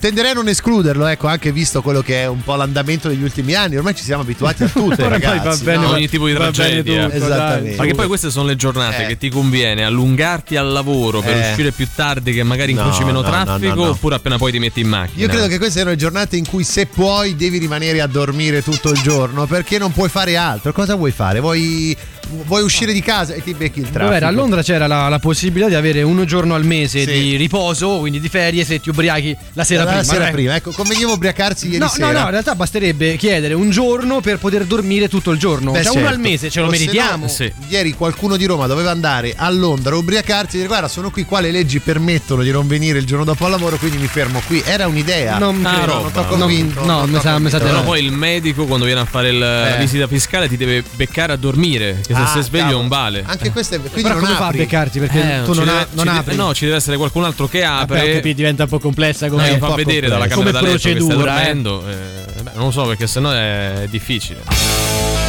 tenderei 0.00 0.30
a 0.30 0.34
non 0.34 0.48
escluderlo, 0.48 1.06
ecco, 1.06 1.26
anche 1.26 1.52
visto 1.52 1.82
quello 1.82 2.00
che 2.02 2.22
è 2.22 2.26
un 2.26 2.42
po' 2.42 2.54
l'andamento 2.56 3.08
degli 3.08 3.22
ultimi 3.22 3.54
anni. 3.54 3.76
Ormai 3.76 3.94
ci 3.94 4.02
siamo 4.04 4.22
abituati 4.22 4.62
a 4.64 4.68
tutto, 4.72 5.08
ragazzi. 5.08 5.64
va 5.64 5.72
bene, 5.72 5.86
no? 5.86 5.92
ogni 5.92 6.08
tipo 6.08 6.26
di 6.26 6.34
tragedia. 6.34 7.04
tutto, 7.04 7.16
Esattamente. 7.16 7.86
che 7.86 7.94
poi 7.94 8.06
queste 8.06 8.30
sono 8.30 8.46
le 8.46 8.56
giornate 8.56 9.04
Eh. 9.04 9.06
che 9.08 9.18
ti 9.18 9.28
conviene 9.28 9.84
allungarti 9.84 10.56
al 10.56 10.68
lavoro 10.72 11.20
per 11.20 11.36
Eh. 11.36 11.50
uscire 11.50 11.70
più 11.72 11.86
tardi 11.94 12.32
che 12.32 12.42
magari 12.42 12.72
No, 12.72 12.80
incroci 12.80 13.04
meno 13.04 13.20
no, 13.20 13.28
no, 13.28 13.30
traffico 13.44 13.74
no, 13.74 13.84
no. 13.84 13.90
oppure 13.90 14.14
appena 14.16 14.36
poi 14.38 14.52
ti 14.52 14.58
metti 14.58 14.80
in 14.80 14.88
macchina. 14.88 15.22
Io 15.22 15.28
credo 15.28 15.46
che 15.48 15.58
queste 15.58 15.80
erano 15.80 15.94
le 15.94 16.00
giornate 16.00 16.36
in 16.36 16.46
cui 16.46 16.64
se 16.64 16.86
puoi 16.86 17.36
devi 17.36 17.58
rimanere 17.58 18.00
a 18.00 18.06
dormire 18.06 18.62
tutto 18.62 18.90
il 18.90 19.00
giorno 19.02 19.46
perché 19.46 19.78
non 19.78 19.92
puoi 19.92 20.08
fare 20.08 20.36
altro. 20.36 20.72
Cosa 20.72 20.94
vuoi 20.94 21.10
fare? 21.10 21.40
Vuoi, 21.40 21.96
vuoi 22.44 22.62
uscire 22.62 22.92
di 22.92 23.00
casa 23.00 23.34
e 23.34 23.42
ti 23.42 23.54
becchi 23.54 23.78
il 23.80 23.84
traffico? 23.86 24.04
Dov'era? 24.06 24.28
A 24.28 24.30
Londra 24.30 24.62
c'era 24.62 24.86
la, 24.86 25.08
la 25.08 25.18
possibilità 25.18 25.68
di 25.68 25.74
avere 25.74 26.02
un 26.02 26.24
giorno 26.26 26.54
al 26.54 26.64
mese 26.64 27.00
Sì. 27.04 27.10
di 27.12 27.36
riposo, 27.36 27.98
quindi 27.98 28.20
di 28.20 28.28
ferie, 28.28 28.64
se 28.64 28.80
ti 28.80 28.90
ubriachi 28.90 29.36
la 29.54 29.64
sera 29.64 29.84
la 29.84 29.90
prima. 29.98 30.04
sera 30.04 30.28
eh. 30.28 30.30
prima. 30.32 30.54
Ecco, 30.56 30.70
conveniva 30.72 31.12
ubriacarsi 31.12 31.66
ieri 31.66 31.78
No, 31.78 31.88
sera. 31.88 32.06
no, 32.12 32.18
no, 32.18 32.24
in 32.26 32.30
realtà 32.30 32.54
basterebbe 32.54 33.16
chiedere 33.16 33.54
un 33.54 33.70
giorno 33.70 34.20
per 34.20 34.38
poter 34.38 34.64
dormire 34.64 35.08
tutto 35.08 35.30
il 35.30 35.38
giorno. 35.38 35.70
Beh, 35.72 35.78
cioè 35.82 35.92
certo. 35.92 35.98
uno 35.98 36.08
al 36.08 36.18
mese, 36.20 36.50
ce 36.50 36.60
lo 36.60 36.66
O 36.66 36.70
se 36.72 36.78
meritiamo. 36.78 37.24
no, 37.24 37.28
Sì. 37.28 37.50
Ieri 37.68 37.92
qualcuno 37.92 38.36
di 38.36 38.44
Roma 38.44 38.66
doveva 38.66 38.90
andare 38.90 39.34
a 39.36 39.48
Londra 39.50 39.94
a 39.94 39.98
ubriacarsi 39.98 40.54
e 40.54 40.56
dire 40.58 40.66
guarda 40.68 40.88
sono 40.88 41.10
qui 41.10 41.24
qua 41.24 41.40
le 41.40 41.50
leggi 41.50 41.80
permettono 41.80 42.42
di 42.42 42.50
non 42.50 42.66
venire 42.66 42.98
il 42.98 43.04
giorno 43.06 43.24
dopo 43.24 43.44
al 43.44 43.50
lavoro 43.50 43.76
quindi 43.76 43.96
mi 43.98 44.06
fermo 44.06 44.40
qui. 44.46 44.62
Era 44.64 44.86
un'idea. 44.86 45.38
Non 45.38 45.64
Ah, 45.64 45.74
credo, 45.76 45.86
roba. 45.86 46.00
non 46.02 46.12
t'ho 46.12 46.20
non- 46.30 46.38
convinto. 46.40 46.84
no, 46.84 46.98
non 47.00 47.10
mi 47.10 47.20
sa, 47.20 47.38
mi 47.38 47.50
sa 47.50 47.58
Però 47.58 47.72
no. 47.72 47.82
poi 47.82 48.02
il 48.04 48.12
medico 48.12 48.66
quando 48.66 48.84
viene 48.84 49.00
a 49.00 49.04
fare 49.04 49.30
il- 49.30 49.38
la 49.38 49.76
Eh. 49.76 49.78
visita 49.78 50.06
fiscale 50.06 50.48
ti 50.48 50.56
deve 50.56 50.82
beccare 50.96 51.32
a 51.32 51.36
dormire, 51.36 52.00
che 52.06 52.14
se 52.26 52.30
Ah, 52.30 52.32
sei 52.34 52.42
sveglio 52.42 52.64
cavolo. 52.64 52.78
non 52.80 52.88
vale. 52.88 53.22
Anche 53.26 53.50
queste 53.52 53.78
quindi 53.78 54.02
Però 54.02 54.14
non 54.14 54.22
come 54.24 54.34
fa 54.34 54.44
a 54.44 54.46
apri. 54.48 54.58
beccarti? 54.58 54.98
Perché 55.00 55.18
Eh, 55.40 55.42
tu 55.44 55.54
non, 55.54 55.64
deve- 55.64 55.78
ha- 55.78 55.86
non 55.92 56.08
apri. 56.08 56.34
No, 56.36 56.54
ci 56.54 56.64
deve 56.64 56.76
essere 56.76 56.96
qualcun 56.96 57.24
altro 57.24 57.46
che 57.48 57.60
Vabbè, 57.60 57.82
apre. 57.82 58.12
capito, 58.14 58.36
diventa 58.36 58.62
un 58.64 58.68
po' 58.68 58.78
complessa 58.78 59.28
come 59.28 59.48
Eh, 59.48 59.52
un 59.52 59.58
fa 59.58 59.74
vedere 59.74 60.08
dalla 60.08 60.26
camera 60.26 60.36
Come 60.36 60.50
da 60.52 60.60
letto 60.60 60.72
che 60.74 60.78
stai 60.80 60.92
procedura, 60.94 61.32
eh. 61.32 61.44
dormendo. 61.44 61.84
eh, 61.88 62.42
beh, 62.42 62.50
non 62.54 62.64
lo 62.66 62.70
so 62.70 62.84
perché 62.86 63.06
sennò 63.06 63.30
è 63.30 63.86
difficile. 63.90 65.27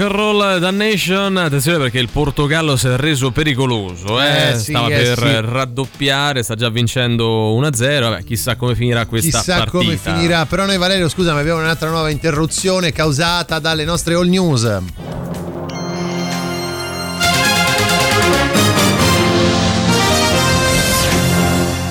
Rock 0.00 0.12
and 0.12 0.12
Roll 0.12 0.58
Damnation, 0.60 1.36
attenzione 1.36 1.76
perché 1.76 1.98
il 1.98 2.08
Portogallo 2.10 2.76
si 2.76 2.86
è 2.86 2.96
reso 2.96 3.30
pericoloso, 3.32 4.20
eh? 4.22 4.52
Eh, 4.52 4.56
sì, 4.56 4.70
stava 4.70 4.88
eh, 4.88 4.94
per 4.94 5.18
sì. 5.18 5.40
raddoppiare, 5.40 6.42
sta 6.42 6.54
già 6.54 6.70
vincendo 6.70 7.54
1-0, 7.60 8.00
vabbè, 8.00 8.24
chissà 8.24 8.56
come 8.56 8.74
finirà 8.74 9.04
questa 9.04 9.38
Chissà 9.38 9.56
partita. 9.58 9.70
come 9.78 9.96
finirà. 9.96 10.46
Però 10.46 10.64
noi, 10.64 10.78
Valerio, 10.78 11.08
scusa, 11.08 11.34
ma 11.34 11.40
abbiamo 11.40 11.60
un'altra 11.60 11.90
nuova 11.90 12.08
interruzione 12.08 12.92
causata 12.92 13.58
dalle 13.58 13.84
nostre 13.84 14.14
all 14.14 14.28
news. 14.28 15.29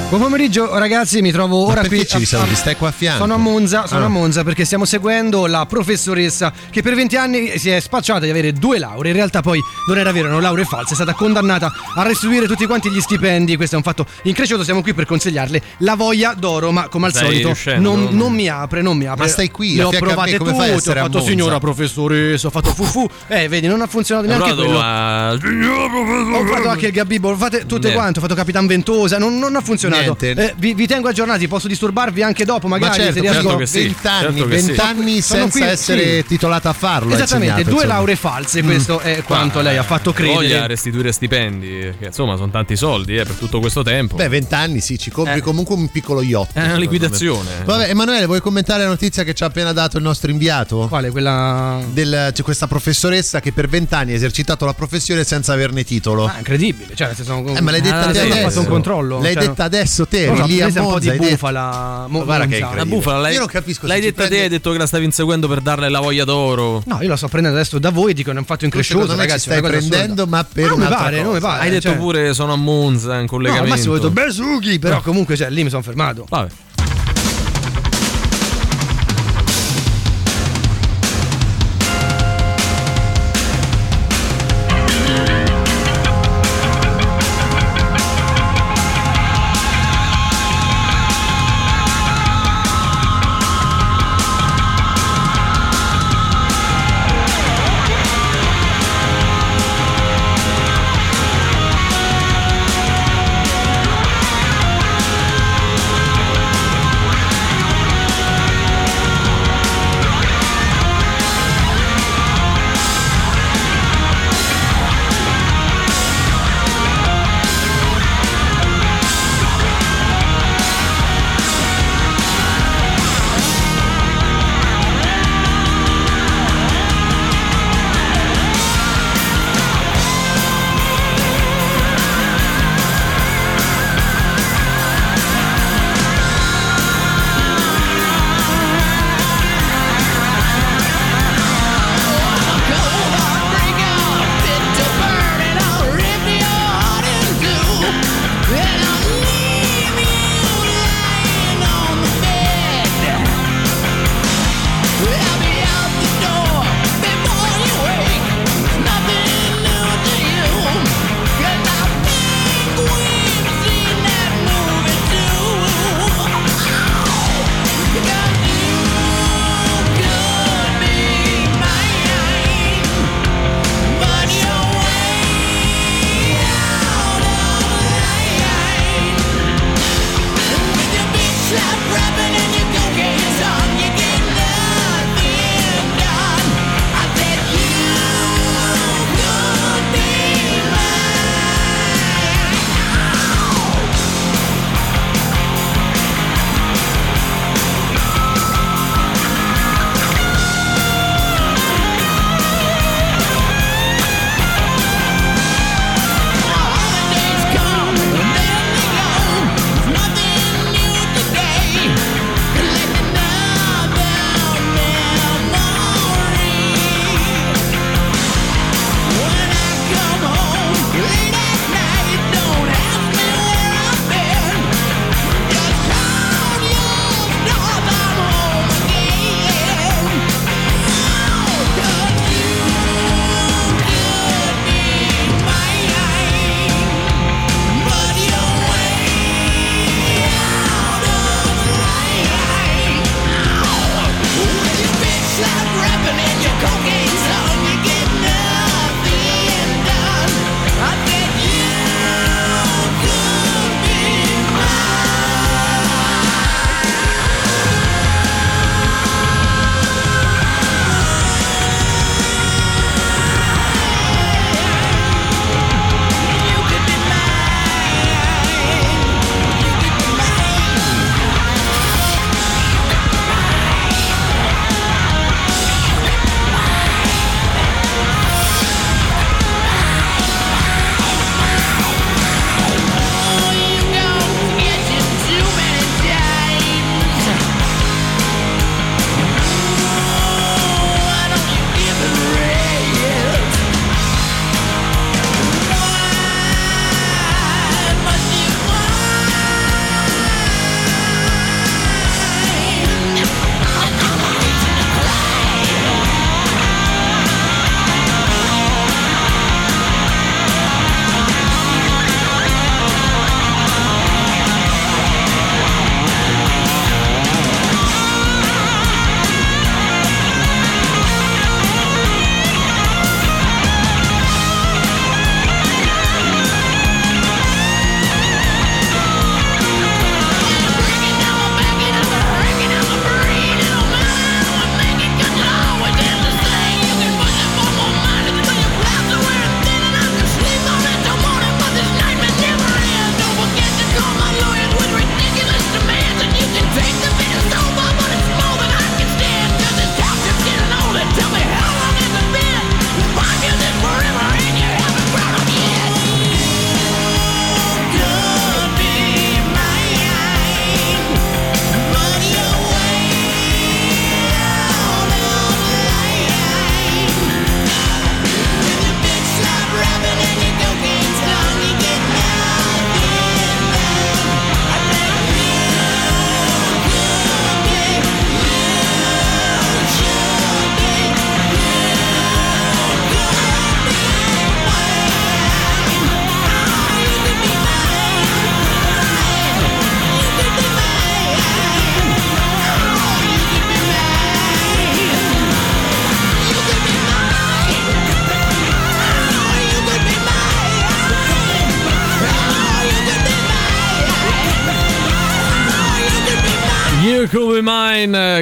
Buon 0.09 0.21
pomeriggio 0.23 0.75
ragazzi, 0.75 1.21
mi 1.21 1.31
trovo 1.31 1.67
ora 1.67 1.81
perché 1.81 1.97
qui 1.97 2.07
ci 2.07 2.17
risaluti? 2.17 2.55
Stai 2.55 2.75
qua 2.75 2.87
a 2.87 2.91
fianco? 2.91 3.19
Sono 3.19 3.35
a 3.35 3.37
Monza, 3.37 3.85
sono 3.85 4.01
Ah. 4.01 4.05
a 4.05 4.09
Monza 4.09 4.43
perché 4.43 4.65
stiamo 4.65 4.83
seguendo 4.85 5.45
la 5.45 5.67
professoressa 5.67 6.51
che 6.71 6.81
per 6.81 6.95
20 6.95 7.15
anni 7.15 7.59
si 7.59 7.69
è 7.69 7.79
spacciata 7.79 8.21
di 8.21 8.31
avere 8.31 8.51
due 8.53 8.79
lauree, 8.79 9.11
in 9.11 9.15
realtà 9.17 9.41
poi 9.41 9.59
non 9.87 9.99
era 9.99 10.11
vero, 10.11 10.25
erano 10.25 10.41
lauree 10.41 10.65
false, 10.65 10.93
è 10.93 10.95
stata 10.95 11.13
condannata 11.13 11.71
a 11.95 12.01
restituire 12.01 12.47
tutti 12.47 12.65
quanti 12.65 12.89
gli 12.89 12.99
stipendi, 12.99 13.55
questo 13.55 13.75
è 13.75 13.77
un 13.77 13.83
fatto 13.83 14.07
increscioso, 14.23 14.63
siamo 14.63 14.81
qui 14.81 14.95
per 14.95 15.05
consigliarle 15.05 15.61
la 15.79 15.93
voglia 15.95 16.33
d'oro, 16.35 16.71
ma 16.71 16.87
come 16.87 17.05
al 17.05 17.11
Stai 17.13 17.25
solito 17.25 17.45
riuscendo? 17.49 17.95
non, 17.95 18.07
non 18.09 18.33
mi 18.33 18.47
apre, 18.49 18.81
non 18.81 18.97
mi 18.97 19.05
apre. 19.05 19.25
Ma 19.25 19.29
stai 19.29 19.51
qui, 19.51 19.75
Le 19.75 19.83
ho 19.83 19.91
me, 19.91 19.99
provate 19.99 20.33
a 20.35 20.37
tutte, 20.39 20.49
essere 20.73 21.01
ho 21.01 21.03
a 21.03 21.05
fatto 21.05 21.17
Monza? 21.19 21.31
signora 21.31 21.59
professoressa, 21.59 22.47
ho 22.47 22.51
fatto 22.51 22.73
fufu, 22.73 23.07
eh 23.27 23.47
vedi 23.47 23.67
non 23.67 23.79
ha 23.81 23.85
funzionato 23.87 24.25
Ho 24.25 24.29
neanche 24.29 24.55
quello. 24.55 24.79
a... 24.81 25.33
Ho 25.33 26.45
fatto 26.47 26.67
anche 26.67 26.87
il 26.87 26.93
gabibbo, 26.93 27.35
fate 27.37 27.59
tutte 27.59 27.73
Niente. 27.89 27.93
quante, 27.93 28.17
ho 28.17 28.21
fatto 28.23 28.33
Capitan 28.33 28.65
Ventosa, 28.65 29.19
non, 29.19 29.37
non 29.37 29.55
ha 29.55 29.61
funzionato. 29.61 29.97
Niente. 30.01 30.31
Eh, 30.31 30.53
vi, 30.57 30.73
vi 30.73 30.87
tengo 30.87 31.07
aggiornati, 31.09 31.47
posso 31.47 31.67
disturbarvi 31.67 32.21
anche 32.23 32.45
dopo, 32.45 32.67
magari 32.67 32.97
Ma 32.97 33.03
certo, 33.03 33.13
se 33.13 33.19
riesco. 33.21 33.41
certo 33.41 33.57
che 33.57 33.65
sì. 33.65 33.79
20 33.81 34.07
anni, 34.07 34.21
certo 34.37 34.47
che 34.47 34.59
sì. 34.59 34.65
20 34.67 34.81
anni 34.81 35.21
Sono 35.21 35.39
senza 35.41 35.59
qui, 35.59 35.67
essere 35.67 36.03
sì. 36.21 36.25
titolata 36.25 36.69
a 36.69 36.73
farlo. 36.73 37.13
Esattamente, 37.13 37.63
due 37.63 37.73
insomma. 37.73 37.93
lauree 37.93 38.15
false, 38.15 38.63
questo 38.63 38.99
è 38.99 39.23
quanto 39.23 39.61
lei 39.61 39.77
ha 39.77 39.83
fatto 39.83 40.11
Voglia 40.17 40.37
credere. 40.37 40.67
restituire 40.67 41.11
stipendi, 41.11 41.93
che 41.99 42.05
insomma 42.07 42.35
sono 42.35 42.49
tanti 42.51 42.75
soldi 42.75 43.15
eh, 43.17 43.23
per 43.23 43.35
tutto 43.35 43.59
questo 43.59 43.83
tempo. 43.83 44.15
Beh, 44.15 44.27
20 44.27 44.53
anni 44.53 44.81
sì, 44.81 44.97
ci 44.97 45.09
compri 45.11 45.39
Eh. 45.39 45.41
comunque 45.41 45.75
un 45.75 45.89
piccolo 45.89 46.21
yacht. 46.21 46.53
è 46.53 46.63
una 46.63 46.75
liquidazione. 46.75 47.49
Vabbè, 47.65 47.89
Emanuele, 47.89 48.25
vuoi 48.25 48.41
commentare 48.41 48.83
la 48.83 48.89
notizia 48.89 49.23
che 49.23 49.33
ci 49.33 49.43
ha 49.43 49.47
appena 49.47 49.71
dato 49.73 49.97
il 49.97 50.03
nostro 50.03 50.31
inviato? 50.31 50.87
Quale? 50.87 51.09
Quella. 51.11 51.79
Del- 51.91 52.31
c'è 52.33 52.41
questa 52.43 52.67
professoressa 52.67 53.39
che 53.39 53.51
per 53.51 53.67
20 53.67 53.93
anni 53.93 54.11
ha 54.11 54.15
esercitato 54.15 54.65
la 54.65 54.73
professione 54.73 55.23
senza 55.23 55.53
averne 55.53 55.83
titolo. 55.83 56.25
Ah, 56.25 56.35
incredibile, 56.37 56.95
cioè, 56.95 57.07
nel 57.07 57.15
senso, 57.15 57.43
Eh, 57.45 57.61
ma 57.61 57.71
l'hai 57.71 57.81
detta 57.81 57.99
Ah, 58.07 58.11
te 58.11 58.19
sì, 58.19 58.25
adesso. 58.31 58.49
fatto 58.49 58.59
un 58.61 58.65
controllo. 58.67 59.19
L'hai 59.21 59.33
cioè, 59.33 59.47
detta 59.47 59.63
adesso 59.63 59.88
te, 60.07 60.25
non 60.25 60.35
eri 60.35 60.41
so, 60.41 60.47
lì 60.47 60.59
a 60.61 60.63
presa 60.65 60.79
un 60.79 60.85
po' 60.85 60.91
Monza. 60.91 61.11
di 61.11 61.17
bufala. 61.17 62.05
Mo- 62.09 62.23
Guarda 62.25 62.45
che 62.45 62.59
Monza. 62.59 62.75
La 62.75 62.85
bufala, 62.85 63.19
lei, 63.21 63.33
Io 63.33 63.39
non 63.39 63.47
capisco 63.47 63.81
se 63.81 63.87
l'hai 63.87 64.01
detta 64.01 64.21
te, 64.23 64.27
prendi- 64.27 64.43
hai 64.43 64.49
detto 64.49 64.71
che 64.71 64.77
la 64.77 64.85
stavi 64.87 65.05
inseguendo 65.05 65.47
per 65.47 65.61
darle 65.61 65.89
la 65.89 65.99
voglia 65.99 66.23
d'oro. 66.23 66.81
No, 66.85 67.01
io 67.01 67.09
la 67.09 67.15
sto 67.17 67.27
prendendo 67.27 67.57
adesso 67.57 67.79
da 67.79 67.89
voi, 67.89 68.13
dico, 68.13 68.31
è 68.31 68.33
un 68.35 68.45
fatto 68.45 68.65
increscioso, 68.65 69.15
ragazzi. 69.15 69.49
stai 69.49 69.61
prendendo, 69.61 70.23
assurda. 70.23 70.25
ma 70.25 70.43
per 70.51 70.69
mi 70.69 70.73
un'altra 70.75 70.97
pare, 70.97 71.21
non 71.21 71.33
mi 71.33 71.39
pare. 71.39 71.61
Hai 71.61 71.69
detto 71.69 71.89
cioè- 71.89 71.97
pure 71.97 72.33
sono 72.33 72.53
a 72.53 72.57
Monza 72.57 73.15
in 73.15 73.21
No, 73.21 73.27
collegamento. 73.27 73.63
al 73.65 73.69
massimo 73.77 73.93
ho 73.93 73.97
detto 73.97 74.11
Besughi, 74.11 74.79
però 74.79 75.01
comunque 75.01 75.35
cioè, 75.35 75.49
lì 75.49 75.63
mi 75.63 75.69
sono 75.69 75.81
fermato. 75.81 76.25
Vabbè. 76.29 76.49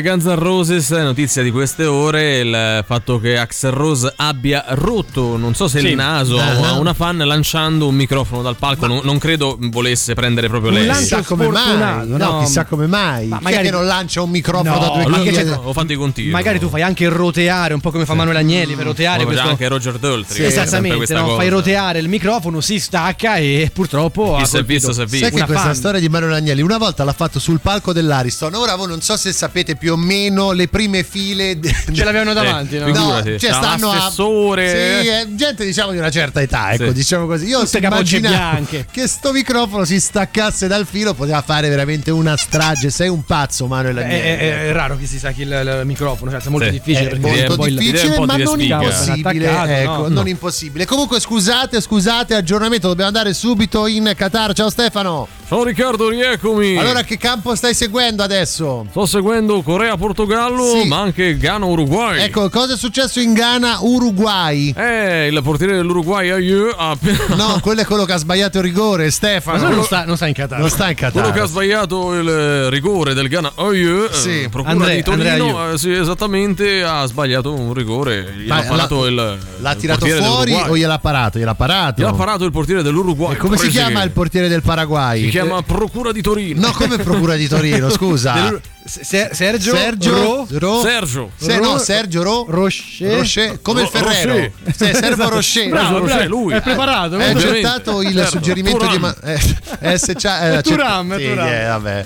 Guns 0.01 0.23
N' 0.25 0.35
Roses, 0.35 0.89
notizia 0.91 1.41
di 1.43 1.51
queste 1.51 1.85
ore, 1.85 2.39
il 2.39 2.83
fatto 2.85 3.19
che 3.19 3.37
Axel 3.37 3.71
Rose 3.71 4.11
abbia 4.15 4.63
rotto, 4.69 5.37
non 5.37 5.53
so 5.55 5.67
se 5.67 5.79
Sì. 5.79 5.87
il 5.87 5.95
naso 5.95 6.37
Ah. 6.39 6.69
a 6.69 6.73
una 6.79 6.93
fan 6.93 7.17
lanciando 7.17 7.87
un 7.87 7.95
microfono 7.95 8.41
dal 8.41 8.55
palco, 8.55 8.87
non, 8.87 9.01
non 9.03 9.17
credo 9.17 9.57
volesse 9.59 10.13
prendere 10.13 10.47
proprio 10.49 10.71
lei. 10.71 10.89
Chissà 10.89 11.21
come 11.23 11.47
mai, 11.47 12.07
no, 12.07 12.17
no. 12.17 12.39
chissà 12.43 12.65
come 12.65 12.87
mai. 12.87 13.27
Ma 13.27 13.39
magari- 13.41 13.65
che 13.65 13.71
non 13.71 13.85
lancia 13.85 14.21
un 14.21 14.29
microfono 14.29 14.73
No, 14.73 14.79
da 14.79 15.03
due 15.09 15.23
che 15.23 15.31
c'è- 15.31 15.59
ho 15.61 15.73
fatto 15.73 15.93
i 15.93 15.95
contigui. 15.95 16.31
Magari 16.31 16.59
tu 16.59 16.69
fai 16.69 16.81
anche 16.81 17.07
roteare, 17.09 17.73
un 17.73 17.79
po' 17.79 17.91
come 17.91 18.05
fa 18.05 18.13
Manuel 18.13 18.37
Agnelli 18.37 18.75
per 18.75 18.85
roteare 18.85 19.23
Come 19.23 19.31
questo. 19.33 19.49
anche 19.49 19.67
Roger 19.67 19.97
Daltrey. 19.97 20.35
Sì, 20.35 20.41
che 20.41 20.47
esattamente, 20.47 20.97
questa 20.97 21.21
no? 21.21 21.35
fai 21.35 21.49
roteare 21.49 21.99
il 21.99 22.07
microfono, 22.07 22.61
si 22.61 22.79
stacca 22.79 23.35
e 23.37 23.69
purtroppo 23.73 24.35
Chi 24.39 24.45
si 24.45 24.57
è 24.57 24.63
visto, 24.63 24.91
si 24.93 25.01
è 25.01 25.05
visto. 25.05 25.17
Sai 25.19 25.29
che 25.29 25.35
una 25.35 25.45
questa 25.45 25.63
fan. 25.65 25.75
storia 25.75 25.99
di 25.99 26.09
Manuel 26.09 26.33
Agnelli 26.33 26.61
una 26.61 26.77
volta 26.77 27.03
l'ha 27.03 27.13
fatto 27.13 27.39
sul 27.39 27.59
palco 27.59 27.93
dell'Ariston. 27.93 28.53
Ora 28.55 28.75
voi 28.75 28.87
non 28.87 29.01
so 29.01 29.15
se 29.17 29.31
sapete 29.31 29.75
più 29.75 29.86
o 29.89 29.97
meno 29.97 30.51
le 30.51 30.67
prime 30.67 31.03
file. 31.03 31.59
de- 31.59 31.73
Ce 31.93 32.03
l'avevano 32.03 32.33
davanti, 32.33 32.77
no? 32.77 32.85
figurati. 32.85 33.31
No, 33.31 33.37
cioè 33.37 33.51
stanno 33.53 33.89
a 33.91 33.95
l'assessore. 33.95 34.69
Sì, 34.69 35.07
eh, 35.07 35.27
gente 35.35 35.65
diciamo 35.65 35.91
di 35.91 35.97
una 35.97 36.09
certa 36.11 36.41
età, 36.41 36.71
ecco, 36.73 36.87
Sì. 36.87 36.93
diciamo 36.93 37.25
così. 37.25 37.45
Io 37.47 37.59
Tutte 37.63 37.77
immaginavo 37.79 38.35
bianche. 38.35 38.85
che 38.91 39.07
sto 39.07 39.31
microfono 39.31 39.85
si 39.85 39.99
staccasse 39.99 40.67
dal 40.67 40.85
filo, 40.85 41.13
poteva 41.13 41.41
fare 41.41 41.69
veramente 41.69 42.11
una 42.11 42.35
strage. 42.37 42.89
Sei 42.89 43.09
un 43.09 43.23
pazzo, 43.23 43.67
Manuel 43.67 43.97
È, 43.97 44.03
Agnelli. 44.03 44.21
è- 44.21 44.67
è 44.69 44.71
raro 44.71 44.97
che 44.97 45.05
si 45.05 45.19
sacchi 45.19 45.41
il, 45.41 45.49
il 45.49 45.81
microfono, 45.85 46.31
cioè 46.31 46.41
è 46.41 46.49
molto 46.49 46.65
Sì. 46.67 46.71
difficile 46.73 47.05
È 47.05 47.09
perché 47.09 47.19
Direi 47.29 47.37
molto 47.47 47.51
un 47.51 47.57
po' 47.57 47.65
di- 47.65 47.69
difficile, 47.71 47.91
direi 48.01 48.09
un 48.09 48.15
po' 48.15 48.25
ma 48.25 48.35
di 48.37 48.43
non 48.43 48.53
sfiga. 48.59 48.81
impossibile. 48.81 49.81
Ecco, 49.81 49.91
no, 49.91 49.97
non 50.07 50.13
no. 50.13 50.27
impossibile. 50.27 50.85
Comunque, 50.85 51.19
scusate, 51.19 51.81
scusate, 51.81 52.33
aggiornamento. 52.35 52.87
Dobbiamo 52.87 53.09
andare 53.09 53.33
subito 53.33 53.87
in 53.87 54.11
Qatar. 54.15 54.53
Ciao 54.53 54.69
Stefano. 54.69 55.27
Ciao 55.47 55.63
Riccardo, 55.63 56.09
rieccomi. 56.09 56.75
Allora, 56.77 57.03
che 57.03 57.17
campo 57.17 57.55
stai 57.55 57.73
seguendo 57.73 58.21
adesso? 58.21 58.85
Sto 58.89 59.05
seguendo 59.05 59.61
Corea-Portogallo, 59.77 60.63
Sì. 60.81 60.87
ma 60.87 60.99
anche 61.01 61.37
Ghana-Uruguay. 61.37 62.21
Ecco, 62.23 62.49
cosa 62.49 62.73
è 62.73 62.77
successo 62.77 63.19
in 63.19 63.33
Ghana, 63.33 63.77
Uruguay? 63.81 64.73
Eh, 64.75 65.27
il 65.27 65.39
portiere 65.43 65.75
dell'Uruguay, 65.75 66.31
Ayew, 66.31 66.71
ha 66.75 66.89
appena... 66.89 67.17
No, 67.35 67.59
quello 67.61 67.81
è 67.81 67.85
quello 67.85 68.03
che 68.05 68.13
ha 68.13 68.17
sbagliato 68.17 68.57
il 68.57 68.63
rigore, 68.63 69.11
Stefano. 69.11 69.69
non 69.69 69.83
sta, 69.83 70.03
non 70.05 70.15
sta 70.15 70.25
in 70.25 70.33
Qatar. 70.33 70.59
Non 70.59 70.69
sta 70.71 70.89
in 70.89 70.95
Quello 70.95 71.11
che 71.11 71.19
ha 71.19 71.31
Qatar. 71.31 71.47
sbagliato 71.47 72.13
il 72.15 72.27
eh, 72.27 72.69
rigore 72.71 73.13
del 73.13 73.27
Ghana 73.27 73.51
Ayew, 73.55 74.07
Sì. 74.11 74.41
eh, 74.43 74.49
procura 74.49 74.71
Andre- 74.73 74.95
di 74.95 75.03
Torino, 75.03 75.71
eh, 75.73 75.77
sì, 75.77 75.91
esattamente, 75.91 76.83
ha 76.83 77.05
sbagliato 77.05 77.53
un 77.53 77.71
rigore. 77.73 78.33
Gli 78.35 78.47
Ma 78.47 78.57
ha 78.57 78.63
parato 78.63 79.03
l'ha- 79.03 79.09
il 79.09 79.37
L'ha 79.59 79.71
il 79.71 79.77
tirato 79.77 80.05
fuori 80.07 80.19
dell'Uruguay. 80.21 80.69
o 80.71 80.77
gliel'ha 80.77 80.99
parato? 80.99 81.37
Gliel'ha 81.37 81.55
parato. 81.55 82.01
Gli 82.01 82.05
ha 82.05 82.13
parato 82.13 82.45
il 82.45 82.51
portiere 82.51 82.81
dell'Uruguay. 82.81 83.33
E 83.33 83.37
come 83.37 83.57
si 83.57 83.63
Presi- 83.67 83.77
chiama 83.77 84.01
il 84.03 84.09
portiere 84.11 84.47
del 84.47 84.61
Paraguay? 84.63 85.23
Si 85.23 85.29
chiama 85.29 85.61
Procura 85.61 86.11
di 86.11 86.21
Torino. 86.21 86.61
No, 86.61 86.71
come 86.73 86.97
Procura 86.97 87.35
di 87.35 87.47
Torino, 87.47 87.89
scusa. 87.91 88.33
Del- 88.33 88.61
Se- 88.87 89.29
Sergio, 89.33 89.75
Sergio 89.75 90.11
Ro- 90.23 90.47
Ro- 90.49 90.81
Sergio. 90.81 91.31
Se- 91.35 91.59
no, 91.59 91.77
Sergio 91.77 92.23
Ro- 92.23 92.45
Rocher. 92.47 93.17
Rocher, 93.17 93.61
come 93.61 93.81
il 93.81 93.87
Ro- 93.91 93.99
Ferrero. 93.99 94.33
Rocher. 94.33 94.51
Sì, 94.75 94.93
Servo 94.93 95.29
Rocher. 95.29 95.69
Bravo, 95.69 95.97
Rocher, 95.99 96.15
bravo, 96.15 96.29
lui. 96.29 96.53
È 96.53 96.61
preparato. 96.61 97.15
Hai 97.15 97.21
eh? 97.21 97.31
Ovviamente. 97.31 97.47
accettato 97.67 98.01
il 98.01 98.13
Certo. 98.13 98.29
suggerimento 98.31 98.87
di. 98.87 98.97
Ma- 98.97 99.15
eh, 99.23 99.39
eh, 99.81 99.97
se 99.97 100.13
c'ha- 100.15 100.39
eh, 100.39 100.51
È 100.51 100.55
accett- 100.57 100.63
Turam, 100.77 101.13
è 101.13 101.17
sì, 101.19 101.27
Turam. 101.27 101.47
eh, 101.47 101.65
vabbè. 101.67 102.05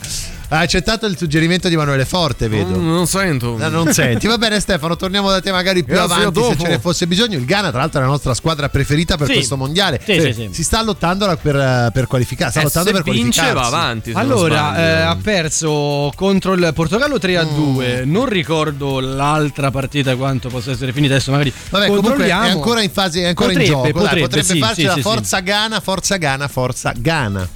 Ha 0.53 0.59
accettato 0.59 1.05
il 1.05 1.17
suggerimento 1.17 1.69
di 1.69 1.75
Emanuele 1.75 2.03
Forte, 2.03 2.49
vedo. 2.49 2.77
Mm, 2.77 2.85
non 2.89 3.07
sento. 3.07 3.55
No, 3.57 3.69
non 3.69 3.93
senti. 3.93 4.27
Va 4.27 4.37
bene, 4.37 4.59
Stefano, 4.59 4.97
torniamo 4.97 5.29
da 5.29 5.39
te 5.39 5.49
magari 5.49 5.81
più 5.85 5.93
Grazie, 5.93 6.13
avanti 6.25 6.43
se 6.43 6.57
ce 6.57 6.67
ne 6.67 6.79
fosse 6.79 7.07
bisogno. 7.07 7.37
Il 7.37 7.45
Ghana, 7.45 7.69
tra 7.69 7.79
l'altro, 7.79 7.99
è 8.01 8.03
la 8.03 8.09
nostra 8.09 8.33
squadra 8.33 8.67
preferita 8.67 9.15
per 9.15 9.27
Sì. 9.27 9.33
questo 9.35 9.55
mondiale. 9.55 10.01
Sì, 10.03 10.19
sì, 10.19 10.33
sì. 10.33 10.49
Si 10.51 10.63
sta 10.65 10.83
lottando 10.83 11.25
per, 11.41 11.89
per 11.93 12.07
qualificare. 12.07 12.51
Sta 12.51 12.59
Eh, 12.59 12.63
lottando 12.63 12.89
se 12.89 12.93
per 12.95 13.03
vince 13.13 13.39
qualificarsi. 13.39 13.53
va 13.71 13.77
avanti. 13.77 14.11
non 14.11 14.21
Allora, 14.21 14.77
eh, 14.77 15.01
ha 15.03 15.17
perso 15.23 16.11
contro 16.15 16.51
il 16.51 16.71
Portogallo 16.73 17.17
3 17.17 17.37
a 17.37 17.43
2. 17.45 18.03
Non 18.03 18.25
ricordo 18.25 18.99
l'altra 18.99 19.71
partita 19.71 20.17
quanto 20.17 20.49
possa 20.49 20.71
essere 20.71 20.91
finita. 20.91 21.13
Adesso 21.13 21.31
magari 21.31 21.53
Vabbè, 21.69 21.87
comunque 21.87 22.25
è 22.25 22.31
ancora 22.31 22.81
in 22.81 22.91
fase, 22.91 23.21
è 23.21 23.27
ancora 23.27 23.47
Potrebbe, 23.53 23.67
in 23.69 23.71
gioco. 23.73 23.83
dai, 23.83 23.93
potrebbe, 23.93 24.21
potrebbe 24.21 24.53
sì, 24.53 24.59
farci 24.59 24.81
sì, 24.81 24.87
la 24.87 24.93
sì, 24.95 25.01
forza 25.01 25.39
Ghana, 25.39 25.79
forza 25.79 26.17
Ghana, 26.17 26.47
forza 26.49 26.93
Ghana. 26.97 27.47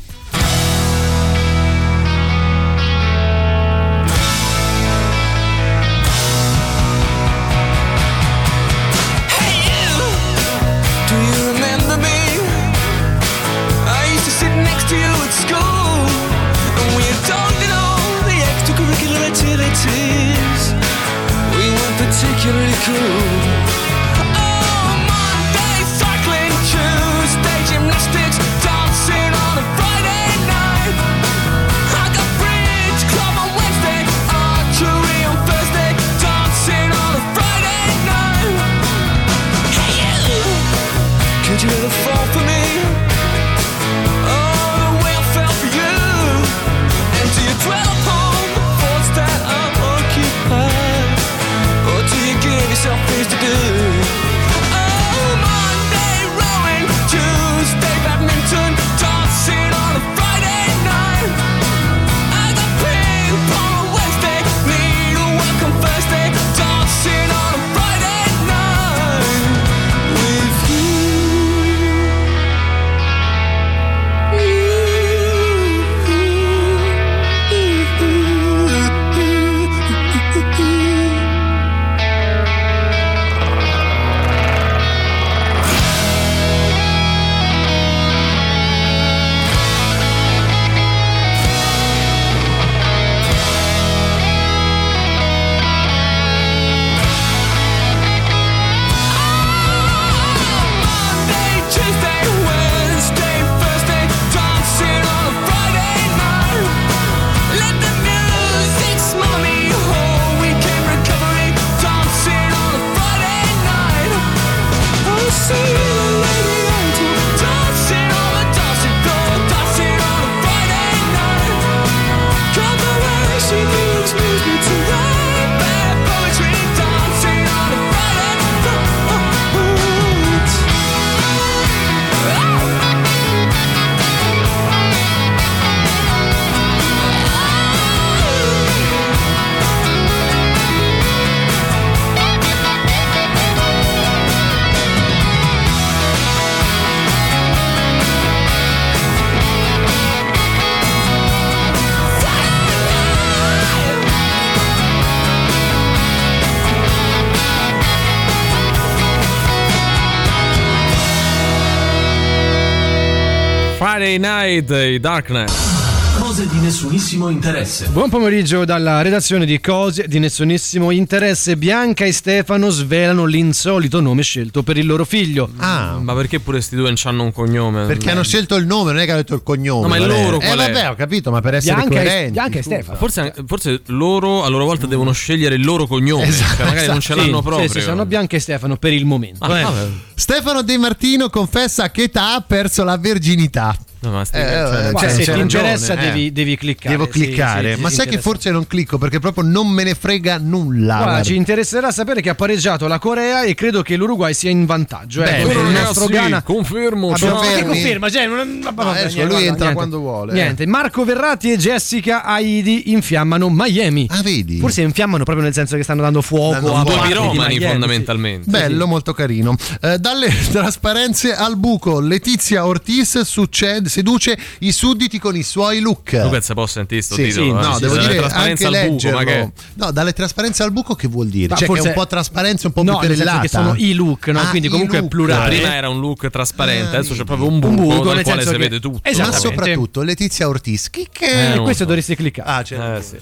Friday 164.05 164.19
Night, 164.19 164.69
i 164.69 164.99
Darkness. 164.99 165.73
Cose 166.19 166.47
di 166.47 166.59
nessunissimo 166.59 167.27
interesse. 167.29 167.87
Buon 167.87 168.09
pomeriggio 168.09 168.63
dalla 168.63 169.01
redazione 169.01 169.45
di 169.45 169.59
Cose 169.59 170.07
di 170.07 170.19
nessunissimo 170.19 170.91
interesse. 170.91 171.57
Bianca 171.57 172.05
e 172.05 172.11
Stefano 172.11 172.69
svelano 172.69 173.25
l'insolito 173.25 173.99
nome 174.01 174.21
scelto 174.21 174.61
per 174.63 174.77
il 174.77 174.85
loro 174.85 175.05
figlio. 175.05 175.49
Ah, 175.57 175.97
Ma 175.99 176.13
perché 176.13 176.39
pure 176.39 176.61
sti 176.61 176.75
due 176.75 176.85
non 176.85 176.95
hanno 177.03 177.23
un 177.23 177.31
cognome? 177.33 177.85
perché 177.85 178.11
hanno 178.11 178.23
scelto 178.23 178.55
il 178.55 178.65
nome, 178.67 178.91
non 178.91 179.01
è 179.01 179.05
che 179.05 179.11
hanno 179.11 179.21
detto 179.21 179.33
il 179.33 179.41
cognome. 179.43 179.81
No, 179.81 179.87
ma 179.87 179.97
il 179.97 180.01
Valerio. 180.03 180.23
loro 180.23 180.39
Eh 180.39 180.45
qual 180.45 180.59
è? 180.59 180.71
vabbè, 180.71 180.89
ho 180.91 180.95
capito, 180.95 181.31
ma 181.31 181.41
per 181.41 181.55
essere 181.55 181.75
Bianca 181.75 181.93
e, 181.99 182.03
coerenti. 182.03 182.31
Bianca 182.31 182.59
e. 182.59 182.61
Stefano. 182.61 182.97
Forse, 182.97 183.33
forse 183.47 183.81
loro 183.87 184.43
a 184.43 184.49
loro 184.49 184.65
volta 184.65 184.85
devono 184.85 185.11
scegliere 185.13 185.55
il 185.55 185.65
loro 185.65 185.87
cognome. 185.87 186.27
Esatto, 186.27 186.57
cioè 186.57 186.65
magari 186.65 186.87
non 186.87 186.99
ce 187.01 187.13
Sì, 187.13 187.19
l'hanno 187.19 187.37
sì, 187.37 187.43
proprio. 187.43 187.67
sì, 187.69 187.81
sono 187.81 188.05
Bianca 188.05 188.35
e 188.35 188.39
Stefano 188.39 188.77
per 188.77 188.93
il 188.93 189.05
momento. 189.05 189.43
Ah, 189.43 189.59
eh. 189.59 189.87
Stefano 190.13 190.61
De 190.61 190.77
Martino 190.77 191.29
confessa 191.29 191.85
a 191.85 191.89
che 191.91 192.03
età 192.03 192.35
ha 192.35 192.41
perso 192.41 192.83
la 192.83 192.97
verginità. 192.97 193.75
No, 194.09 194.17
ma 194.17 194.25
sti- 194.25 194.37
Eh, 194.37 194.41
cioè, 194.41 194.87
eh, 194.93 194.99
cioè, 194.99 195.09
se 195.09 195.15
ti 195.23 195.25
ragione, 195.31 195.41
interessa 195.41 195.93
eh. 195.93 195.97
devi, 195.97 196.31
devi 196.31 196.55
cliccare. 196.57 196.95
Devo 196.95 197.07
cliccare, 197.09 197.75
sì, 197.75 197.81
ma 197.81 197.89
sì, 197.89 197.95
sai 197.95 198.07
che 198.07 198.19
forse 198.19 198.51
non 198.51 198.67
clicco 198.67 198.97
perché 198.97 199.19
proprio 199.19 199.43
non 199.43 199.67
me 199.67 199.83
ne 199.83 199.95
frega 199.95 200.37
nulla. 200.37 200.97
Guarda, 200.97 201.23
ci 201.23 201.35
interesserà 201.35 201.91
sapere 201.91 202.21
che 202.21 202.29
ha 202.29 202.35
pareggiato 202.35 202.87
la 202.87 202.99
Corea 202.99 203.43
e 203.43 203.53
credo 203.55 203.81
che 203.81 203.95
l'Uruguay 203.95 204.33
sia 204.33 204.49
in 204.49 204.65
vantaggio. 204.65 205.21
Bene, 205.21 205.37
ecco, 205.39 205.47
Però, 205.47 205.61
il 205.61 205.67
nostro 205.71 206.05
Ghana 206.07 206.41
confermo. 206.43 207.11
Abbiamo-. 207.11 207.33
Ma 207.35 207.39
Confermi? 207.41 207.73
conferma? 207.73 208.09
Cioè, 208.09 208.27
non- 208.27 208.59
vabbè, 208.63 208.83
vabbè, 208.83 208.99
adesso 208.99 209.15
niente, 209.15 209.33
lui 209.33 209.41
entra 209.43 209.57
niente. 209.57 209.73
quando 209.73 209.99
vuole, 209.99 210.31
eh. 210.31 210.35
Niente, 210.35 210.65
Marco 210.67 211.03
Verratti 211.03 211.51
e 211.51 211.57
Jessica 211.57 212.23
Aidi 212.23 212.91
infiammano 212.91 213.49
Miami. 213.49 214.07
Ah, 214.09 214.21
vedi? 214.21 214.59
Forse 214.59 214.81
infiammano 214.81 215.23
proprio 215.23 215.43
nel 215.45 215.53
senso 215.53 215.75
che 215.75 215.83
stanno 215.83 216.01
dando 216.01 216.21
fuoco 216.21 216.73
a. 216.75 216.83
Due 216.83 216.99
piromani 217.07 217.59
fondamentalmente. 217.59 218.49
Bello, 218.49 218.87
molto 218.87 219.13
carino. 219.13 219.55
Eh, 219.81 219.97
dalle 219.97 220.29
trasparenze 220.51 221.33
al 221.35 221.57
buco, 221.57 221.99
Letizia 221.99 222.65
Ortiz 222.65 223.21
succede- 223.21 223.89
seduce 223.95 224.37
i 224.59 224.71
sudditi 224.73 225.19
con 225.19 225.35
i 225.35 225.43
suoi 225.43 225.79
look. 225.79 226.19
Tu 226.21 226.29
pensa 226.29 226.53
posso 226.53 226.73
sentire 226.73 227.01
sto 227.01 227.15
Sì, 227.15 227.23
titolo? 227.25 227.45
sì, 227.45 227.49
eh? 227.49 227.53
no, 227.67 227.73
Sì, 227.75 227.79
devo 227.81 227.95
dalle 227.95 228.07
dire 228.07 228.25
anche 228.27 228.65
al 228.65 228.71
buco, 228.71 228.85
leggerlo. 228.91 229.17
ma 229.17 229.23
che 229.23 229.51
No, 229.75 229.91
dalle 229.91 230.13
trasparenze 230.13 230.63
al 230.63 230.71
buco 230.71 230.95
che 230.95 231.07
vuol 231.07 231.27
dire? 231.27 231.47
Ma 231.49 231.55
cioè 231.55 231.65
che 231.67 231.71
è 231.73 231.75
forse- 231.75 231.87
un 231.89 231.93
po' 231.95 232.07
trasparenza, 232.07 232.67
un 232.67 232.73
po' 232.73 232.83
No, 232.83 232.97
più 232.99 233.07
perellata. 233.07 233.39
che 233.39 233.47
sono 233.47 233.73
i 233.77 233.93
look, 233.93 234.27
no? 234.27 234.39
Ah, 234.41 234.49
Quindi 234.49 234.67
comunque 234.67 234.97
è 234.99 235.07
plurale. 235.07 235.55
prima 235.55 235.73
era 235.75 235.87
un 235.89 235.99
look 235.99 236.29
trasparente, 236.29 236.95
Ah, 236.95 236.99
adesso 236.99 237.13
c'è 237.13 237.23
proprio 237.23 237.47
un 237.47 237.59
buco, 237.59 237.81
Un 237.81 237.87
buco, 237.87 238.03
dal 238.05 238.15
nel 238.15 238.23
quale 238.23 238.41
si 238.43 238.49
che- 238.49 238.57
vede 238.57 238.79
tutto. 238.79 238.99
Ma 239.03 239.09
Esattamente. 239.09 239.47
soprattutto 239.47 240.01
Letizia 240.01 240.47
Ortiz. 240.47 240.89
Chi 240.89 241.07
che 241.11 241.51
Eh, 241.51 241.55
lo 241.55 241.63
Questo 241.63 241.83
so. 241.83 241.87
dovresti 241.89 242.15
cliccare. 242.15 242.49
Ah, 242.49 242.63
certo. 242.63 242.97
Eh, 242.97 243.01
sì. 243.01 243.17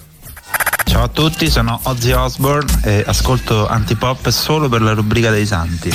Ciao 0.86 1.04
a 1.04 1.08
tutti, 1.08 1.50
sono 1.50 1.80
Ozzy 1.84 2.12
Osbourne 2.12 2.80
e 2.84 3.04
ascolto 3.06 3.68
Antipop 3.68 4.30
solo 4.30 4.70
per 4.70 4.82
la 4.82 4.94
rubrica 4.94 5.30
dei 5.32 5.46
santi. 5.46 5.92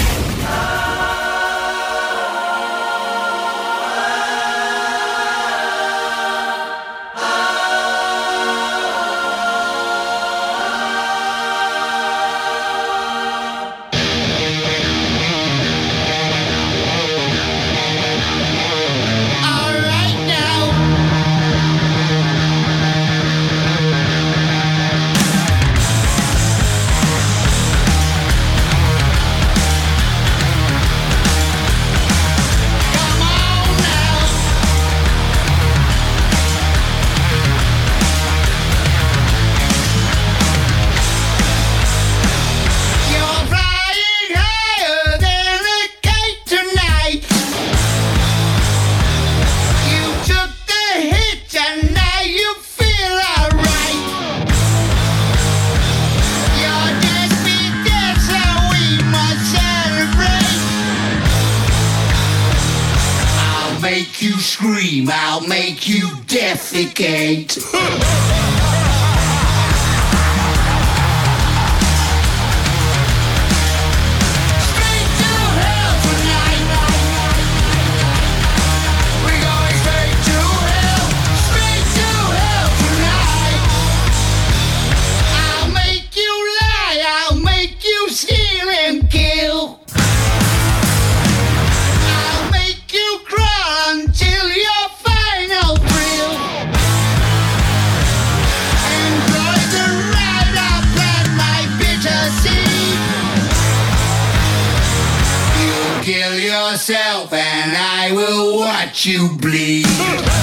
You 109.06 109.28
bleed. 109.36 110.37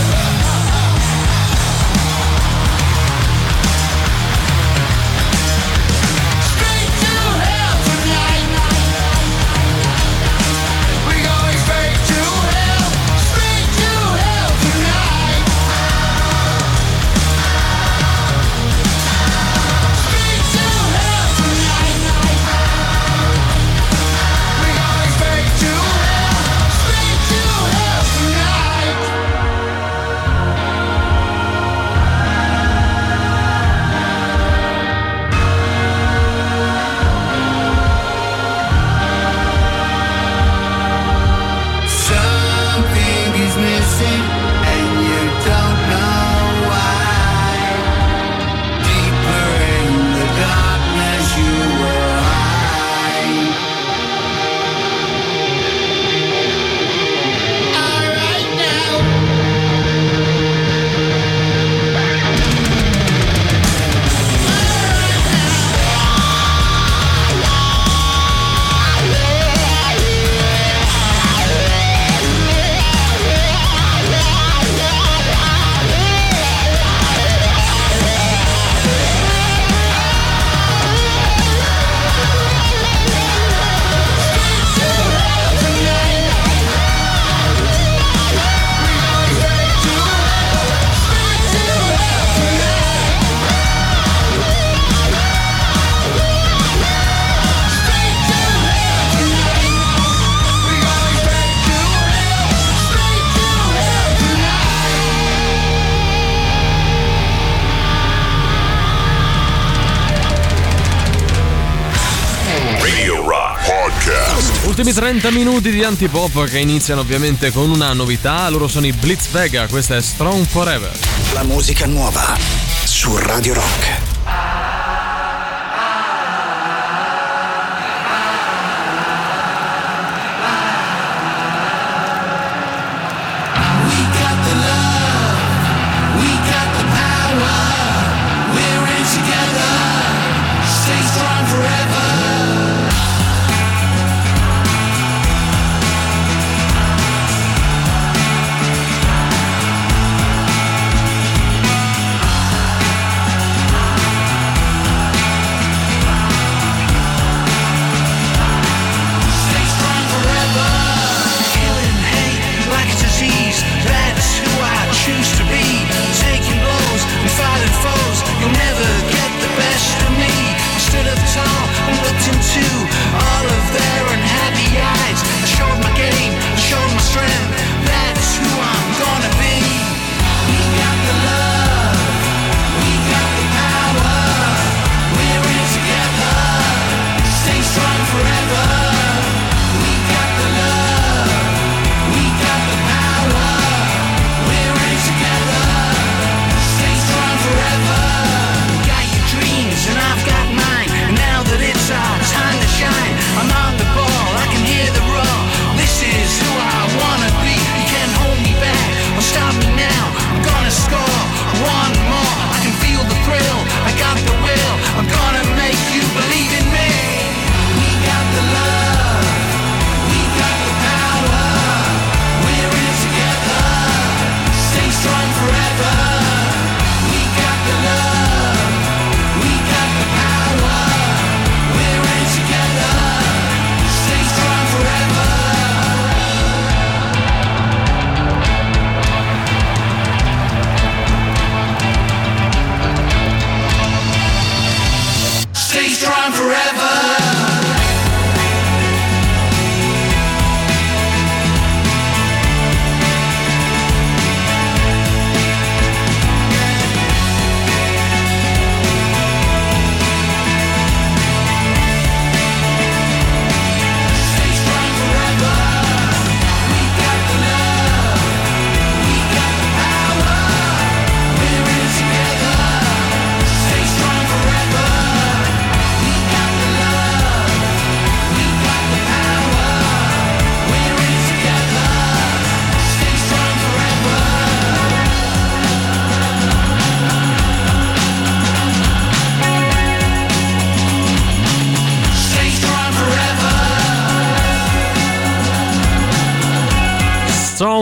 30 115.20 115.32
minuti 115.32 115.72
di 115.72 115.82
antipop 115.82 116.44
che 116.44 116.60
iniziano 116.60 117.00
ovviamente 117.00 117.50
con 117.50 117.70
una 117.70 117.94
novità. 117.94 118.50
Loro 118.50 118.68
sono 118.68 118.86
i 118.86 118.92
Blitz 118.92 119.30
Vega, 119.30 119.66
questa 119.66 119.96
è 119.96 120.02
Strong 120.02 120.46
Forever. 120.46 120.92
La 121.32 121.44
musica 121.44 121.86
nuova 121.86 122.38
su 122.84 123.16
Radio 123.16 123.54
Rock. 123.54 124.15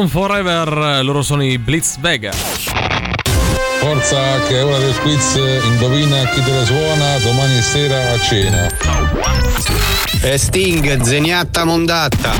Strong 0.04 0.10
Forever, 0.10 1.04
loro 1.04 1.22
sono 1.22 1.44
i 1.44 1.58
Blitz 1.58 1.98
Vega. 2.00 2.32
Forza 3.80 4.42
che 4.48 4.58
è 4.60 4.64
ora 4.64 4.78
del 4.78 4.96
quiz, 5.00 5.36
indovina 5.64 6.26
chi 6.30 6.42
te 6.42 6.52
la 6.52 6.66
suona 6.66 7.18
domani 7.20 7.62
sera 7.62 8.12
a 8.12 8.20
cena. 8.20 8.70
E 10.22 10.38
Sting, 10.38 11.02
zeniatta 11.02 11.64
mondatta. 11.64 12.34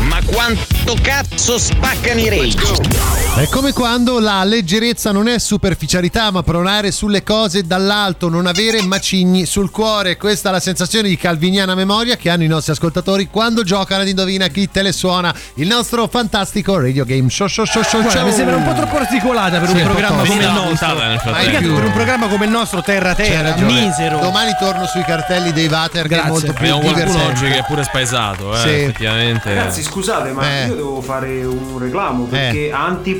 Ma 0.00 0.20
quanto 0.24 0.96
cazzo 1.00 1.58
spaccano 1.58 2.20
i 2.20 2.28
rage? 2.28 3.25
È 3.38 3.46
come 3.50 3.74
quando 3.74 4.18
la 4.18 4.42
leggerezza 4.44 5.12
non 5.12 5.28
è 5.28 5.38
superficialità, 5.38 6.30
ma 6.30 6.42
pronare 6.42 6.90
sulle 6.90 7.22
cose 7.22 7.66
dall'alto, 7.66 8.30
non 8.30 8.46
avere 8.46 8.80
macigni 8.80 9.44
sul 9.44 9.70
cuore. 9.70 10.16
Questa 10.16 10.48
è 10.48 10.52
la 10.52 10.58
sensazione 10.60 11.06
di 11.06 11.18
calviniana 11.18 11.74
memoria 11.74 12.16
che 12.16 12.30
hanno 12.30 12.44
i 12.44 12.46
nostri 12.46 12.72
ascoltatori 12.72 13.28
quando 13.28 13.62
giocano 13.62 14.00
ad 14.00 14.08
Indovina 14.08 14.46
chi 14.48 14.70
te 14.70 14.80
le 14.80 14.90
suona. 14.92 15.34
Il 15.56 15.66
nostro 15.66 16.08
fantastico 16.08 16.80
radio 16.80 17.04
game 17.04 17.28
show 17.28 17.46
show 17.46 17.66
show 17.66 17.82
show. 17.82 18.00
Guarda, 18.00 18.20
show. 18.20 18.26
mi 18.26 18.32
sembra 18.32 18.56
un 18.56 18.64
po' 18.64 18.72
troppo 18.72 18.96
articolata 18.96 19.58
per 19.58 19.68
Sì, 19.68 19.76
un 19.76 19.82
programma 19.82 20.22
come 20.24 20.42
il 20.42 20.50
nostro. 20.52 20.94
Peccato, 20.96 21.74
per 21.74 21.84
un 21.84 21.92
programma 21.92 22.26
come 22.28 22.44
il 22.46 22.50
nostro, 22.50 22.80
terra 22.80 23.14
terra, 23.14 23.54
misero. 23.56 24.18
Domani 24.18 24.52
torno 24.58 24.86
sui 24.86 25.02
cartelli 25.04 25.52
dei 25.52 25.68
Vater 25.68 26.08
che 26.08 26.14
è 26.14 26.22
Grazie. 26.22 26.30
molto 26.30 26.52
più 26.54 26.72
Abbiamo 26.72 26.80
qualcuno 26.80 27.24
oggi 27.26 27.44
che 27.48 27.58
è 27.58 27.64
pure 27.66 27.84
spaesato, 27.84 28.54
eh, 28.54 28.58
Sì. 28.60 28.68
effettivamente. 28.70 29.54
Ragazzi, 29.54 29.82
scusate, 29.82 30.32
ma 30.32 30.48
Eh. 30.62 30.66
io 30.68 30.74
devo 30.74 31.00
fare 31.02 31.44
un 31.44 31.78
reclamo 31.78 32.24
perché 32.24 32.70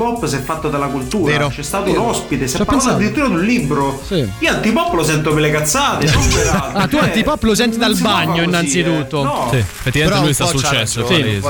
Antipop 0.06 0.26
si 0.28 0.36
è 0.36 0.40
fatto 0.40 0.68
della 0.68 0.86
cultura. 0.86 1.32
Vero. 1.32 1.48
C'è 1.48 1.62
stato 1.62 1.84
Vero. 1.84 2.02
un 2.02 2.08
ospite, 2.08 2.46
si 2.46 2.54
è 2.54 2.58
parlato 2.58 2.78
pensato. 2.78 2.96
addirittura 2.96 3.26
di 3.28 3.34
un 3.34 3.40
libro. 3.42 4.02
Sì. 4.06 4.28
Io 4.38 4.50
Antipop 4.50 4.92
lo 4.94 5.02
sento 5.04 5.32
per 5.32 5.40
le 5.42 5.50
cazzate. 5.50 6.04
Ah, 6.76 6.86
tu 6.88 6.96
Cioè, 6.96 7.06
antipop 7.06 7.42
lo 7.42 7.54
senti 7.54 7.76
dal 7.78 7.96
bagno 7.98 8.32
così, 8.34 8.44
innanzitutto. 8.44 9.20
eh. 9.20 9.24
No. 9.24 9.48
Sì, 9.50 9.56
effettivamente 9.56 10.24
lui 10.24 10.34
sta 10.34 10.44
po' 10.44 10.50
sul 10.50 10.62
c'ha 10.62 10.68
cesso, 10.70 11.00
ragione, 11.02 11.40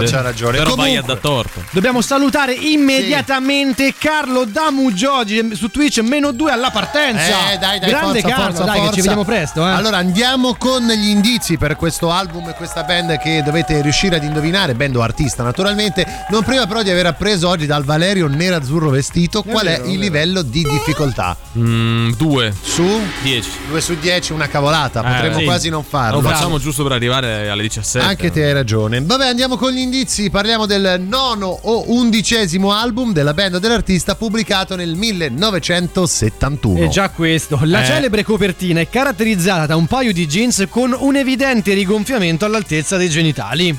c'ha. 0.57 0.63
Però 0.65 0.75
vai 0.75 0.89
Comunque- 0.97 1.03
da 1.15 1.17
torto. 1.21 1.63
Dobbiamo 1.71 2.01
salutare 2.01 2.55
immediatamente 2.55 3.95
Carlo 3.99 4.45
Damugiogi 4.45 5.55
su 5.55 5.69
Twitch 5.71 5.99
meno 6.01 6.33
2 6.33 6.51
alla 6.51 6.71
partenza. 6.71 7.53
Eh, 7.53 7.59
dai, 7.59 7.79
dai, 7.79 7.89
Grande 7.91 8.21
forza, 8.21 8.29
Carlo, 8.37 8.45
forza, 8.57 8.65
dai, 8.65 8.73
che 8.75 8.79
forza. 8.81 8.95
ci 8.95 9.01
vediamo 9.01 9.25
presto. 9.25 9.67
Eh. 9.67 9.71
Allora 9.71 9.97
andiamo 9.99 10.55
con 10.57 10.87
gli 10.87 11.09
indizi 11.09 11.57
per 11.59 11.77
questo 11.77 12.11
album 12.11 12.49
e 12.49 12.55
questa 12.55 12.83
band 12.83 13.19
che 13.19 13.43
dovete 13.45 13.81
riuscire 13.83 14.17
ad 14.17 14.25
indovinare, 14.25 14.75
band 14.75 14.97
o 14.97 15.03
artista 15.03 15.43
naturalmente. 15.43 16.07
Non 16.31 16.43
prima 16.45 16.67
però 16.67 16.83
di 16.83 16.91
aver 16.91 17.07
appreso 17.07 17.49
oggi 17.49 17.67
dal 17.67 17.85
Valerio 17.85 18.27
Nerazzurro 18.49 18.91
Vestito 18.91 19.43
È 19.45 19.51
qual 19.51 19.65
vero, 19.67 19.77
è 19.83 19.87
il 19.87 19.91
vero. 19.93 20.01
livello 20.03 20.43
di 20.43 20.63
difficoltà. 20.63 21.37
Mm, 21.59 22.13
due. 22.13 22.55
Su 22.63 22.85
10. 23.23 23.49
2 23.69 23.81
su 23.81 23.97
10, 23.99 24.33
una 24.33 24.49
cavolata, 24.49 25.01
Eh, 25.01 25.13
potremmo 25.15 25.39
sì. 25.39 25.45
quasi 25.45 25.69
non 25.69 25.83
farlo. 25.85 26.21
Lo 26.21 26.29
facciamo 26.29 26.59
giusto 26.59 26.83
per 26.83 26.93
arrivare 26.93 27.49
alle 27.49 27.63
17. 27.63 28.07
Anche 28.09 28.31
te 28.31 28.45
hai 28.45 28.53
ragione. 28.53 29.01
Vabbè, 29.03 29.27
andiamo 29.27 29.57
con 29.57 29.73
gli 29.73 29.79
indizi. 29.79 30.31
Parliamo 30.31 30.67
del 30.67 31.03
nono 31.07 31.47
o 31.47 31.85
undicesimo 31.93 32.73
album 32.73 33.13
della 33.13 33.35
band 33.35 33.55
o 33.55 33.59
dell'artista 33.59 34.15
pubblicato 34.15 34.77
nel 34.77 34.95
1971. 34.95 36.85
E 36.85 36.89
già 36.89 37.11
questo, 37.11 37.59
la 37.65 37.83
Eh. 37.83 37.87
celebre 37.87 38.23
copertina 38.25 38.81
è 38.81 38.89
caratterizzata 38.89 39.67
da 39.67 39.77
un 39.77 39.87
paio 39.87 40.13
di 40.13 40.27
jeans 40.27 40.67
con 40.69 40.95
un 40.99 41.17
evidente 41.17 41.73
rigonfiamento 41.75 42.45
all'altezza 42.45 42.97
dei 42.97 43.09
genitali. 43.09 43.77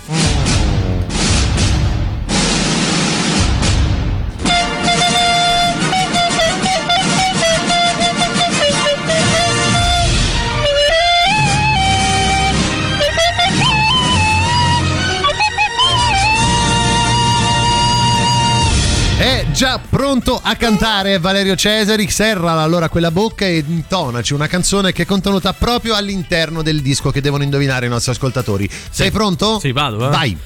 Pronto 20.07 20.39
a 20.41 20.55
cantare 20.55 21.19
Valerio 21.19 21.57
Cesari, 21.57 22.09
serra 22.09 22.61
allora 22.61 22.87
quella 22.87 23.11
bocca 23.11 23.43
e 23.45 23.57
intonaci 23.67 24.33
una 24.33 24.47
canzone 24.47 24.93
che 24.93 25.01
è 25.01 25.05
contenuta 25.05 25.51
proprio 25.51 25.95
all'interno 25.95 26.61
del 26.61 26.81
disco 26.81 27.11
che 27.11 27.19
devono 27.19 27.43
indovinare 27.43 27.87
i 27.87 27.89
nostri 27.89 28.13
ascoltatori. 28.13 28.69
Sei 28.89 29.11
pronto? 29.11 29.59
Sì, 29.59 29.73
vado. 29.73 30.05
eh. 30.05 30.09
Vai. 30.09 30.37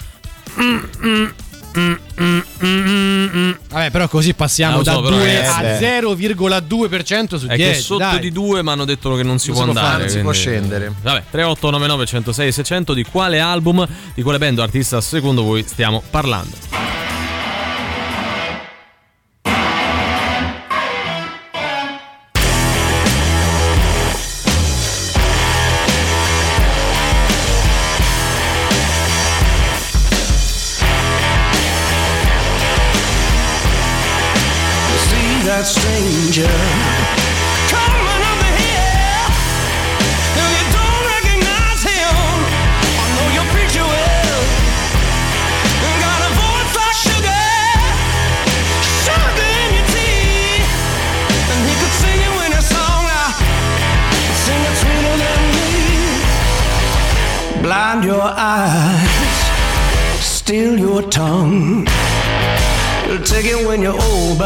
Vabbè, 3.69 3.91
però 3.91 4.07
così 4.07 4.33
passiamo 4.33 4.73
Ah, 4.73 4.77
lo 4.77 4.83
da 4.83 4.91
so, 4.93 5.01
però 5.03 5.15
2 5.17 5.25
è- 5.41 5.45
a 5.45 5.63
eh. 5.63 5.79
0,2% 6.01 7.37
su 7.37 7.45
È 7.45 7.55
10. 7.55 7.71
che 7.73 7.79
sotto 7.83 7.99
dai. 7.99 8.19
di 8.19 8.31
due 8.31 8.63
mi 8.63 8.69
hanno 8.69 8.85
detto 8.85 9.15
che 9.15 9.21
non 9.21 9.37
si 9.37 9.51
Non 9.51 9.57
può 9.57 9.65
si 9.67 9.71
può 9.73 9.79
andare. 9.79 9.87
fare, 9.87 10.03
non 10.05 10.09
si 10.11 10.19
può 10.23 10.31
scendere. 10.31 10.91
Vabbè, 11.03 11.23
3899 11.29 12.05
106 12.07 12.51
600 12.51 12.93
di 12.95 13.03
quale 13.03 13.39
album, 13.39 13.87
di 14.15 14.23
quale 14.23 14.39
band 14.39 14.57
o 14.57 14.63
artista 14.63 14.99
secondo 15.01 15.43
voi 15.43 15.63
stiamo 15.67 16.01
parlando? 16.09 16.57
When 63.71 63.81
you're 63.81 63.93
old, 63.93 64.37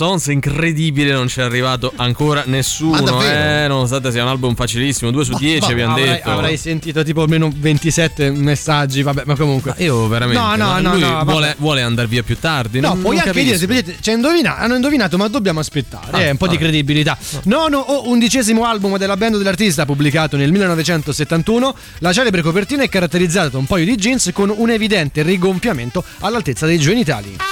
Sons, 0.00 0.28
incredibile, 0.28 1.12
non 1.12 1.26
c'è 1.26 1.42
arrivato 1.42 1.92
ancora 1.96 2.44
nessuno. 2.46 3.02
Ma? 3.18 3.64
Eh, 3.64 3.68
nonostante 3.68 4.10
sia 4.10 4.22
un 4.22 4.30
album 4.30 4.54
facilissimo, 4.54 5.10
2 5.10 5.24
su 5.26 5.34
10 5.34 5.60
Ma 5.60 5.66
abbiamo 5.66 5.92
avrai, 5.92 6.08
detto. 6.08 6.30
avrai 6.30 6.56
sentito 6.56 7.02
tipo 7.02 7.20
almeno 7.20 7.52
27 7.54 8.30
messaggi, 8.30 9.02
vabbè, 9.02 9.24
ma 9.26 9.36
comunque. 9.36 9.74
Io 9.76 10.08
veramente. 10.08 10.40
No, 10.40 10.56
no, 10.56 10.80
no, 10.80 10.92
lui 10.92 11.00
no, 11.02 11.22
vuole, 11.24 11.54
vuole 11.58 11.82
andare 11.82 12.08
via 12.08 12.22
più 12.22 12.38
tardi. 12.38 12.80
No, 12.80 12.94
non, 12.94 13.02
puoi 13.02 13.16
non 13.16 13.26
anche 13.26 13.42
dire, 13.42 13.52
capisco. 13.52 13.66
semplicemente, 13.66 14.02
ci 14.02 14.08
hanno 14.08 14.18
indovinato, 14.20 14.62
hanno 14.62 14.74
indovinato, 14.76 15.16
ma 15.18 15.28
dobbiamo 15.28 15.60
aspettare. 15.60 16.06
Ah, 16.12 16.20
eh, 16.22 16.30
un 16.30 16.38
po' 16.38 16.46
di 16.46 16.54
vabbè. 16.54 16.66
credibilità. 16.66 17.18
Nono 17.42 17.76
o 17.76 18.08
undicesimo 18.08 18.64
album 18.64 18.96
della 18.96 19.18
band 19.18 19.36
dell'artista, 19.36 19.84
pubblicato 19.84 20.38
nel 20.38 20.50
1971. 20.50 21.74
La 21.98 22.14
celebre 22.14 22.40
copertina 22.40 22.82
è 22.82 22.88
caratterizzata 22.88 23.50
da 23.50 23.58
un 23.58 23.66
paio 23.66 23.84
di 23.84 23.96
jeans 23.96 24.30
con 24.32 24.50
un 24.56 24.70
evidente 24.70 25.20
rigonfiamento 25.20 26.02
all'altezza 26.20 26.64
dei 26.64 26.78
genitali. 26.78 27.49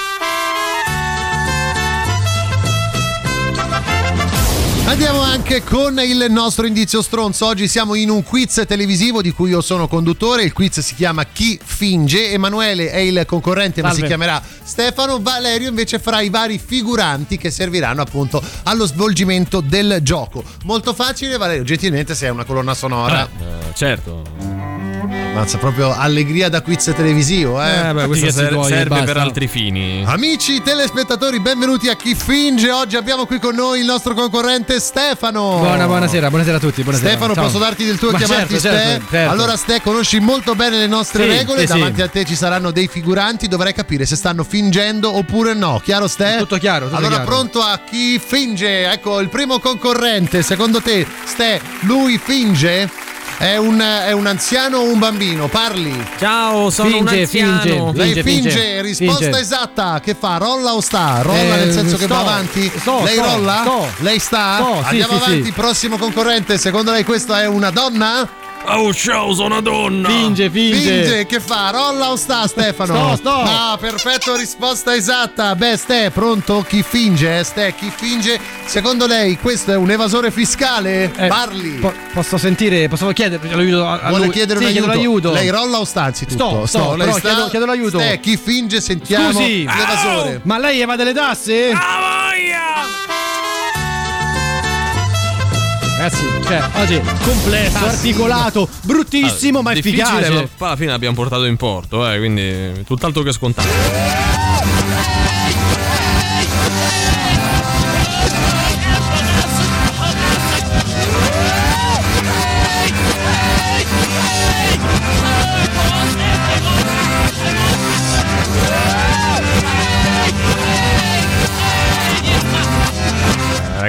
Andiamo 4.88 5.20
anche 5.20 5.62
con 5.62 6.00
il 6.00 6.28
nostro 6.30 6.66
indizio 6.66 7.02
stronzo. 7.02 7.44
Oggi 7.44 7.68
siamo 7.68 7.94
in 7.94 8.08
un 8.08 8.22
quiz 8.22 8.64
televisivo 8.66 9.20
di 9.20 9.32
cui 9.32 9.50
io 9.50 9.60
sono 9.60 9.86
conduttore. 9.86 10.44
Il 10.44 10.54
quiz 10.54 10.80
si 10.80 10.94
chiama 10.94 11.26
Chi 11.26 11.60
finge. 11.62 12.30
Emanuele 12.32 12.90
è 12.90 12.96
il 12.96 13.24
concorrente, 13.26 13.82
ma 13.82 13.88
Salve. 13.88 14.02
si 14.02 14.08
chiamerà 14.08 14.42
Stefano. 14.62 15.20
Valerio 15.20 15.68
invece 15.68 15.98
farà 15.98 16.22
i 16.22 16.30
vari 16.30 16.58
figuranti 16.58 17.36
che 17.36 17.50
serviranno 17.50 18.00
appunto 18.00 18.42
allo 18.62 18.86
svolgimento 18.86 19.60
del 19.60 19.98
gioco. 20.00 20.42
Molto 20.64 20.94
facile, 20.94 21.36
Valerio. 21.36 21.64
Gentilmente 21.64 22.14
sei 22.14 22.30
una 22.30 22.44
colonna 22.44 22.72
sonora. 22.72 23.28
Eh, 23.28 23.74
certo. 23.74 24.57
Mazza, 25.06 25.58
proprio 25.58 25.94
allegria 25.94 26.48
da 26.48 26.60
quiz 26.62 26.92
televisivo, 26.96 27.62
eh. 27.62 27.88
Eh, 27.88 27.92
beh, 27.92 28.06
questo 28.06 28.30
ser- 28.32 28.64
serve 28.64 29.02
per 29.04 29.16
altri 29.16 29.46
fini. 29.46 30.02
Amici 30.04 30.60
telespettatori, 30.60 31.38
benvenuti 31.40 31.88
a 31.88 31.94
Chi 31.94 32.16
Finge. 32.16 32.70
Oggi 32.72 32.96
abbiamo 32.96 33.24
qui 33.24 33.38
con 33.38 33.54
noi 33.54 33.80
il 33.80 33.86
nostro 33.86 34.14
concorrente 34.14 34.80
Stefano. 34.80 35.58
Buona, 35.58 35.86
buonasera, 35.86 36.28
buonasera 36.28 36.56
a 36.56 36.60
tutti. 36.60 36.82
Buonasera. 36.82 37.10
Stefano, 37.10 37.34
Ciao. 37.34 37.44
posso 37.44 37.58
darti 37.58 37.84
del 37.84 37.98
tuo 37.98 38.10
Ma 38.10 38.18
chiamarti 38.18 38.58
certo, 38.58 38.58
Ste? 38.58 38.82
certo, 38.84 39.06
certo. 39.10 39.30
Allora, 39.30 39.56
Ste, 39.56 39.80
conosci 39.82 40.18
molto 40.18 40.54
bene 40.56 40.78
le 40.78 40.86
nostre 40.88 41.22
Sì, 41.30 41.36
regole. 41.36 41.60
sì, 41.60 41.66
sì. 41.66 41.72
Davanti 41.78 42.02
a 42.02 42.08
te 42.08 42.24
ci 42.24 42.34
saranno 42.34 42.72
dei 42.72 42.88
figuranti. 42.88 43.46
Dovrai 43.46 43.72
capire 43.72 44.04
se 44.06 44.16
stanno 44.16 44.42
fingendo 44.42 45.14
oppure 45.16 45.54
no. 45.54 45.80
Chiaro, 45.84 46.08
Ste? 46.08 46.36
Tutto 46.38 46.56
chiaro, 46.58 46.86
tutto 46.86 46.96
allora, 46.96 47.16
chiaro. 47.16 47.30
pronto 47.30 47.60
a 47.60 47.80
chi 47.88 48.18
finge? 48.18 48.90
Ecco, 48.90 49.20
il 49.20 49.28
primo 49.28 49.60
concorrente. 49.60 50.42
Secondo 50.42 50.80
te, 50.80 51.06
Ste, 51.24 51.60
lui 51.82 52.18
finge? 52.18 52.90
È 53.38 53.56
un, 53.56 53.78
è 53.78 54.10
un 54.10 54.26
anziano 54.26 54.78
o 54.78 54.90
un 54.90 54.98
bambino? 54.98 55.46
Parli. 55.46 55.94
Ciao, 56.18 56.70
sono 56.70 56.88
Finge, 56.90 57.14
un 57.14 57.20
anziano. 57.20 57.60
finge. 57.60 57.92
Lei 57.94 58.12
Finge, 58.14 58.50
finge, 58.50 58.82
risposta 58.82 59.22
Finge. 59.26 59.38
esatta. 59.40 60.00
Che 60.02 60.16
fa? 60.18 60.38
Rolla 60.38 60.74
o 60.74 60.80
sta? 60.80 61.20
Rolla 61.22 61.38
Eh, 61.54 61.64
nel 61.64 61.72
senso 61.72 61.96
che 61.96 62.04
sto, 62.06 62.14
va 62.14 62.20
avanti? 62.20 62.72
sto, 62.76 63.00
Lei 63.04 63.14
sto, 63.14 63.22
rolla? 63.24 63.60
sto. 63.62 63.88
Lei 63.98 64.18
sta? 64.18 64.54
Sto, 64.56 64.74
sì, 64.80 64.88
Andiamo 64.88 65.12
sì, 65.18 65.22
avanti, 65.22 65.44
sì. 65.44 65.52
prossimo 65.52 65.98
concorrente. 65.98 66.58
Secondo 66.58 66.90
lei 66.90 67.04
questa 67.04 67.40
è 67.40 67.46
una 67.46 67.70
donna? 67.70 68.28
Oh, 68.70 68.92
ciao, 68.92 69.32
sono 69.32 69.46
una 69.46 69.60
donna. 69.60 70.08
Finge, 70.08 70.50
finge. 70.50 70.76
Finge, 70.78 71.26
che 71.26 71.40
fa? 71.40 71.70
Rolla 71.70 72.10
o 72.10 72.16
sta 72.16 72.46
Stefano? 72.46 72.94
Sto, 72.94 73.16
sto. 73.16 73.30
Ah, 73.30 73.76
perfetto, 73.80 74.36
risposta 74.36 74.94
esatta. 74.94 75.54
Beh, 75.56 75.76
Ste, 75.76 76.10
pronto? 76.12 76.64
Chi 76.68 76.82
finge? 76.82 77.42
Ste, 77.44 77.74
chi 77.74 77.90
finge? 77.94 78.38
Secondo 78.66 79.06
lei 79.06 79.38
questo 79.38 79.72
è 79.72 79.76
un 79.76 79.90
evasore 79.90 80.30
fiscale? 80.30 81.10
Eh, 81.16 81.26
Parli. 81.28 81.78
po- 81.78 81.94
posso 82.12 82.36
sentire, 82.36 82.88
posso 82.88 83.08
chiedere 83.12 83.54
l'aiuto 83.54 83.86
a 83.86 83.92
a 84.00 84.08
Vuole 84.10 84.24
lui? 84.26 84.34
chiedere 84.34 84.58
Sì, 84.60 84.64
un 84.64 84.70
aiuto? 84.70 84.86
l'aiuto. 84.88 85.32
Lei 85.32 85.48
rolla 85.48 85.78
o 85.78 85.84
sta 85.84 86.02
anzitutto? 86.02 86.66
Sto, 86.66 86.66
sto, 86.66 86.94
lei 86.96 87.06
però 87.08 87.18
chiedo- 87.20 87.48
chiedo 87.48 87.66
l'aiuto. 87.66 87.98
Ste, 87.98 88.20
chi 88.20 88.36
finge? 88.36 88.80
Sentiamo 88.82 89.32
Scusi. 89.40 89.64
l'evasore. 89.64 90.40
Ma 90.44 90.58
lei 90.58 90.80
evade 90.80 91.04
le 91.04 91.12
tasse? 91.14 91.72
Ragazzi, 95.98 96.24
cioè, 96.44 96.62
oggi 96.74 97.00
complesso, 97.24 97.84
articolato, 97.84 98.68
bruttissimo, 98.82 99.62
ma 99.62 99.72
Difficile, 99.72 100.02
efficace. 100.04 100.30
ma 100.32 100.48
poi 100.56 100.68
alla 100.68 100.76
fine 100.76 100.90
l'abbiamo 100.92 101.16
portato 101.16 101.44
in 101.44 101.56
porto, 101.56 102.08
eh, 102.08 102.18
quindi 102.18 102.84
tutt'altro 102.86 103.24
che 103.24 103.32
scontato. 103.32 104.47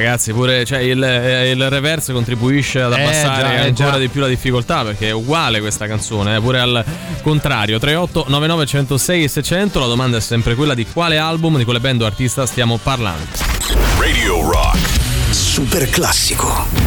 Ragazzi, 0.10 0.34
pure 0.34 0.66
cioè, 0.66 0.80
il, 0.80 1.04
eh, 1.04 1.52
il 1.52 1.70
reverse 1.70 2.12
contribuisce 2.14 2.82
ad 2.82 2.94
Eh, 2.94 3.00
abbassare 3.00 3.42
già, 3.44 3.54
eh, 3.54 3.68
ancora 3.68 3.92
già. 3.92 3.98
di 4.00 4.08
più 4.08 4.22
la 4.22 4.28
difficoltà 4.28 4.82
perché 4.84 5.10
è 5.10 5.12
uguale 5.12 5.60
questa 5.60 5.86
canzone, 5.86 6.38
eh, 6.38 6.40
pure 6.42 6.60
al 6.60 6.84
contrario. 7.22 7.78
38 7.78 8.26
99 8.28 8.66
106 8.66 9.24
e 9.24 9.28
600. 9.28 9.80
La 9.80 9.86
domanda 9.86 10.18
è 10.18 10.20
sempre 10.22 10.56
quella 10.56 10.74
di 10.74 10.88
quale 10.92 11.20
album, 11.20 11.58
di 11.58 11.64
quale 11.64 11.80
band 11.80 12.02
o 12.02 12.06
artista 12.08 12.48
stiamo 12.48 12.80
parlando. 12.82 13.28
Radio 14.00 14.42
Rock. 14.50 14.78
Super 15.30 15.88
classico. 15.92 16.79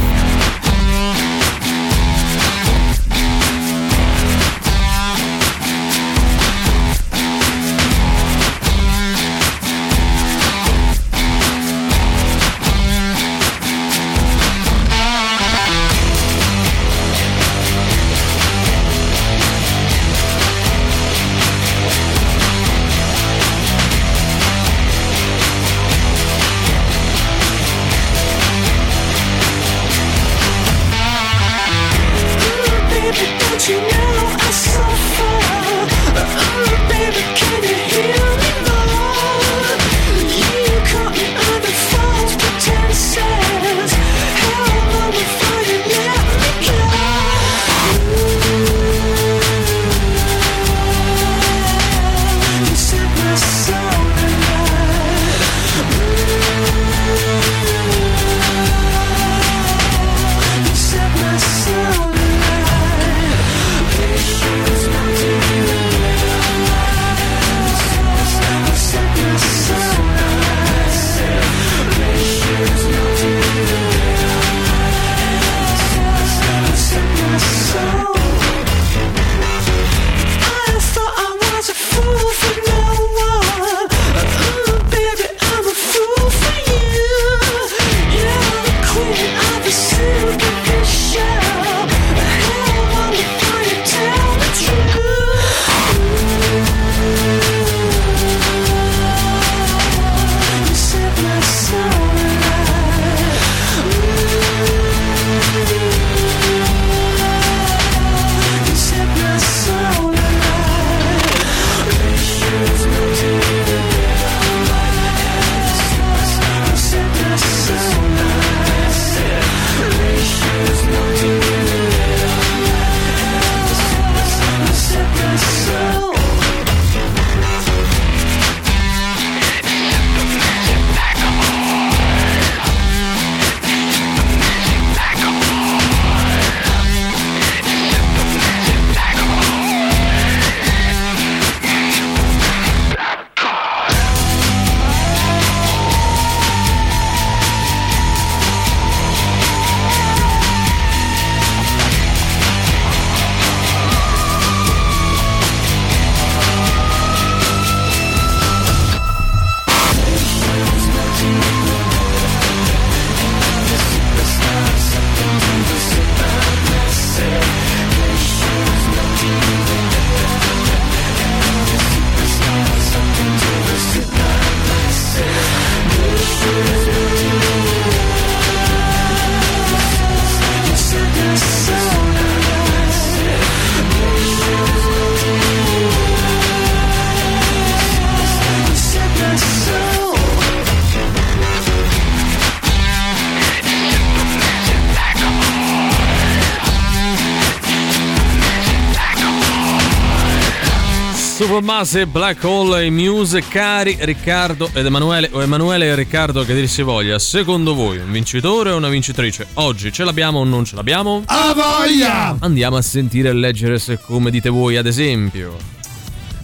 Supermassive 201.83 202.07
Black 202.07 202.45
Hole 202.45 202.85
e 202.85 202.91
Muse, 202.91 203.43
cari 203.49 203.97
Riccardo 204.01 204.71
ed 204.73 204.87
Emanuele, 204.87 205.29
o 205.33 205.43
Emanuele 205.43 205.87
e 205.87 205.95
Riccardo 205.97 206.45
che 206.45 206.55
dir 206.55 206.69
si 206.69 206.83
voglia, 206.83 207.19
secondo 207.19 207.75
voi 207.75 207.99
un 207.99 208.11
vincitore 208.13 208.71
o 208.71 208.77
una 208.77 208.89
vincitrice? 208.89 209.49
Oggi 209.55 209.93
ce 209.93 210.05
l'abbiamo 210.05 210.39
o 210.39 210.45
non 210.45 210.65
ce 210.65 210.77
l'abbiamo? 210.77 211.23
A 211.27 211.53
voglia! 211.53 212.37
Andiamo 212.39 212.77
a 212.77 212.83
sentire 212.83 213.31
e 213.31 213.33
leggere 213.33 213.81
se 213.81 213.99
come 213.99 214.31
dite 214.31 214.49
voi, 214.49 214.77
ad 214.77 214.87
esempio. 214.87 215.57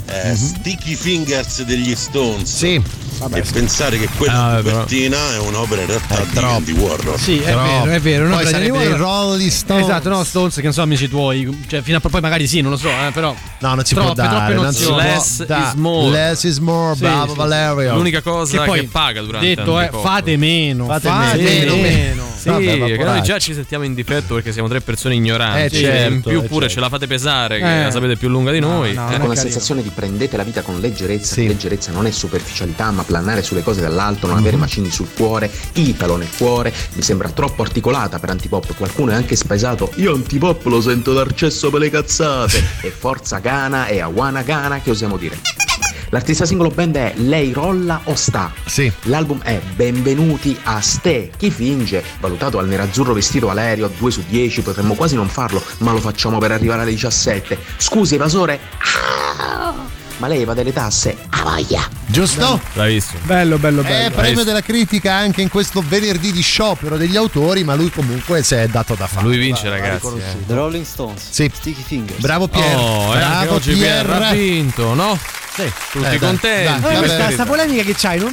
Eh, 0.07 0.35
Sticky 0.35 0.95
Fingers 0.95 1.63
degli 1.63 1.95
Stones. 1.95 2.57
Sì. 2.57 2.98
E 3.35 3.43
pensare 3.53 3.99
che 3.99 4.09
quella 4.17 4.45
Ah, 4.45 4.55
però- 4.63 4.71
copertina 4.71 5.35
è 5.35 5.39
un'opera 5.39 5.81
in 5.83 5.87
realtà 5.89 6.23
di 6.31 6.39
Andy 6.39 6.73
Warhol. 6.73 7.19
Sì, 7.19 7.39
è 7.39 7.51
Troppo. 7.51 7.67
vero, 7.67 7.91
è 7.91 8.01
vero. 8.01 8.29
Poi 8.29 8.47
sarebbe 8.47 8.85
i 8.85 8.93
Rolling 8.93 9.51
Stones. 9.51 9.85
Esatto, 9.85 10.09
no, 10.09 10.25
Stones 10.25 10.55
che 10.55 10.63
non 10.63 10.73
so, 10.73 10.83
amici 10.83 11.09
tuoi. 11.09 11.65
Cioè, 11.67 11.83
fino 11.83 11.97
a 11.97 12.01
poi 12.01 12.21
magari 12.21 12.47
sì, 12.47 12.61
non 12.61 12.71
lo 12.71 12.77
so, 12.77 12.89
eh, 12.89 13.11
però. 13.13 13.35
No, 13.59 13.75
non 13.75 13.85
si 13.85 13.95
troppe, 13.95 14.13
può 14.13 14.23
dare. 14.23 14.55
non 14.55 14.73
si. 14.73 14.93
Less 14.95 15.45
dare. 15.45 15.67
is 15.69 15.73
more. 15.75 16.11
Less 16.11 16.43
is 16.45 16.59
more, 16.59 16.95
Sì, 16.95 17.01
bravo 17.01 17.33
sì, 17.33 17.37
Valerio. 17.39 17.95
L'unica 17.95 18.21
cosa 18.23 18.53
Che 18.53 18.59
che, 18.59 18.65
poi, 18.65 18.87
paga 18.87 19.21
durante 19.21 19.47
Detto 19.55 19.79
è, 19.79 19.91
fate 19.91 20.37
meno. 20.37 20.87
Fate 20.87 21.09
Fate, 21.09 21.43
meno. 21.43 21.77
meno. 21.77 22.28
Sì, 22.57 22.97
noi 23.03 23.23
già 23.23 23.39
ci 23.39 23.55
sentiamo 23.55 23.85
in 23.85 23.95
difetto 23.95 24.35
perché 24.35 24.53
siamo 24.53 24.69
tre 24.69 24.81
persone 24.81 25.15
ignoranti. 25.15 25.77
Eh, 25.77 25.81
certo, 25.81 26.13
in 26.13 26.21
più 26.23 26.39
eh, 26.43 26.47
pure 26.49 26.61
certo. 26.67 26.75
ce 26.75 26.81
la 26.81 26.89
fate 26.89 27.07
pesare, 27.07 27.59
che 27.59 27.81
Eh. 27.81 27.85
la 27.85 27.91
sapete 27.91 28.17
più 28.17 28.29
lunga 28.29 28.51
di 28.53 28.61
noi. 28.61 28.93
no, 28.95 29.07
Eh. 29.07 29.11
non 29.11 29.19
con 29.21 29.29
la 29.29 29.35
carino. 29.35 29.35
sensazione 29.37 29.83
di 29.83 29.91
prendete 29.95 30.37
la 30.37 30.43
vita 30.45 30.63
con 30.63 30.81
leggerezza, 30.81 31.35
Sì. 31.35 31.47
leggerezza 31.47 31.93
non 31.93 32.07
è 32.07 32.11
superficialità, 32.11 32.91
ma 32.91 33.03
plannare 33.03 33.43
sulle 33.43 33.63
cose 33.63 33.81
dall'alto, 33.81 34.27
non 34.27 34.37
avere 34.37 34.57
macini 34.57 34.91
sul 34.91 35.09
cuore, 35.15 35.51
Italo 35.75 36.17
nel 36.17 36.29
cuore, 36.37 36.73
mi 36.95 37.03
sembra 37.03 37.29
troppo 37.31 37.63
articolata 37.63 38.19
per 38.19 38.31
antipop. 38.31 38.75
Qualcuno 38.77 39.13
è 39.13 39.15
anche 39.15 39.37
spaesato. 39.37 39.93
Io 39.97 40.15
antipop 40.15 40.65
lo 40.67 40.81
sento 40.81 41.13
dar 41.13 41.33
cesso 41.35 41.71
per 41.71 41.81
le 41.81 41.91
cazzate. 41.91 42.63
e 42.83 42.91
forza 42.91 43.39
Gana 43.39 43.87
e 43.87 44.01
Awana 44.01 44.43
Gana, 44.43 44.81
che 44.81 44.91
osiamo 44.91 45.17
dire? 45.17 45.39
L'artista 46.11 46.47
singolo 46.47 46.71
band 46.71 46.97
è 46.97 47.13
Lei 47.17 47.53
rolla 47.53 48.01
o 48.05 48.15
sta? 48.15 48.51
Sì. 48.65 48.91
L'album 49.03 49.43
è 49.43 49.61
Benvenuti 49.77 50.57
a 50.63 50.81
Ste. 50.81 51.31
Chi 51.37 51.51
finge? 51.51 52.03
Valutato 52.39 52.59
al 52.61 52.69
nerazzurro 52.69 53.15
vestito 53.15 53.49
Valerio 53.49 53.91
2 53.99 54.11
su 54.13 54.23
10, 54.29 54.61
potremmo 54.63 54.95
quasi 54.95 55.17
non 55.17 55.29
farlo, 55.29 55.61
ma 55.79 55.91
lo 55.91 55.99
facciamo 55.99 56.39
per 56.39 56.53
arrivare 56.53 56.83
alle 56.83 56.91
17. 56.93 57.59
Scusi, 57.79 58.15
evasore? 58.15 58.61
Ah! 58.79 59.75
Ma 60.19 60.29
lei 60.29 60.43
evade 60.43 60.63
le 60.63 60.73
tasse? 60.73 61.17
A 61.31 61.43
voglia! 61.43 61.89
Giusto? 62.07 62.61
Bravissimo. 62.75 63.21
Bello, 63.25 63.59
bello, 63.59 63.83
È 63.83 63.89
bello. 63.89 64.15
premio 64.15 64.45
della 64.45 64.61
critica 64.63 65.15
anche 65.15 65.43
in 65.43 65.49
questo 65.49 65.83
venerdì 65.87 66.31
di 66.31 66.41
sciopero 66.41 66.97
degli 66.97 67.17
autori, 67.17 67.65
ma 67.65 67.75
lui 67.75 67.91
comunque 67.91 68.45
si 68.45 68.55
è 68.55 68.69
dato 68.69 68.95
da 68.95 69.09
fare. 69.09 69.27
Lui 69.27 69.37
vince, 69.37 69.69
ragazzi. 69.69 70.07
eh. 70.17 70.37
The 70.47 70.55
Rolling 70.55 70.85
Stones. 70.85 71.21
Sì. 71.31 71.51
Sticky 71.53 71.83
Fingers. 71.83 72.21
Bravo 72.21 72.47
Pier. 72.47 72.77
Oh, 72.77 73.15
e 73.17 73.21
anche 73.21 73.45
Bravo 73.47 73.55
oggi 73.57 73.73
Pierre 73.73 74.13
ha 74.27 74.31
vinto, 74.33 74.95
no? 74.95 75.19
Sì. 75.59 75.73
Tutti 75.91 76.05
Eh, 76.05 76.09
dai, 76.11 76.19
contenti. 76.19 76.81
dai, 76.83 76.95
Eh, 76.95 76.99
questa 76.99 77.31
sta 77.33 77.45
polemica 77.45 77.83
che 77.83 77.95
c'hai, 77.97 78.19
non. 78.21 78.33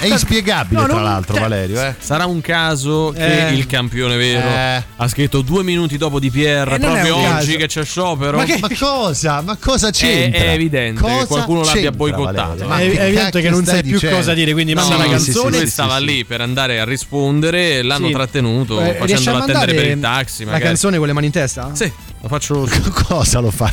È 0.00 0.06
inspiegabile, 0.06 0.80
No, 0.80 0.86
tra 0.86 0.94
non- 0.96 1.04
l'altro, 1.04 1.34
cioè- 1.34 1.42
Valerio. 1.42 1.80
Eh. 1.80 1.94
Sarà 1.98 2.26
un 2.26 2.40
caso 2.40 3.12
che 3.14 3.48
Eh. 3.48 3.52
il 3.54 3.66
campione 3.66 4.16
vero 4.16 4.48
Eh. 4.48 4.82
ha 4.96 5.08
scritto 5.08 5.42
due 5.42 5.62
minuti 5.62 5.96
dopo 5.96 6.18
di 6.18 6.28
Pierre, 6.30 6.72
Eh, 6.72 6.76
è 6.76 6.80
proprio 6.80 7.16
oggi 7.18 7.24
caso. 7.28 7.56
che 7.56 7.66
c'è 7.68 7.84
sciopero. 7.84 8.36
Ma 8.38 8.44
che- 8.44 8.58
Ma 8.60 8.68
cosa? 8.76 9.40
Ma 9.42 9.56
cosa 9.60 9.88
è, 9.88 9.92
c'entra? 9.92 10.40
è 10.42 10.48
evidente 10.50 11.00
Cosa 11.00 11.18
che 11.18 11.26
qualcuno 11.26 11.62
l'abbia 11.62 11.92
boicottato. 11.92 12.66
Ma 12.66 12.78
è, 12.80 12.90
che 12.90 12.98
è 12.98 13.04
evidente 13.04 13.40
che 13.42 13.50
non 13.50 13.64
sai 13.64 13.82
più 13.82 13.92
dicendo? 13.92 14.16
cosa 14.16 14.34
dire, 14.34 14.52
quindi 14.52 14.74
No, 14.74 14.80
manda 14.80 14.96
la 14.96 15.02
sì, 15.04 15.08
sì, 15.08 15.24
canzone. 15.32 15.50
lui 15.56 15.66
sì, 15.66 15.70
stava 15.72 15.98
sì. 15.98 16.04
lì 16.04 16.24
per 16.24 16.40
andare 16.40 16.80
a 16.80 16.84
rispondere 16.84 17.78
e 17.78 17.82
l'hanno 17.82 18.06
Sì. 18.08 18.12
trattenuto 18.12 18.80
Eh, 18.80 18.94
facendolo 18.94 19.38
attendere 19.38 19.72
per 19.74 19.86
il 19.86 20.00
taxi. 20.00 20.44
La 20.44 20.58
canzone 20.58 20.98
con 20.98 21.06
le 21.06 21.12
mani 21.12 21.26
in 21.26 21.32
testa? 21.32 21.70
Sì, 21.74 21.90
lo 22.22 22.26
faccio. 22.28 22.68
Cosa 23.06 23.38
lo 23.38 23.50
fai? 23.52 23.70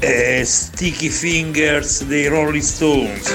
Eh, 0.00 0.44
Sticky 0.44 1.08
Fingers 1.10 2.04
dei 2.04 2.28
Rolling 2.28 2.62
Stones. 2.62 3.34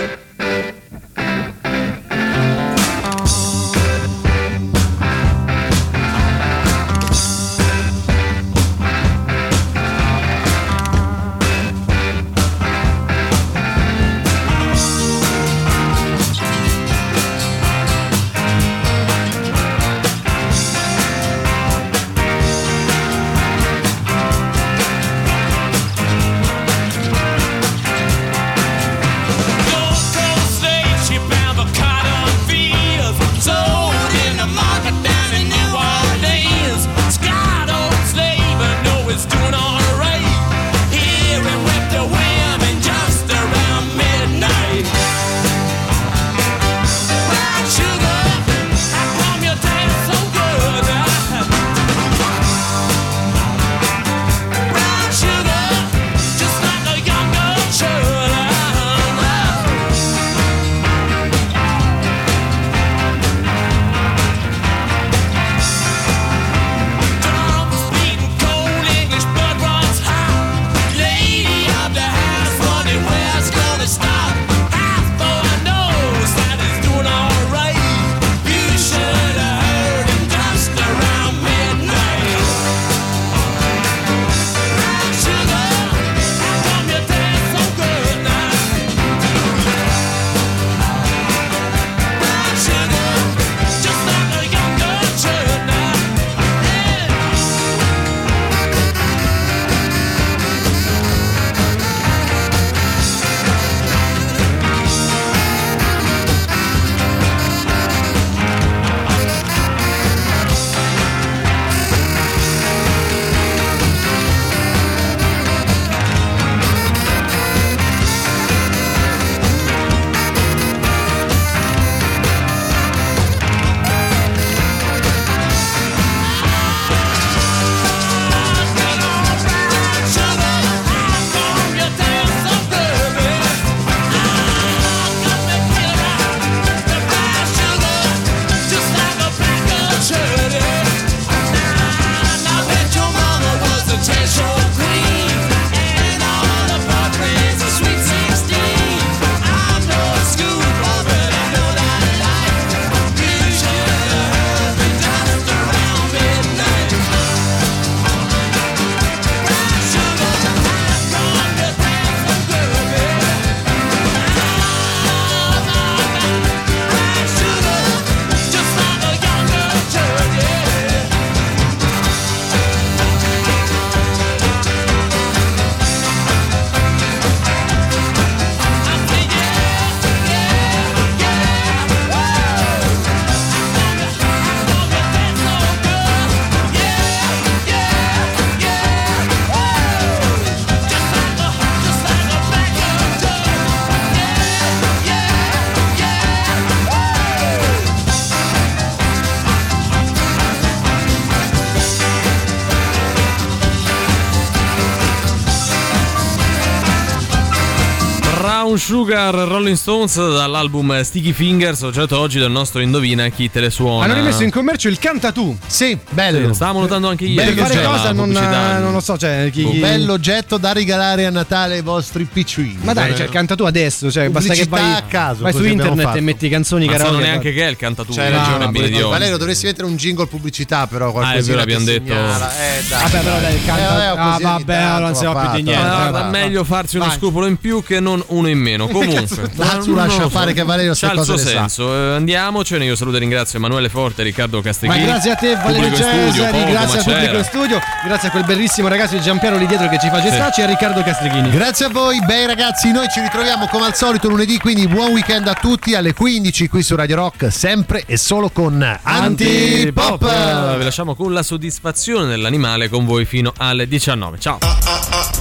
Brown 208.71 208.77
Sugar 208.77 209.33
Rolling 209.33 209.75
Stones 209.75 210.15
dall'album 210.15 211.01
Sticky 211.01 211.33
Fingers, 211.33 211.81
oggetto 211.81 212.17
oggi 212.17 212.39
del 212.39 212.51
nostro 212.51 212.79
Indovina 212.79 213.27
chi 213.27 213.51
te 213.51 213.59
le 213.59 213.69
suona. 213.69 214.05
Hanno 214.05 214.13
rimesso 214.13 214.43
in 214.43 214.49
commercio 214.49 214.87
il 214.87 214.97
Cantatù. 214.97 215.57
Sì, 215.67 215.97
bello. 216.11 216.47
Sì, 216.49 216.53
stavamo 216.53 216.79
notando 216.79 217.09
anche 217.09 217.25
ieri. 217.25 217.51
Per 217.51 217.65
fare 217.67 217.83
cosa 217.83 218.13
non, 218.13 218.27
pubblicità. 218.27 218.79
non 218.79 218.93
lo 218.93 219.01
so, 219.01 219.17
cioè, 219.17 219.49
chi, 219.51 219.63
Un 219.63 219.79
bello 219.79 220.13
oggetto 220.13 220.57
da 220.57 220.71
regalare 220.71 221.25
a 221.25 221.29
Natale 221.31 221.75
ai 221.75 221.81
vostri 221.81 222.23
piccini. 222.23 222.77
Ma 222.81 222.93
dai, 222.93 223.11
c'è 223.13 223.25
il 223.25 223.29
Cantatù 223.29 223.65
adesso, 223.65 224.09
cioè, 224.09 224.29
basta 224.29 224.53
che 224.53 224.65
vai, 224.69 224.93
a 224.93 225.01
caso, 225.01 225.43
vai 225.43 225.51
su 225.53 225.65
internet 225.65 226.15
e 226.15 226.21
metti 226.21 226.47
canzoni 226.47 226.85
Ma 226.85 226.91
sanno 226.93 227.03
karaoke. 227.03 227.25
neanche 227.25 227.53
che 227.53 227.65
è 227.65 227.69
il 227.69 227.75
cantatore. 227.75 228.15
C'hai 228.21 228.29
dei 228.31 228.39
ragione, 228.39 228.65
oggi. 228.65 229.01
Valerio, 229.01 229.37
dovresti 229.37 229.65
mettere 229.65 229.87
un 229.87 229.97
jingle 229.97 230.27
pubblicità, 230.27 230.87
però 230.87 231.13
Ah, 231.19 231.33
è 231.33 231.41
vero, 231.41 231.57
che 231.57 231.61
abbiamo 231.61 231.85
detto. 231.85 232.13
Eh, 232.13 232.15
dai. 232.15 233.01
Vabbè, 233.01 233.19
però 233.19 233.39
dai, 233.39 233.53
il 233.53 233.65
canta- 233.65 234.11
Eh, 234.11 234.15
vabbè, 234.15 234.19
ah, 234.21 234.37
vabbè, 234.39 234.75
allora 234.75 235.05
non 235.07 235.15
si 235.15 235.23
tanto 235.23 235.39
va 235.39 235.45
più 235.49 235.61
di 235.61 235.69
niente. 235.69 236.23
meglio 236.29 236.63
farsi 236.63 236.95
uno 236.95 237.09
scrupolo 237.11 237.47
in 237.47 237.57
più 237.57 237.83
che 237.83 237.99
non 237.99 238.23
uno 238.27 238.47
in 238.47 238.59
meno. 238.61 238.87
Comunque, 238.87 239.49
Lazio 239.55 239.93
non 239.93 240.05
lascia 240.05 240.29
fare 240.29 240.53
che 240.53 240.63
Valerio 240.63 240.91
il 240.91 241.11
cose 241.15 241.37
senso. 241.37 241.93
Eh, 241.93 242.15
andiamocene. 242.15 242.85
Io 242.85 242.95
saluto 242.95 243.17
e 243.17 243.19
ringrazio 243.19 243.57
Emanuele 243.57 243.89
Forte 243.89 244.23
Riccardo 244.23 244.57
Ma 244.57 244.63
Castrichini. 244.63 245.05
grazie 245.05 245.31
a 245.31 245.35
te 245.35 245.55
Valerio 245.55 245.95
Cesari, 245.95 246.63
grazie 246.71 246.97
pubblico 246.99 247.19
c'era. 247.19 247.37
in 247.37 247.43
studio, 247.43 247.79
grazie 248.05 248.27
a 248.27 248.31
quel 248.31 248.43
bellissimo 248.45 248.87
ragazzo 248.87 249.15
di 249.15 249.21
Giampiero 249.21 249.57
lì 249.57 249.65
dietro 249.65 249.89
che 249.89 249.97
ci 249.99 250.09
fa 250.09 250.21
gestacci 250.21 250.61
e 250.61 250.63
a 250.63 250.67
Riccardo 250.67 251.03
Castrichini. 251.03 251.49
Grazie 251.49 251.85
a 251.87 251.89
voi, 251.89 252.19
bei 252.25 252.45
ragazzi, 252.45 252.91
noi 252.91 253.07
ci 253.13 253.19
ritroviamo 253.19 253.67
come 253.67 253.85
al 253.85 253.95
solito 253.95 254.29
lunedì, 254.29 254.57
quindi 254.59 254.87
buon 254.87 255.11
weekend 255.11 255.47
a 255.47 255.53
tutti 255.53 255.95
alle 255.95 256.13
15 256.13 256.67
qui 256.69 256.83
su 256.83 256.95
Radio 256.95 257.15
Rock, 257.17 257.51
sempre 257.51 258.03
e 258.05 258.17
solo 258.17 258.49
con 258.49 258.81
Antipop. 259.03 260.23
Eh, 260.23 260.77
Vi 260.77 260.83
lasciamo 260.83 261.15
con 261.15 261.33
la 261.33 261.43
soddisfazione 261.43 262.27
dell'animale 262.27 262.89
con 262.89 263.05
voi 263.05 263.25
fino 263.25 263.53
alle 263.57 263.87
19. 263.87 264.39
Ciao. 264.39 265.40